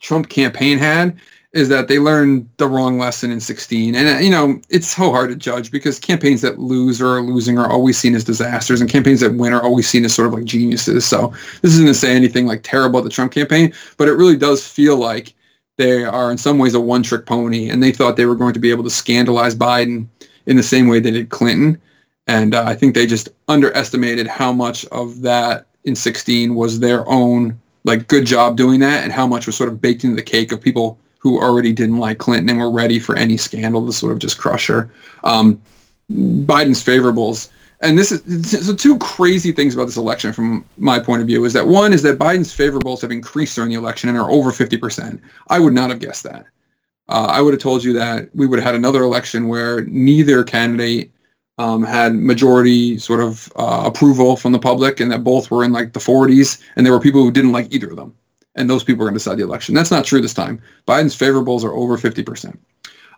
[0.00, 1.18] Trump campaign had
[1.54, 3.94] is that they learned the wrong lesson in 16.
[3.94, 7.22] And, uh, you know, it's so hard to judge because campaigns that lose or are
[7.22, 10.26] losing are always seen as disasters and campaigns that win are always seen as sort
[10.26, 11.06] of like geniuses.
[11.06, 11.32] So
[11.62, 14.66] this isn't to say anything like terrible at the Trump campaign, but it really does
[14.66, 15.32] feel like
[15.76, 18.60] they are in some ways a one-trick pony and they thought they were going to
[18.60, 20.08] be able to scandalize Biden
[20.46, 21.80] in the same way they did Clinton.
[22.26, 27.08] And uh, I think they just underestimated how much of that in 16 was their
[27.08, 30.22] own like good job doing that and how much was sort of baked into the
[30.22, 33.92] cake of people who already didn't like Clinton and were ready for any scandal to
[33.92, 34.90] sort of just crush her.
[35.24, 35.60] Um,
[36.12, 37.48] Biden's favorables,
[37.80, 41.46] and this is so two crazy things about this election from my point of view
[41.46, 44.50] is that one is that Biden's favorables have increased during the election and are over
[44.50, 45.18] 50%.
[45.48, 46.44] I would not have guessed that.
[47.08, 50.44] Uh, I would have told you that we would have had another election where neither
[50.44, 51.10] candidate
[51.56, 55.72] um, had majority sort of uh, approval from the public and that both were in
[55.72, 58.14] like the 40s and there were people who didn't like either of them
[58.54, 59.74] and those people are going to decide the election.
[59.74, 60.60] That's not true this time.
[60.86, 62.56] Biden's favorables are over 50%.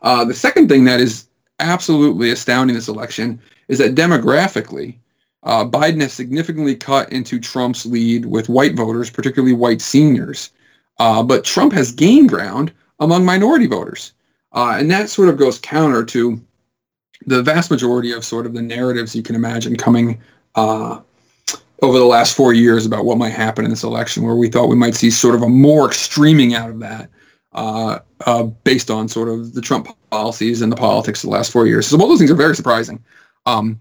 [0.02, 1.26] Uh, the second thing that is
[1.58, 4.96] absolutely astounding this election is that demographically,
[5.42, 10.50] uh, Biden has significantly cut into Trump's lead with white voters, particularly white seniors.
[10.98, 14.12] Uh, but Trump has gained ground among minority voters.
[14.52, 16.40] Uh, and that sort of goes counter to
[17.26, 20.20] the vast majority of sort of the narratives you can imagine coming
[20.54, 21.00] uh,
[21.82, 24.68] over the last four years about what might happen in this election, where we thought
[24.68, 27.10] we might see sort of a more extreming out of that
[27.52, 31.52] uh, uh, based on sort of the Trump policies and the politics of the last
[31.52, 31.86] four years.
[31.86, 33.02] So all those things are very surprising.
[33.44, 33.80] Um,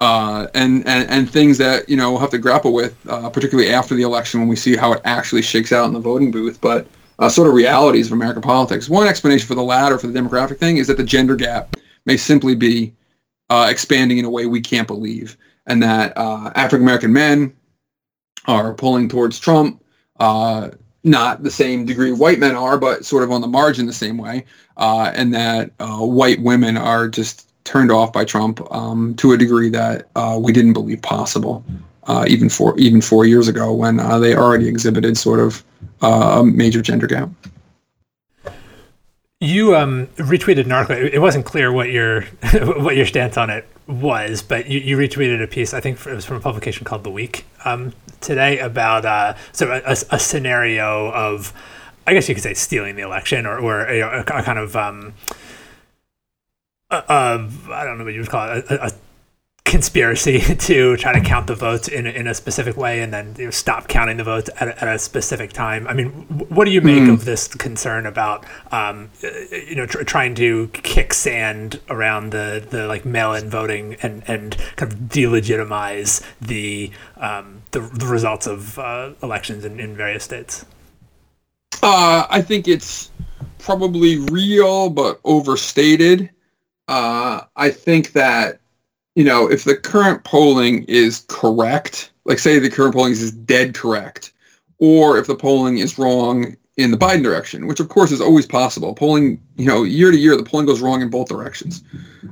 [0.00, 3.70] uh, and, and, and things that, you know, we'll have to grapple with, uh, particularly
[3.70, 6.60] after the election when we see how it actually shakes out in the voting booth.
[6.60, 6.86] But
[7.20, 8.88] uh, sort of realities of American politics.
[8.88, 11.76] One explanation for the latter, for the demographic thing, is that the gender gap
[12.06, 12.94] may simply be
[13.50, 17.54] uh, expanding in a way we can't believe and that uh, African American men
[18.46, 19.82] are pulling towards Trump.
[20.18, 20.70] Uh,
[21.02, 24.18] not the same degree white men are, but sort of on the margin the same
[24.18, 24.44] way,
[24.76, 29.38] uh, and that uh, white women are just turned off by Trump um, to a
[29.38, 31.64] degree that uh, we didn't believe possible,
[32.04, 35.64] uh, even four even four years ago when they already exhibited sort of
[36.02, 37.30] a major gender gap.
[39.42, 40.96] You um, retweeted an article.
[40.96, 42.22] It wasn't clear what your
[42.52, 45.74] what your stance on it was, but you, you retweeted a piece.
[45.74, 49.70] I think it was from a publication called The Week um, today about uh, sort
[49.70, 51.52] of a, a, scenario of,
[52.06, 55.14] I guess you could say, stealing the election or, or a, a, kind of, um,
[56.90, 58.92] I don't know what you would call it, a,
[59.64, 63.34] conspiracy to try to count the votes in a, in a specific way and then
[63.38, 65.86] you know, stop counting the votes at a, at a specific time.
[65.86, 66.10] I mean,
[66.48, 67.12] what do you make mm.
[67.12, 72.64] of this concern about um, uh, you know tr- trying to kick sand around the,
[72.68, 78.78] the like mail-in voting and, and kind of delegitimize the um, the, the, results of
[78.78, 80.64] uh, elections in, in various states?
[81.82, 83.10] Uh, I think it's
[83.58, 86.30] probably real but overstated.
[86.88, 88.59] Uh, I think that
[89.20, 93.74] you know, if the current polling is correct, like say the current polling is dead
[93.74, 94.32] correct,
[94.78, 98.46] or if the polling is wrong in the Biden direction, which of course is always
[98.46, 98.94] possible.
[98.94, 101.84] Polling, you know, year to year, the polling goes wrong in both directions.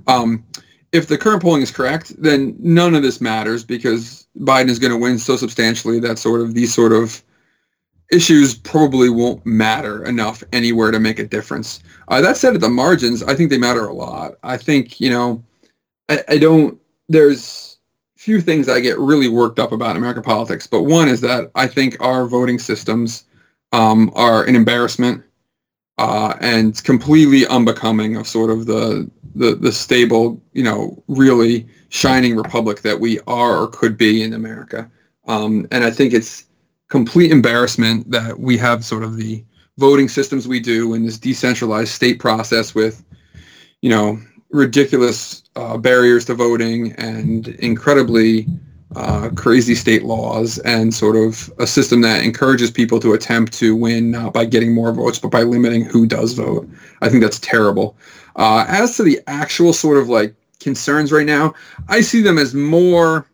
[0.06, 0.42] Um,
[0.90, 4.92] if the current polling is correct, then none of this matters because Biden is going
[4.92, 7.22] to win so substantially that sort of these sort of
[8.10, 11.82] issues probably won't matter enough anywhere to make a difference.
[12.08, 14.38] Uh, that said, at the margins, I think they matter a lot.
[14.42, 15.44] I think, you know,
[16.08, 16.78] I, I don't.
[17.08, 17.78] There's
[18.16, 21.66] few things I get really worked up about American politics, but one is that I
[21.66, 23.24] think our voting systems
[23.72, 25.24] um, are an embarrassment.
[25.98, 32.36] uh, and completely unbecoming of sort of the, the the stable, you know, really shining
[32.36, 34.90] republic that we are or could be in America.
[35.26, 36.44] Um, and I think it's
[36.88, 39.44] complete embarrassment that we have sort of the
[39.76, 43.04] voting systems we do in this decentralized state process with,
[43.82, 44.18] you know,
[44.50, 48.46] ridiculous uh, barriers to voting and incredibly
[48.96, 53.76] uh, crazy state laws and sort of a system that encourages people to attempt to
[53.76, 56.68] win not by getting more votes but by limiting who does vote.
[57.02, 57.96] I think that's terrible.
[58.36, 61.54] Uh, as to the actual sort of like concerns right now,
[61.88, 63.26] I see them as more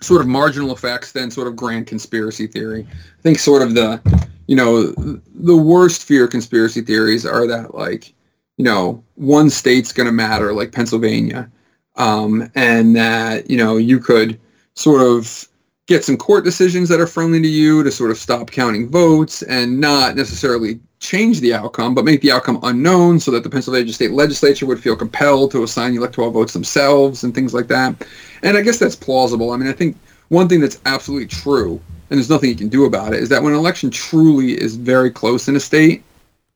[0.00, 2.86] sort of marginal effects than sort of grand conspiracy theory.
[2.90, 4.00] I think sort of the,
[4.46, 4.92] you know,
[5.34, 8.14] the worst fear conspiracy theories are that like,
[8.60, 11.50] you know, one state's going to matter like Pennsylvania,
[11.96, 14.38] um, and that you know you could
[14.74, 15.48] sort of
[15.86, 19.40] get some court decisions that are friendly to you to sort of stop counting votes
[19.44, 23.94] and not necessarily change the outcome, but make the outcome unknown so that the Pennsylvania
[23.94, 28.06] state legislature would feel compelled to assign electoral votes themselves and things like that.
[28.42, 29.52] And I guess that's plausible.
[29.52, 29.96] I mean, I think
[30.28, 31.80] one thing that's absolutely true,
[32.10, 34.76] and there's nothing you can do about it, is that when an election truly is
[34.76, 36.02] very close in a state,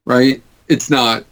[0.04, 1.24] right, it's not,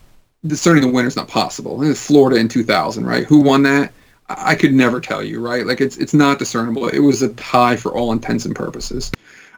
[0.46, 1.94] discerning the winner is not possible.
[1.94, 3.24] Florida in 2000, right?
[3.24, 3.92] Who won that?
[4.28, 5.66] I could never tell you, right?
[5.66, 6.88] Like it's it's not discernible.
[6.88, 9.10] It was a tie for all intents and purposes.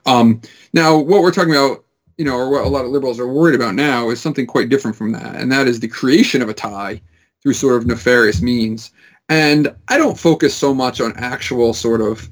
[0.06, 0.40] Um,
[0.72, 1.84] now, what we're talking about,
[2.18, 4.68] you know, or what a lot of liberals are worried about now is something quite
[4.68, 7.00] different from that, and that is the creation of a tie
[7.42, 8.90] through sort of nefarious means.
[9.28, 12.28] And I don't focus so much on actual sort of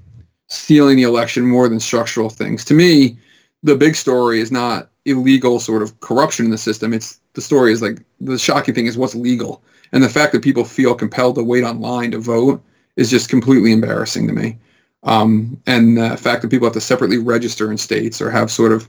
[0.48, 2.64] stealing the election more than structural things.
[2.66, 3.16] To me,
[3.62, 6.92] the big story is not illegal sort of corruption in the system.
[6.92, 9.62] It's the story is like the shocking thing is what's legal
[9.92, 12.62] and the fact that people feel compelled to wait online to vote
[12.96, 14.58] is just completely embarrassing to me.
[15.04, 18.72] Um, and the fact that people have to separately register in states or have sort
[18.72, 18.88] of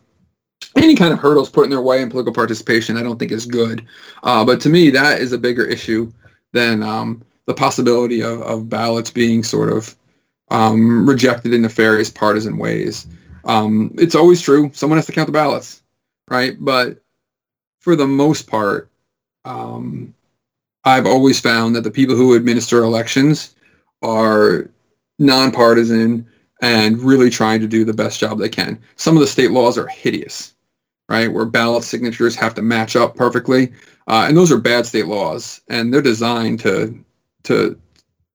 [0.75, 3.45] any kind of hurdles put in their way in political participation, I don't think is
[3.45, 3.85] good.
[4.23, 6.11] Uh, but to me, that is a bigger issue
[6.53, 9.95] than um, the possibility of, of ballots being sort of
[10.51, 13.07] um, rejected in nefarious partisan ways.
[13.45, 14.71] Um, it's always true.
[14.73, 15.81] Someone has to count the ballots,
[16.29, 16.55] right?
[16.59, 17.01] But
[17.79, 18.89] for the most part,
[19.45, 20.13] um,
[20.85, 23.55] I've always found that the people who administer elections
[24.01, 24.69] are
[25.19, 26.27] nonpartisan
[26.61, 28.79] and really trying to do the best job they can.
[28.95, 30.53] Some of the state laws are hideous,
[31.09, 31.31] right?
[31.31, 33.71] Where ballot signatures have to match up perfectly,
[34.07, 36.97] uh, and those are bad state laws, and they're designed to
[37.43, 37.77] to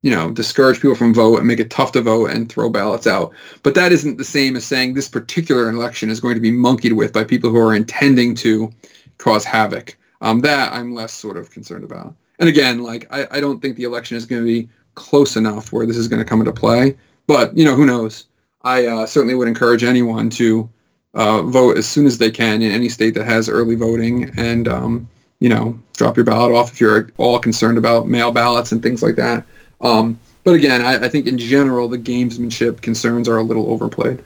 [0.03, 3.07] you know discourage people from vote and make it tough to vote and throw ballots
[3.07, 3.33] out.
[3.63, 6.93] But that isn't the same as saying this particular election is going to be monkeyed
[6.93, 8.71] with by people who are intending to
[9.19, 9.97] cause havoc.
[10.21, 12.15] Um, that I'm less sort of concerned about.
[12.39, 15.73] And again, like I, I don't think the election is going to be close enough
[15.73, 16.97] where this is going to come into play.
[17.27, 18.27] But you know, who knows?
[18.63, 20.69] I uh, certainly would encourage anyone to
[21.15, 24.69] uh, vote as soon as they can in any state that has early voting, and
[24.69, 25.09] um,
[25.41, 29.03] you know, drop your ballot off if you're all concerned about mail ballots and things
[29.03, 29.45] like that.
[29.81, 34.25] Um, but again, I, I, think in general the gamesmanship concerns are a little overplayed.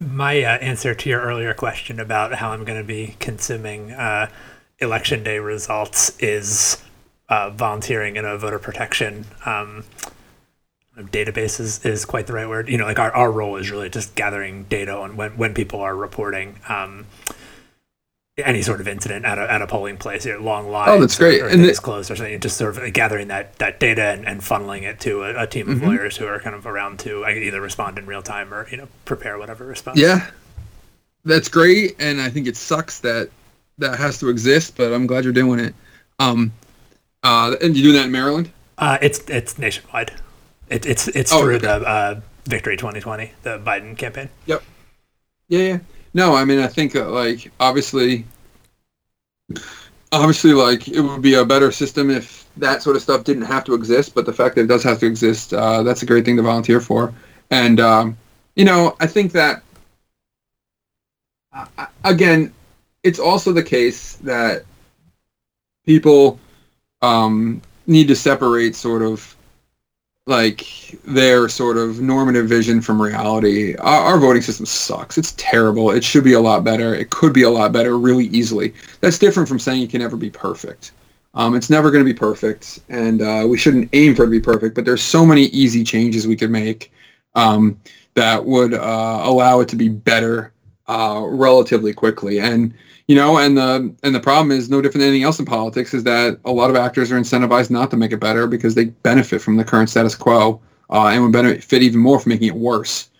[0.00, 4.28] My uh, answer to your earlier question about how I'm going to be consuming uh,
[4.80, 6.82] election day results is
[7.28, 9.84] uh, volunteering in a voter protection um,
[10.96, 12.68] database is, is quite the right word.
[12.68, 15.80] You know, like our, our role is really just gathering data on when, when people
[15.80, 17.06] are reporting um,
[18.38, 20.90] any sort of incident at a, at a polling place, you know, long lines.
[20.90, 21.40] Oh, that's great.
[21.40, 22.40] Or, or and things closed or something.
[22.40, 25.68] Just sort of gathering that, that data and, and funneling it to a, a team
[25.68, 25.88] of mm-hmm.
[25.88, 28.88] lawyers who are kind of around to either respond in real time or, you know,
[29.04, 29.98] prepare whatever response.
[29.98, 30.30] Yeah,
[31.24, 31.96] that's great.
[31.98, 33.28] And I think it sucks that
[33.78, 35.74] that has to exist, but I'm glad you're doing it.
[36.18, 36.52] Um,
[37.22, 38.50] uh, and you do that in Maryland?
[38.78, 40.12] Uh, it's it's nationwide.
[40.68, 41.66] It, it's it's oh, through okay.
[41.66, 44.28] the uh, Victory 2020, the Biden campaign.
[44.46, 44.62] Yep.
[45.48, 45.78] Yeah, yeah.
[46.14, 48.26] No, I mean, I think that, like obviously,
[50.12, 53.64] obviously, like it would be a better system if that sort of stuff didn't have
[53.64, 54.14] to exist.
[54.14, 56.42] But the fact that it does have to exist, uh, that's a great thing to
[56.42, 57.14] volunteer for.
[57.50, 58.16] And um,
[58.56, 59.62] you know, I think that
[61.52, 62.52] uh, again,
[63.02, 64.64] it's also the case that
[65.84, 66.38] people
[67.00, 69.36] um, need to separate sort of
[70.26, 73.74] like their sort of normative vision from reality.
[73.76, 75.18] Our, our, voting system sucks.
[75.18, 75.90] It's terrible.
[75.90, 76.94] It should be a lot better.
[76.94, 78.72] It could be a lot better really easily.
[79.00, 80.92] That's different from saying it can never be perfect.
[81.34, 84.30] Um, it's never going to be perfect, and uh, we shouldn't aim for it to
[84.30, 84.74] be perfect.
[84.74, 86.92] But there's so many easy changes we could make
[87.34, 87.80] um,
[88.14, 90.52] that would uh, allow it to be better
[90.88, 92.38] uh, relatively quickly.
[92.38, 92.74] And
[93.12, 95.92] you know, and the and the problem is no different than anything else in politics
[95.92, 98.86] is that a lot of actors are incentivized not to make it better because they
[98.86, 100.58] benefit from the current status quo
[100.88, 103.10] uh, and would benefit even more from making it worse.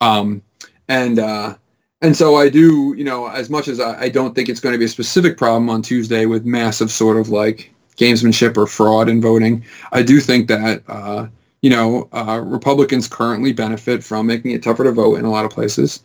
[0.00, 0.42] Um,
[0.86, 1.56] and uh,
[2.02, 4.74] and so I do, you know, as much as I, I don't think it's going
[4.74, 9.08] to be a specific problem on Tuesday with massive sort of like gamesmanship or fraud
[9.08, 11.26] in voting, I do think that, uh,
[11.62, 15.44] you know, uh, Republicans currently benefit from making it tougher to vote in a lot
[15.44, 16.04] of places.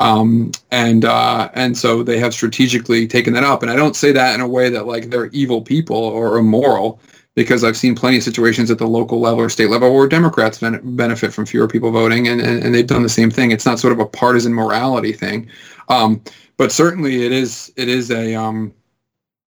[0.00, 3.62] Um, and uh, and so they have strategically taken that up.
[3.62, 7.00] And I don't say that in a way that like they're evil people or immoral
[7.34, 10.58] because I've seen plenty of situations at the local level or state level where Democrats
[10.58, 13.50] ben- benefit from fewer people voting, and, and, and, they've done the same thing.
[13.50, 15.48] It's not sort of a partisan morality thing,
[15.88, 16.22] um,
[16.56, 18.72] but certainly it is it is a um,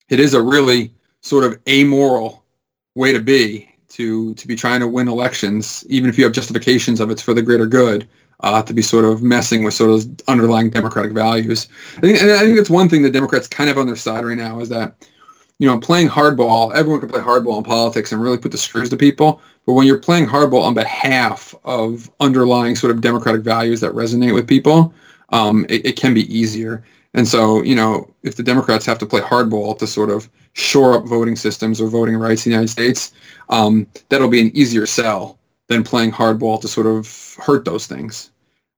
[0.10, 2.44] it is a really sort of amoral
[2.96, 7.00] way to be to to be trying to win elections, even if you have justifications
[7.00, 8.08] of it's for the greater good.
[8.42, 11.68] Uh, to be sort of messing with sort of those underlying democratic values.
[11.98, 14.24] I think, and I think that's one thing the Democrats kind of on their side
[14.24, 14.94] right now is that
[15.60, 18.90] you know, playing hardball, everyone can play hardball in politics and really put the screws
[18.90, 19.42] to people.
[19.66, 24.34] But when you're playing hardball on behalf of underlying sort of democratic values that resonate
[24.34, 24.94] with people,
[25.30, 26.84] um, it, it, can be easier.
[27.14, 30.94] And so, you know, if the Democrats have to play hardball to sort of shore
[30.94, 33.14] up voting systems or voting rights in the United States,
[33.50, 35.37] um, that'll be an easier sell
[35.68, 38.32] than playing hardball to sort of hurt those things.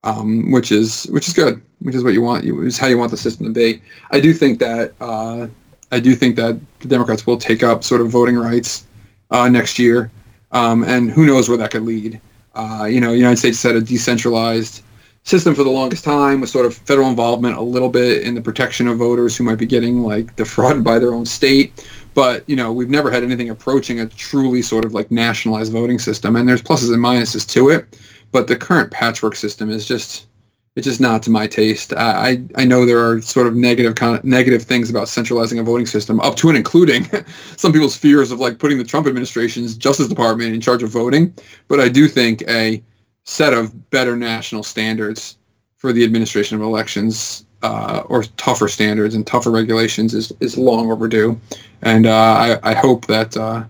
[0.06, 2.46] Um, which is which is good, which is what you want.
[2.46, 3.82] Is how you want the system to be.
[4.12, 5.48] I do think that uh,
[5.92, 8.88] I do think that the Democrats will take up sort of voting rights
[9.30, 10.10] uh, next year,
[10.54, 12.22] um, and who knows where that could lead.
[12.56, 14.84] Uh, you know, the United States had a decentralized
[15.24, 18.42] system for the longest time with sort of federal involvement a little bit in the
[18.42, 21.86] protection of voters who might be getting like defrauded by their own state.
[22.14, 26.00] But, you know, we've never had anything approaching a truly sort of like nationalized voting
[26.00, 26.36] system.
[26.36, 27.98] And there's pluses and minuses to it.
[28.32, 30.28] But the current patchwork system is just
[30.76, 31.94] it's just not to my taste.
[31.94, 35.60] I, I, I know there are sort of negative kind of negative things about centralizing
[35.60, 37.08] a voting system, up to and including
[37.58, 41.34] some people's fears of like putting the Trump administration's Justice Department in charge of voting.
[41.68, 42.82] But I do think a
[43.26, 45.38] set of better national standards
[45.78, 50.92] for the administration of elections uh, or tougher standards and tougher regulations is, is long
[50.92, 51.40] overdue.
[51.82, 53.64] And uh, I, I hope that uh,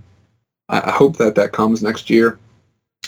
[0.69, 2.37] I hope that that comes next year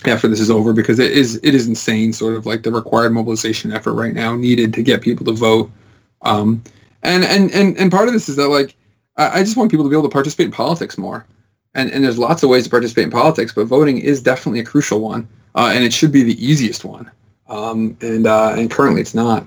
[0.05, 3.11] after this is over because it is it is insane sort of like the required
[3.11, 5.71] mobilization effort right now needed to get people to vote.
[6.23, 6.63] Um,
[7.03, 8.75] and and and and part of this is that like
[9.17, 11.25] I, I just want people to be able to participate in politics more.
[11.75, 14.65] And and there's lots of ways to participate in politics but voting is definitely a
[14.65, 17.09] crucial one uh, and it should be the easiest one.
[17.47, 19.45] Um, and uh, and currently it's not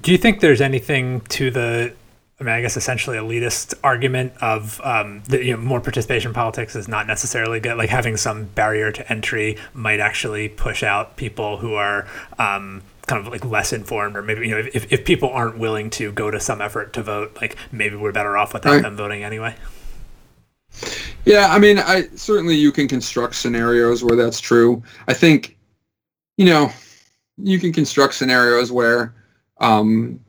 [0.00, 1.94] do you think there's anything to the
[2.40, 6.34] I mean, I guess essentially elitist argument of um, that you know, more participation in
[6.34, 7.76] politics is not necessarily good.
[7.76, 12.06] Like having some barrier to entry might actually push out people who are
[12.38, 15.90] um, kind of like less informed, or maybe you know, if, if people aren't willing
[15.90, 18.82] to go to some effort to vote, like maybe we're better off without right.
[18.82, 19.56] them voting anyway.
[21.24, 24.80] Yeah, I mean, I certainly you can construct scenarios where that's true.
[25.08, 25.56] I think,
[26.36, 26.70] you know,
[27.36, 29.12] you can construct scenarios where
[29.60, 30.20] um,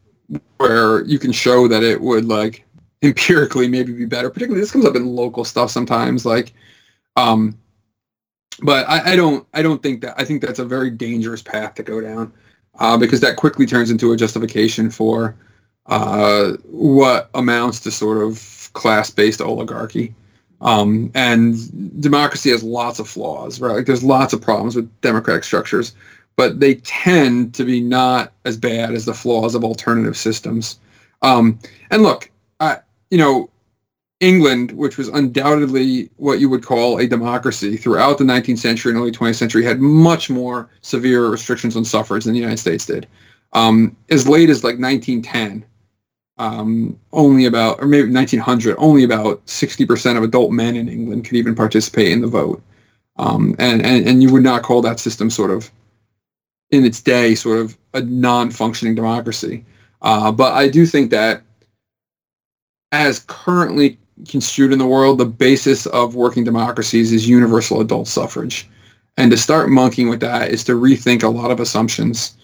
[0.57, 2.65] where you can show that it would like
[3.01, 4.29] empirically maybe be better.
[4.29, 6.25] Particularly, this comes up in local stuff sometimes.
[6.25, 6.53] Like,
[7.15, 7.57] um,
[8.61, 11.75] but I, I don't I don't think that I think that's a very dangerous path
[11.75, 12.33] to go down
[12.79, 15.35] uh, because that quickly turns into a justification for
[15.85, 20.13] uh, what amounts to sort of class-based oligarchy.
[20.61, 23.77] Um, and democracy has lots of flaws, right?
[23.77, 25.93] Like there's lots of problems with democratic structures
[26.39, 30.79] but they tend to be not as bad as the flaws of alternative systems.
[31.21, 31.59] Um,
[31.91, 32.31] and look,
[33.11, 33.49] you know,
[34.21, 39.01] England, which was undoubtedly what you would call a democracy throughout the 19th century and
[39.01, 43.05] early 20th century, had much more severe restrictions on suffrage than the United States did.
[43.51, 45.65] Um, as late as like 1910,
[46.37, 51.35] um, only about, or maybe 1900, only about 60% of adult men in England could
[51.35, 52.63] even participate in the vote.
[53.17, 55.69] Um, and, and, and you would not call that system sort of
[56.71, 59.65] in its day sort of a non-functioning democracy.
[60.01, 61.41] Uh, but I do think that
[62.91, 63.97] as currently
[64.27, 68.67] construed in the world, the basis of working democracies is universal adult suffrage.
[69.17, 72.37] And to start monkeying with that is to rethink a lot of assumptions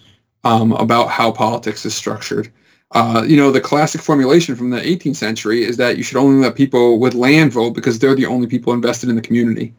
[0.44, 2.50] um, about how politics is structured.
[2.92, 6.40] Uh, you know, the classic formulation from the 18th century is that you should only
[6.40, 9.74] let people with land vote because they're the only people invested in the community.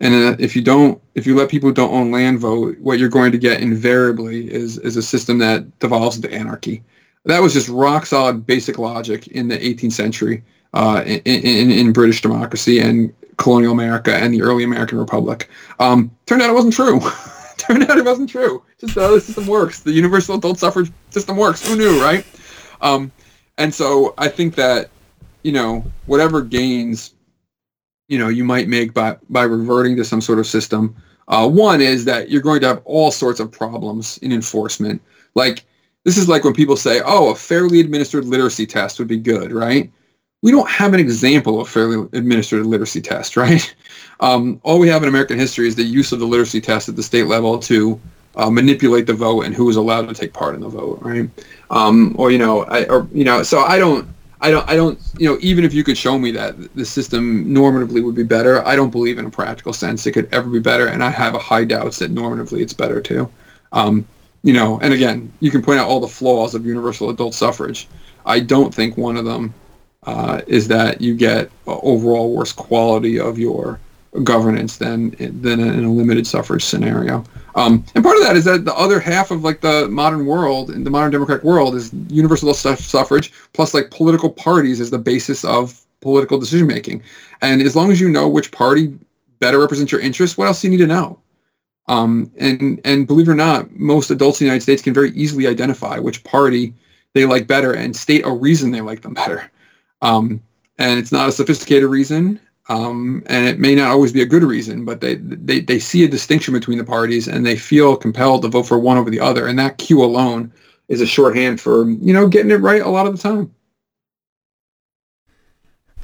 [0.00, 2.98] And uh, if you don't, if you let people who don't own land vote, what
[2.98, 6.82] you're going to get invariably is is a system that devolves into anarchy.
[7.26, 11.92] That was just rock solid basic logic in the 18th century uh, in, in, in,
[11.92, 15.50] British democracy and colonial America and the early American Republic.
[15.80, 17.00] Um, turned out it wasn't true.
[17.58, 18.62] turned out it wasn't true.
[18.78, 19.80] Just uh, the system works.
[19.80, 21.66] The universal adult suffrage system works.
[21.66, 22.24] Who knew, right?
[22.80, 23.12] Um,
[23.58, 24.88] and so I think that
[25.42, 27.14] you know whatever gains
[28.10, 30.94] you know you might make by by reverting to some sort of system
[31.30, 35.00] Uh, one is that you're going to have all sorts of problems in enforcement.
[35.36, 35.64] Like
[36.04, 39.52] this is like when people say, "Oh, a fairly administered literacy test would be good,"
[39.52, 39.90] right?
[40.42, 43.64] We don't have an example of fairly administered literacy test, right?
[44.20, 46.96] Um, all we have in American history is the use of the literacy test at
[46.96, 48.00] the state level to
[48.36, 51.30] uh, manipulate the vote and who was allowed to take part in the vote, right?
[51.70, 54.08] Um, or you know, I, or you know, so I don't,
[54.42, 57.44] I don't, I don't, you know, even if you could show me that the system
[57.46, 60.60] normatively would be better, I don't believe in a practical sense it could ever be
[60.60, 63.30] better, and I have a high doubts that normatively it's better too.
[63.72, 64.06] Um,
[64.42, 67.88] you know, and again, you can point out all the flaws of universal adult suffrage.
[68.24, 69.52] I don't think one of them
[70.04, 73.78] uh, is that you get overall worse quality of your
[74.22, 75.10] governance than
[75.40, 77.24] than in a limited suffrage scenario.
[77.54, 80.68] Um, and part of that is that the other half of like the modern world,
[80.68, 85.80] the modern democratic world, is universal suffrage plus like political parties as the basis of
[86.00, 87.02] political decision making.
[87.40, 88.92] And as long as you know which party
[89.38, 91.18] better represents your interests, what else do you need to know?
[91.86, 95.10] Um, and and believe it or not, most adults in the United States can very
[95.10, 96.74] easily identify which party
[97.14, 99.50] they like better and state a reason they like them better.
[100.02, 100.40] Um,
[100.78, 102.40] and it's not a sophisticated reason.
[102.68, 106.04] Um, and it may not always be a good reason, but they, they, they see
[106.04, 109.18] a distinction between the parties and they feel compelled to vote for one over the
[109.18, 109.46] other.
[109.46, 110.52] And that cue alone
[110.88, 113.52] is a shorthand for, you know, getting it right a lot of the time.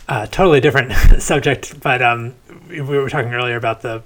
[0.08, 0.92] Uh, totally different
[1.22, 2.34] subject, but um,
[2.68, 4.02] we were talking earlier about the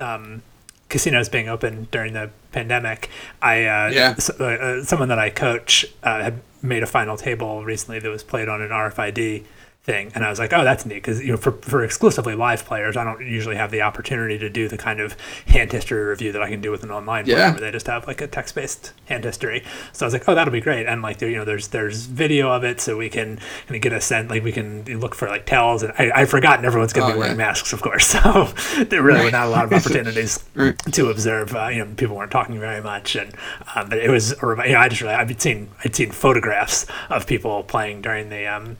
[0.00, 0.42] um,
[0.88, 3.10] casinos being open during the pandemic.
[3.42, 4.14] I uh, yeah.
[4.40, 8.22] Uh, uh, someone that I coach uh, had made a final table recently that was
[8.22, 9.44] played on an RFID
[9.84, 12.64] thing and i was like oh that's neat because you know for, for exclusively live
[12.64, 15.14] players i don't usually have the opportunity to do the kind of
[15.46, 17.50] hand history review that i can do with an online yeah.
[17.50, 19.62] where they just have like a text-based hand history
[19.92, 22.50] so i was like oh that'll be great and like you know there's there's video
[22.50, 23.36] of it so we can
[23.66, 26.30] kind of get a sense like we can look for like tells and I, i've
[26.30, 27.44] forgotten everyone's going to oh, be wearing yeah.
[27.44, 28.54] masks of course so
[28.84, 29.24] there really right.
[29.26, 30.78] were not a lot of opportunities right.
[30.78, 33.34] to observe uh, you know people weren't talking very much and
[33.74, 37.26] um, but it was you know i just really i've seen i'd seen photographs of
[37.26, 38.78] people playing during the um,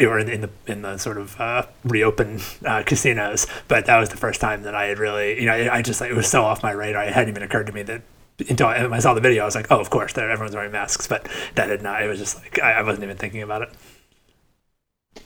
[0.00, 3.46] or in, in, the in the sort of uh, reopen uh, casinos.
[3.66, 6.10] But that was the first time that I had really, you know, I just like
[6.10, 7.04] it was so off my radar.
[7.04, 8.02] It hadn't even occurred to me that
[8.48, 11.08] until I saw the video, I was like, oh, of course, everyone's wearing masks.
[11.08, 12.02] But that did not.
[12.02, 13.70] It was just like I, I wasn't even thinking about it.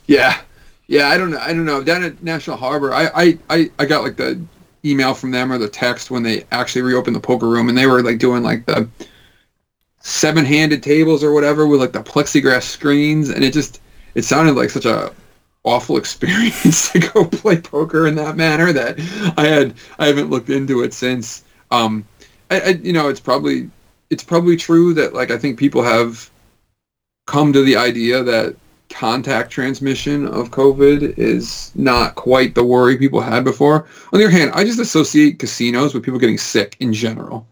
[0.07, 0.41] Yeah,
[0.87, 1.09] yeah.
[1.09, 1.39] I don't know.
[1.39, 1.83] I don't know.
[1.83, 4.41] Down at National Harbor, I I, I, I got like the
[4.85, 7.85] email from them or the text when they actually reopened the poker room, and they
[7.85, 8.89] were like doing like the
[9.99, 13.79] seven-handed tables or whatever with like the plexiglass screens, and it just
[14.15, 15.13] it sounded like such a
[15.63, 18.99] awful experience to go play poker in that manner that
[19.37, 21.43] I had I haven't looked into it since.
[21.71, 22.05] Um,
[22.51, 23.69] I, I, you know it's probably
[24.09, 26.29] it's probably true that like I think people have
[27.25, 28.55] come to the idea that
[28.89, 33.87] contact transmission of COVID is not quite the worry people had before.
[34.11, 37.47] On the other hand, I just associate casinos with people getting sick in general.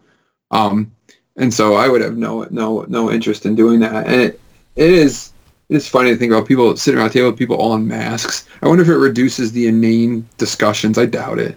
[0.52, 0.92] Um,
[1.36, 4.06] and so I would have no no no interest in doing that.
[4.06, 4.40] And it
[4.76, 5.31] it is
[5.72, 8.46] it's funny to think about people sitting around a table with people all in masks.
[8.62, 10.98] I wonder if it reduces the inane discussions.
[10.98, 11.56] I doubt it.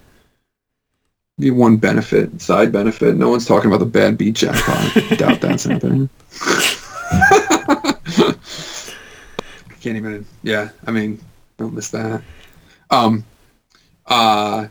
[1.38, 3.16] Be one benefit, side benefit.
[3.18, 4.94] No one's talking about the bad beat jackpot.
[5.18, 6.10] doubt that's happening.
[9.82, 10.26] Can't even.
[10.44, 11.20] Yeah, I mean,
[11.58, 12.24] don't miss that.
[12.90, 13.26] Um,
[14.06, 14.68] uh,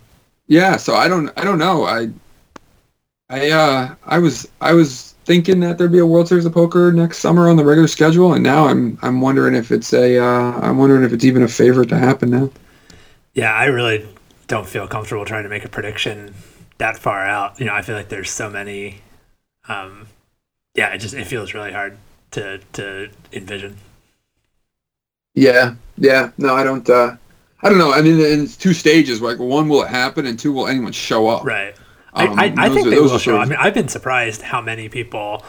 [0.46, 0.76] yeah.
[0.78, 1.30] So I don't.
[1.36, 1.84] I don't know.
[1.84, 2.08] I.
[3.28, 3.50] I.
[3.50, 3.94] Uh.
[4.06, 4.48] I was.
[4.62, 7.64] I was thinking that there'd be a World Series of Poker next summer on the
[7.64, 11.24] regular schedule, and now I'm I'm wondering if it's a uh, I'm wondering if it's
[11.24, 12.50] even a favorite to happen now.
[13.34, 14.06] Yeah, I really
[14.46, 16.34] don't feel comfortable trying to make a prediction
[16.78, 17.58] that far out.
[17.58, 19.00] You know, I feel like there's so many.
[19.68, 20.06] Um,
[20.74, 21.96] yeah, it just it feels really hard
[22.32, 23.76] to to envision.
[25.34, 26.30] Yeah, yeah.
[26.38, 26.88] No, I don't.
[26.88, 27.16] Uh,
[27.62, 27.92] I don't know.
[27.92, 29.22] I mean, it's two stages.
[29.22, 31.44] Like, one, will it happen, and two, will anyone show up?
[31.44, 31.74] Right.
[32.14, 33.38] Um, I, I, I think are, they will show.
[33.38, 35.44] I mean, I've been surprised how many people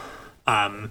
[0.46, 0.90] um,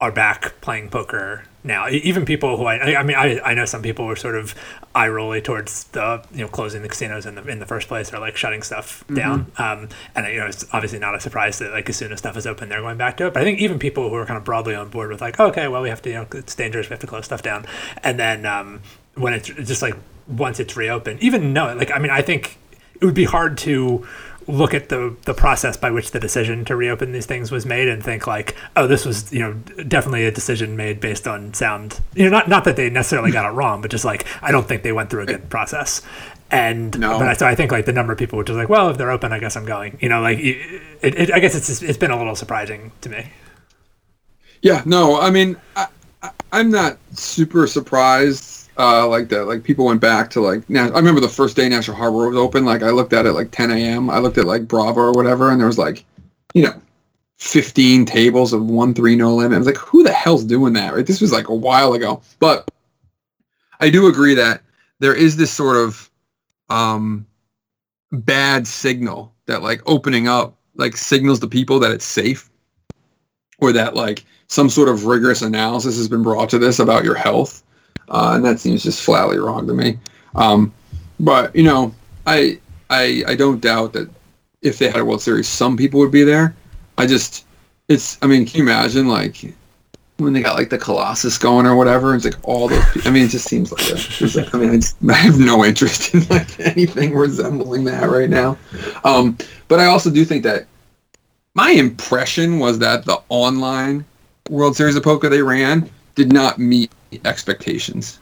[0.00, 1.88] are back playing poker now.
[1.88, 4.54] Even people who I, I mean, I, I know some people were sort of
[4.94, 8.12] eye rolly towards the you know closing the casinos in the in the first place
[8.12, 9.14] or like shutting stuff mm-hmm.
[9.14, 9.52] down.
[9.56, 12.36] Um, and you know, it's obviously not a surprise that like as soon as stuff
[12.36, 13.34] is open, they're going back to it.
[13.34, 15.68] But I think even people who are kind of broadly on board with like, okay,
[15.68, 17.66] well, we have to you know it's dangerous, we have to close stuff down,
[18.02, 18.82] and then um,
[19.14, 22.58] when it's just like once it's reopened, even no, like I mean, I think
[23.00, 24.06] it would be hard to
[24.46, 27.88] look at the the process by which the decision to reopen these things was made
[27.88, 29.52] and think like, oh, this was you know
[29.88, 32.00] definitely a decision made based on sound.
[32.14, 34.66] You know, not not that they necessarily got it wrong, but just like I don't
[34.66, 36.02] think they went through a good process.
[36.50, 37.18] And no.
[37.18, 38.98] but I, so I think like the number of people which is like, well, if
[38.98, 39.98] they're open, I guess I'm going.
[40.00, 43.26] You know, like it, it, I guess it's it's been a little surprising to me.
[44.62, 45.88] Yeah, no, I mean, I,
[46.22, 49.44] I, I'm not super surprised uh, like that.
[49.46, 50.68] Like people went back to like.
[50.68, 52.64] Now I remember the first day National Harbor was open.
[52.64, 54.10] Like I looked at it like 10 a.m.
[54.10, 56.04] I looked at like Bravo or whatever, and there was like,
[56.54, 56.80] you know,
[57.38, 59.56] 15 tables of one three no limit.
[59.56, 60.94] I was like, who the hell's doing that?
[60.94, 61.06] Right.
[61.06, 62.70] This was like a while ago, but
[63.80, 64.62] I do agree that
[65.00, 66.10] there is this sort of
[66.68, 67.26] um,
[68.12, 72.50] bad signal that like opening up like signals to people that it's safe
[73.58, 77.14] or that like some sort of rigorous analysis has been brought to this about your
[77.14, 77.62] health
[78.08, 79.98] uh, and that seems just flatly wrong to me
[80.34, 80.72] um,
[81.20, 81.94] but you know
[82.26, 82.58] I,
[82.90, 84.08] I i don't doubt that
[84.62, 86.54] if they had a world series some people would be there
[86.98, 87.46] i just
[87.88, 89.54] it's i mean can you imagine like
[90.18, 92.14] when they got like the Colossus going or whatever.
[92.14, 92.84] It's like all those.
[92.92, 93.94] People, I mean, it just seems like a.
[94.38, 98.30] Like, I mean, I, just, I, have no interest in like anything resembling that right
[98.30, 98.56] now.
[99.02, 99.36] Um,
[99.68, 100.66] but I also do think that
[101.54, 104.04] my impression was that the online
[104.50, 106.92] World Series of Poker they ran did not meet
[107.24, 108.18] expectations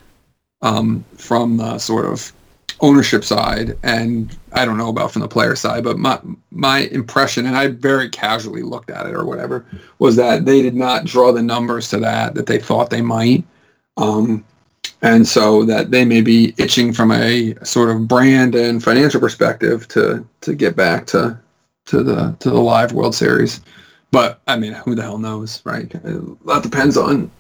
[0.63, 2.33] um, from the sort of
[2.81, 6.19] ownership side and I don't know about from the player side, but my
[6.51, 9.65] my impression, and I very casually looked at it or whatever,
[9.99, 13.45] was that they did not draw the numbers to that that they thought they might,
[13.97, 14.45] um,
[15.01, 19.89] and so that they may be itching from a sort of brand and financial perspective
[19.89, 21.39] to to get back to
[21.87, 23.61] to the to the live World Series.
[24.11, 25.91] But I mean, who the hell knows, right?
[25.91, 27.31] That depends on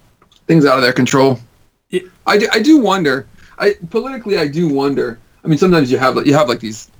[0.47, 1.39] things out of their control.
[1.90, 2.02] Yeah.
[2.27, 3.27] I, do, I do wonder.
[3.59, 6.90] I politically, I do wonder I mean, sometimes you have you have like these,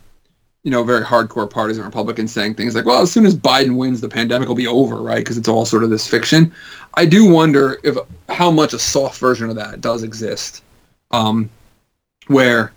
[0.64, 3.77] you know, very hardcore parties and Republicans saying things like, "Well, as soon as Biden
[3.77, 5.19] wins, the pandemic will be over," right?
[5.19, 6.52] Because it's all sort of this fiction.
[6.94, 7.97] I do wonder if
[8.28, 10.62] how much a soft version of that does exist,
[11.12, 11.48] um,
[12.27, 12.73] where,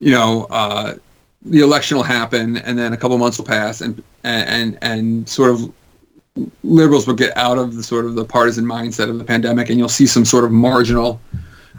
[0.00, 0.94] you know, uh,
[1.42, 5.50] the election will happen, and then a couple months will pass, and and and sort
[5.50, 5.70] of
[6.62, 9.78] liberals will get out of the sort of the partisan mindset of the pandemic, and
[9.78, 11.20] you'll see some sort of marginal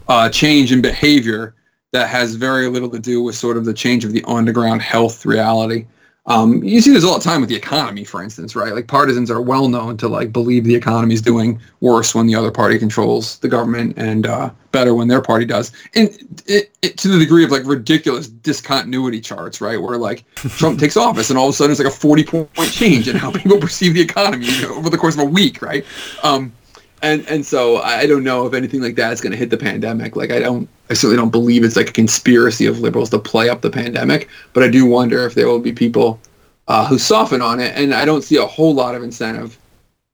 [0.07, 1.55] uh, change in behavior
[1.91, 5.25] that has very little to do with sort of the change of the on-the-ground health
[5.25, 5.85] reality.
[6.25, 8.73] Um, you see this all the time with the economy, for instance, right?
[8.73, 12.35] Like partisans are well known to like believe the economy is doing worse when the
[12.35, 15.73] other party controls the government and uh, better when their party does.
[15.95, 16.09] And
[16.45, 19.81] it, it, to the degree of like ridiculous discontinuity charts, right?
[19.81, 22.71] Where like Trump takes office and all of a sudden it's like a 40 point
[22.71, 25.61] change in how people perceive the economy you know, over the course of a week,
[25.61, 25.85] right?
[26.23, 26.53] Um,
[27.01, 29.57] and and so I don't know if anything like that is going to hit the
[29.57, 30.15] pandemic.
[30.15, 33.49] Like I don't, I certainly don't believe it's like a conspiracy of liberals to play
[33.49, 34.29] up the pandemic.
[34.53, 36.19] But I do wonder if there will be people
[36.67, 39.57] uh, who soften on it, and I don't see a whole lot of incentive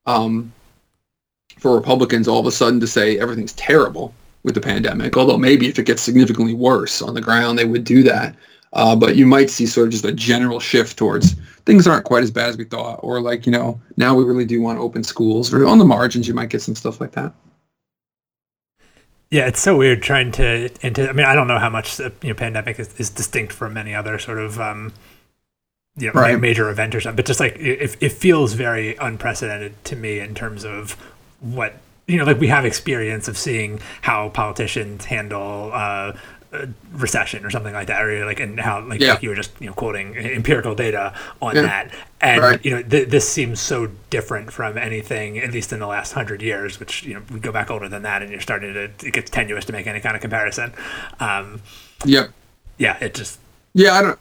[0.06, 0.50] um,
[1.58, 5.18] for Republicans all of a sudden to say everything's terrible with the pandemic.
[5.18, 8.34] Although maybe if it gets significantly worse on the ground, they would do that.
[8.72, 11.34] Uh, but you might see sort of just a general shift towards
[11.66, 14.46] things aren't quite as bad as we thought, or like you know now we really
[14.46, 15.52] do want to open schools.
[15.52, 17.34] Or on the margins, you might get some stuff like that.
[19.30, 20.70] Yeah, it's so weird trying to.
[20.84, 23.52] Into, I mean, I don't know how much the you know, pandemic is, is distinct
[23.52, 24.92] from any other sort of um,
[25.96, 26.40] you know, right.
[26.40, 30.34] major event or something, but just like it, it feels very unprecedented to me in
[30.34, 30.92] terms of
[31.40, 31.74] what
[32.06, 36.12] you know, like we have experience of seeing how politicians handle uh,
[36.92, 39.12] recession or something like that, or like and how like, yeah.
[39.12, 41.62] like, you were just you know quoting empirical data on yeah.
[41.62, 42.64] that, and right.
[42.64, 46.42] you know th- this seems so different from anything at least in the last hundred
[46.42, 49.12] years, which you know we go back older than that, and you're starting to it
[49.12, 50.72] gets tenuous to make any kind of comparison.
[51.20, 51.62] Um,
[52.04, 52.30] yep.
[52.78, 53.38] Yeah, it just.
[53.74, 54.18] Yeah, I don't.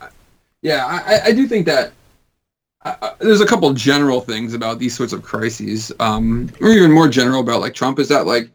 [0.61, 1.93] Yeah, I, I do think that
[2.83, 7.07] uh, there's a couple general things about these sorts of crises, um, or even more
[7.07, 8.49] general about like Trump, is that like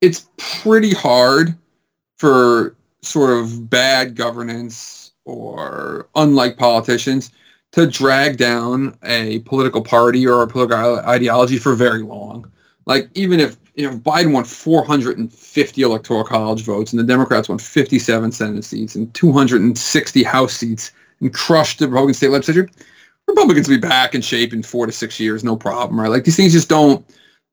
[0.00, 1.56] it's pretty hard
[2.18, 7.30] for sort of bad governance or unlike politicians
[7.72, 12.50] to drag down a political party or a political ideology for very long.
[12.86, 17.58] Like even if you know Biden won 450 electoral college votes and the Democrats won
[17.58, 22.68] 57 Senate seats and 260 House seats and crushed the Republican state legislature,
[23.28, 26.10] Republicans will be back in shape in four to six years, no problem, right?
[26.10, 27.04] Like these things just don't,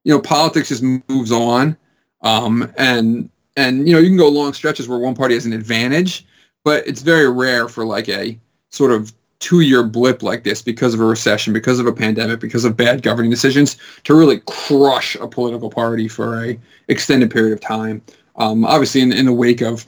[0.04, 1.78] you know, politics just moves on,
[2.22, 3.30] um, and
[3.60, 6.26] and you know you can go long stretches where one party has an advantage
[6.64, 10.94] but it's very rare for like a sort of two year blip like this because
[10.94, 15.16] of a recession because of a pandemic because of bad governing decisions to really crush
[15.16, 18.02] a political party for a extended period of time
[18.38, 19.86] um, obviously in, in the wake of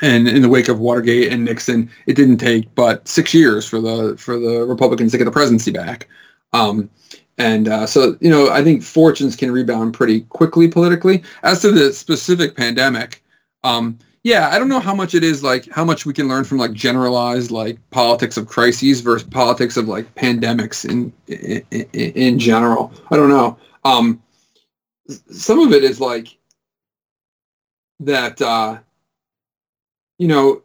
[0.00, 3.80] and in the wake of Watergate and Nixon, it didn't take but six years for
[3.80, 6.08] the for the Republicans to get the presidency back.
[6.52, 6.88] Um,
[7.38, 11.22] and uh, so, you know, I think fortunes can rebound pretty quickly politically.
[11.44, 13.22] As to the specific pandemic,
[13.62, 16.44] um, yeah, I don't know how much it is like how much we can learn
[16.44, 21.62] from like generalized like politics of crises versus politics of like pandemics in in,
[21.92, 22.92] in general.
[23.10, 23.56] I don't know.
[23.84, 24.20] Um,
[25.30, 26.36] some of it is like
[28.00, 28.42] that.
[28.42, 28.78] Uh,
[30.18, 30.62] you know,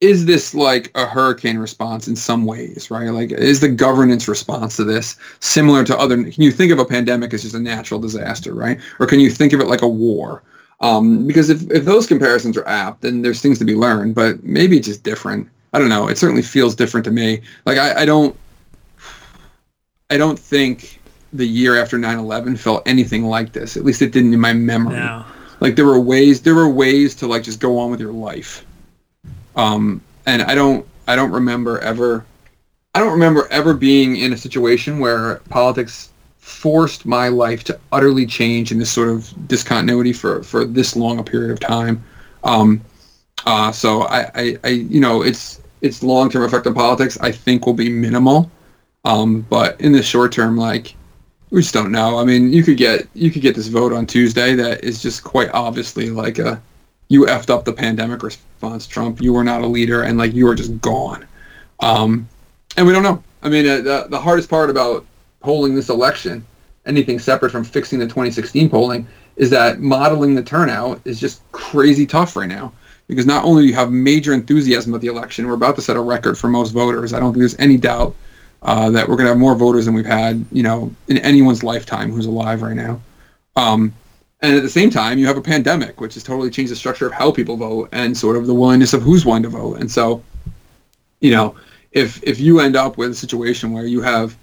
[0.00, 3.08] is this like a hurricane response in some ways, right?
[3.08, 6.16] Like, is the governance response to this similar to other?
[6.16, 8.78] Can you think of a pandemic as just a natural disaster, right?
[9.00, 10.42] Or can you think of it like a war?
[10.80, 14.42] Um, because if, if those comparisons are apt, then there's things to be learned, but
[14.42, 15.48] maybe it's just different.
[15.72, 16.08] I don't know.
[16.08, 17.40] It certainly feels different to me.
[17.64, 18.36] Like I, I don't,
[20.10, 21.00] I don't think
[21.32, 23.76] the year after 9/11 felt anything like this.
[23.76, 24.96] At least it didn't in my memory.
[24.96, 25.24] No.
[25.60, 28.65] Like there were ways, there were ways to like just go on with your life.
[29.56, 32.24] Um, and I don't, I don't remember ever,
[32.94, 36.10] I don't remember ever being in a situation where politics
[36.46, 41.18] forced my life to utterly change in this sort of discontinuity for for this long
[41.18, 42.02] a period of time.
[42.44, 42.80] Um,
[43.46, 47.32] uh, so I, I, I, you know, it's its long term effect on politics I
[47.32, 48.48] think will be minimal.
[49.04, 50.94] Um, but in the short term, like
[51.50, 52.18] we just don't know.
[52.18, 55.24] I mean, you could get you could get this vote on Tuesday that is just
[55.24, 56.62] quite obviously like a
[57.08, 59.20] you effed up the pandemic response, Trump.
[59.20, 61.26] You were not a leader, and like you are just gone.
[61.80, 62.28] Um,
[62.76, 63.22] and we don't know.
[63.42, 65.06] I mean, uh, the the hardest part about
[65.40, 66.44] polling this election,
[66.84, 69.06] anything separate from fixing the 2016 polling,
[69.36, 72.72] is that modeling the turnout is just crazy tough right now.
[73.06, 75.96] Because not only do you have major enthusiasm about the election, we're about to set
[75.96, 77.12] a record for most voters.
[77.12, 78.16] I don't think there's any doubt
[78.62, 81.62] uh, that we're going to have more voters than we've had, you know, in anyone's
[81.62, 83.00] lifetime who's alive right now.
[83.54, 83.94] Um,
[84.40, 87.06] and at the same time, you have a pandemic, which has totally changed the structure
[87.06, 89.80] of how people vote and sort of the willingness of who's willing to vote.
[89.80, 90.22] And so,
[91.20, 91.54] you know,
[91.92, 94.36] if if you end up with a situation where you have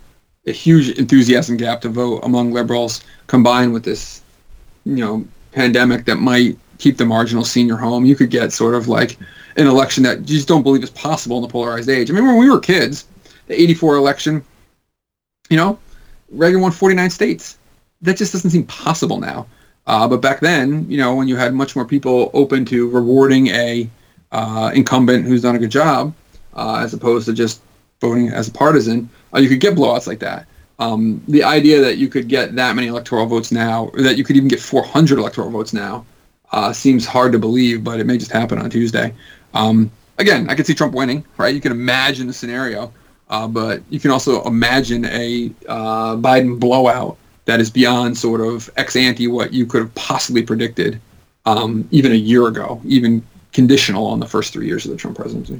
[0.47, 4.21] a huge enthusiasm gap to vote among liberals combined with this,
[4.85, 8.87] you know, pandemic that might keep the marginal senior home, you could get sort of
[8.87, 9.17] like
[9.55, 12.09] an election that you just don't believe is possible in the polarized age.
[12.09, 13.05] I mean, when we were kids,
[13.47, 14.43] the 84 election,
[15.49, 15.77] you know,
[16.31, 17.57] Reagan won 49 states.
[18.01, 19.45] That just doesn't seem possible now.
[19.85, 23.47] Uh, but back then, you know, when you had much more people open to rewarding
[23.47, 23.89] a
[24.31, 26.13] uh, incumbent who's done a good job,
[26.53, 27.61] uh, as opposed to just
[27.99, 30.45] voting as a partisan, uh, you could get blowouts like that.
[30.79, 34.23] Um, the idea that you could get that many electoral votes now, or that you
[34.23, 36.05] could even get 400 electoral votes now,
[36.51, 39.13] uh, seems hard to believe, but it may just happen on Tuesday.
[39.53, 41.53] Um, again, I could see Trump winning, right?
[41.53, 42.93] You can imagine the scenario,
[43.29, 48.95] uh, but you can also imagine a Biden blowout that is beyond sort of ex
[48.95, 50.99] ante what you could have possibly predicted
[51.45, 55.17] um, even a year ago, even conditional on the first three years of the Trump
[55.17, 55.59] presidency.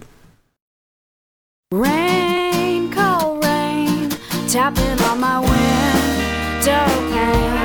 [1.72, 4.10] Rain, cold rain,
[4.48, 7.63] tapping on my window pane.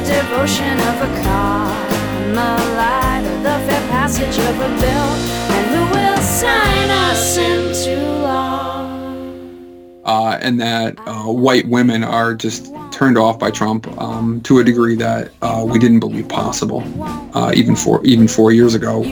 [0.00, 5.10] The devotion of a Carmelite, the fair passage of a bill?
[5.54, 8.88] And who will sign us into law?
[10.04, 14.64] uh, and that uh, white women are just turned off by Trump um, to a
[14.64, 16.82] degree that uh, we didn't believe possible,
[17.36, 19.02] uh, even four even four years ago.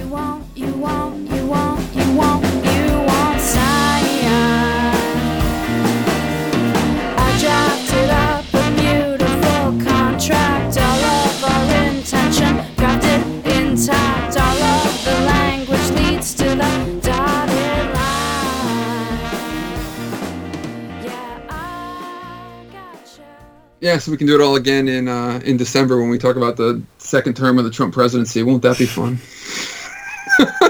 [23.80, 26.36] Yeah, so we can do it all again in uh, in December when we talk
[26.36, 28.42] about the second term of the Trump presidency.
[28.42, 29.18] Won't that be fun?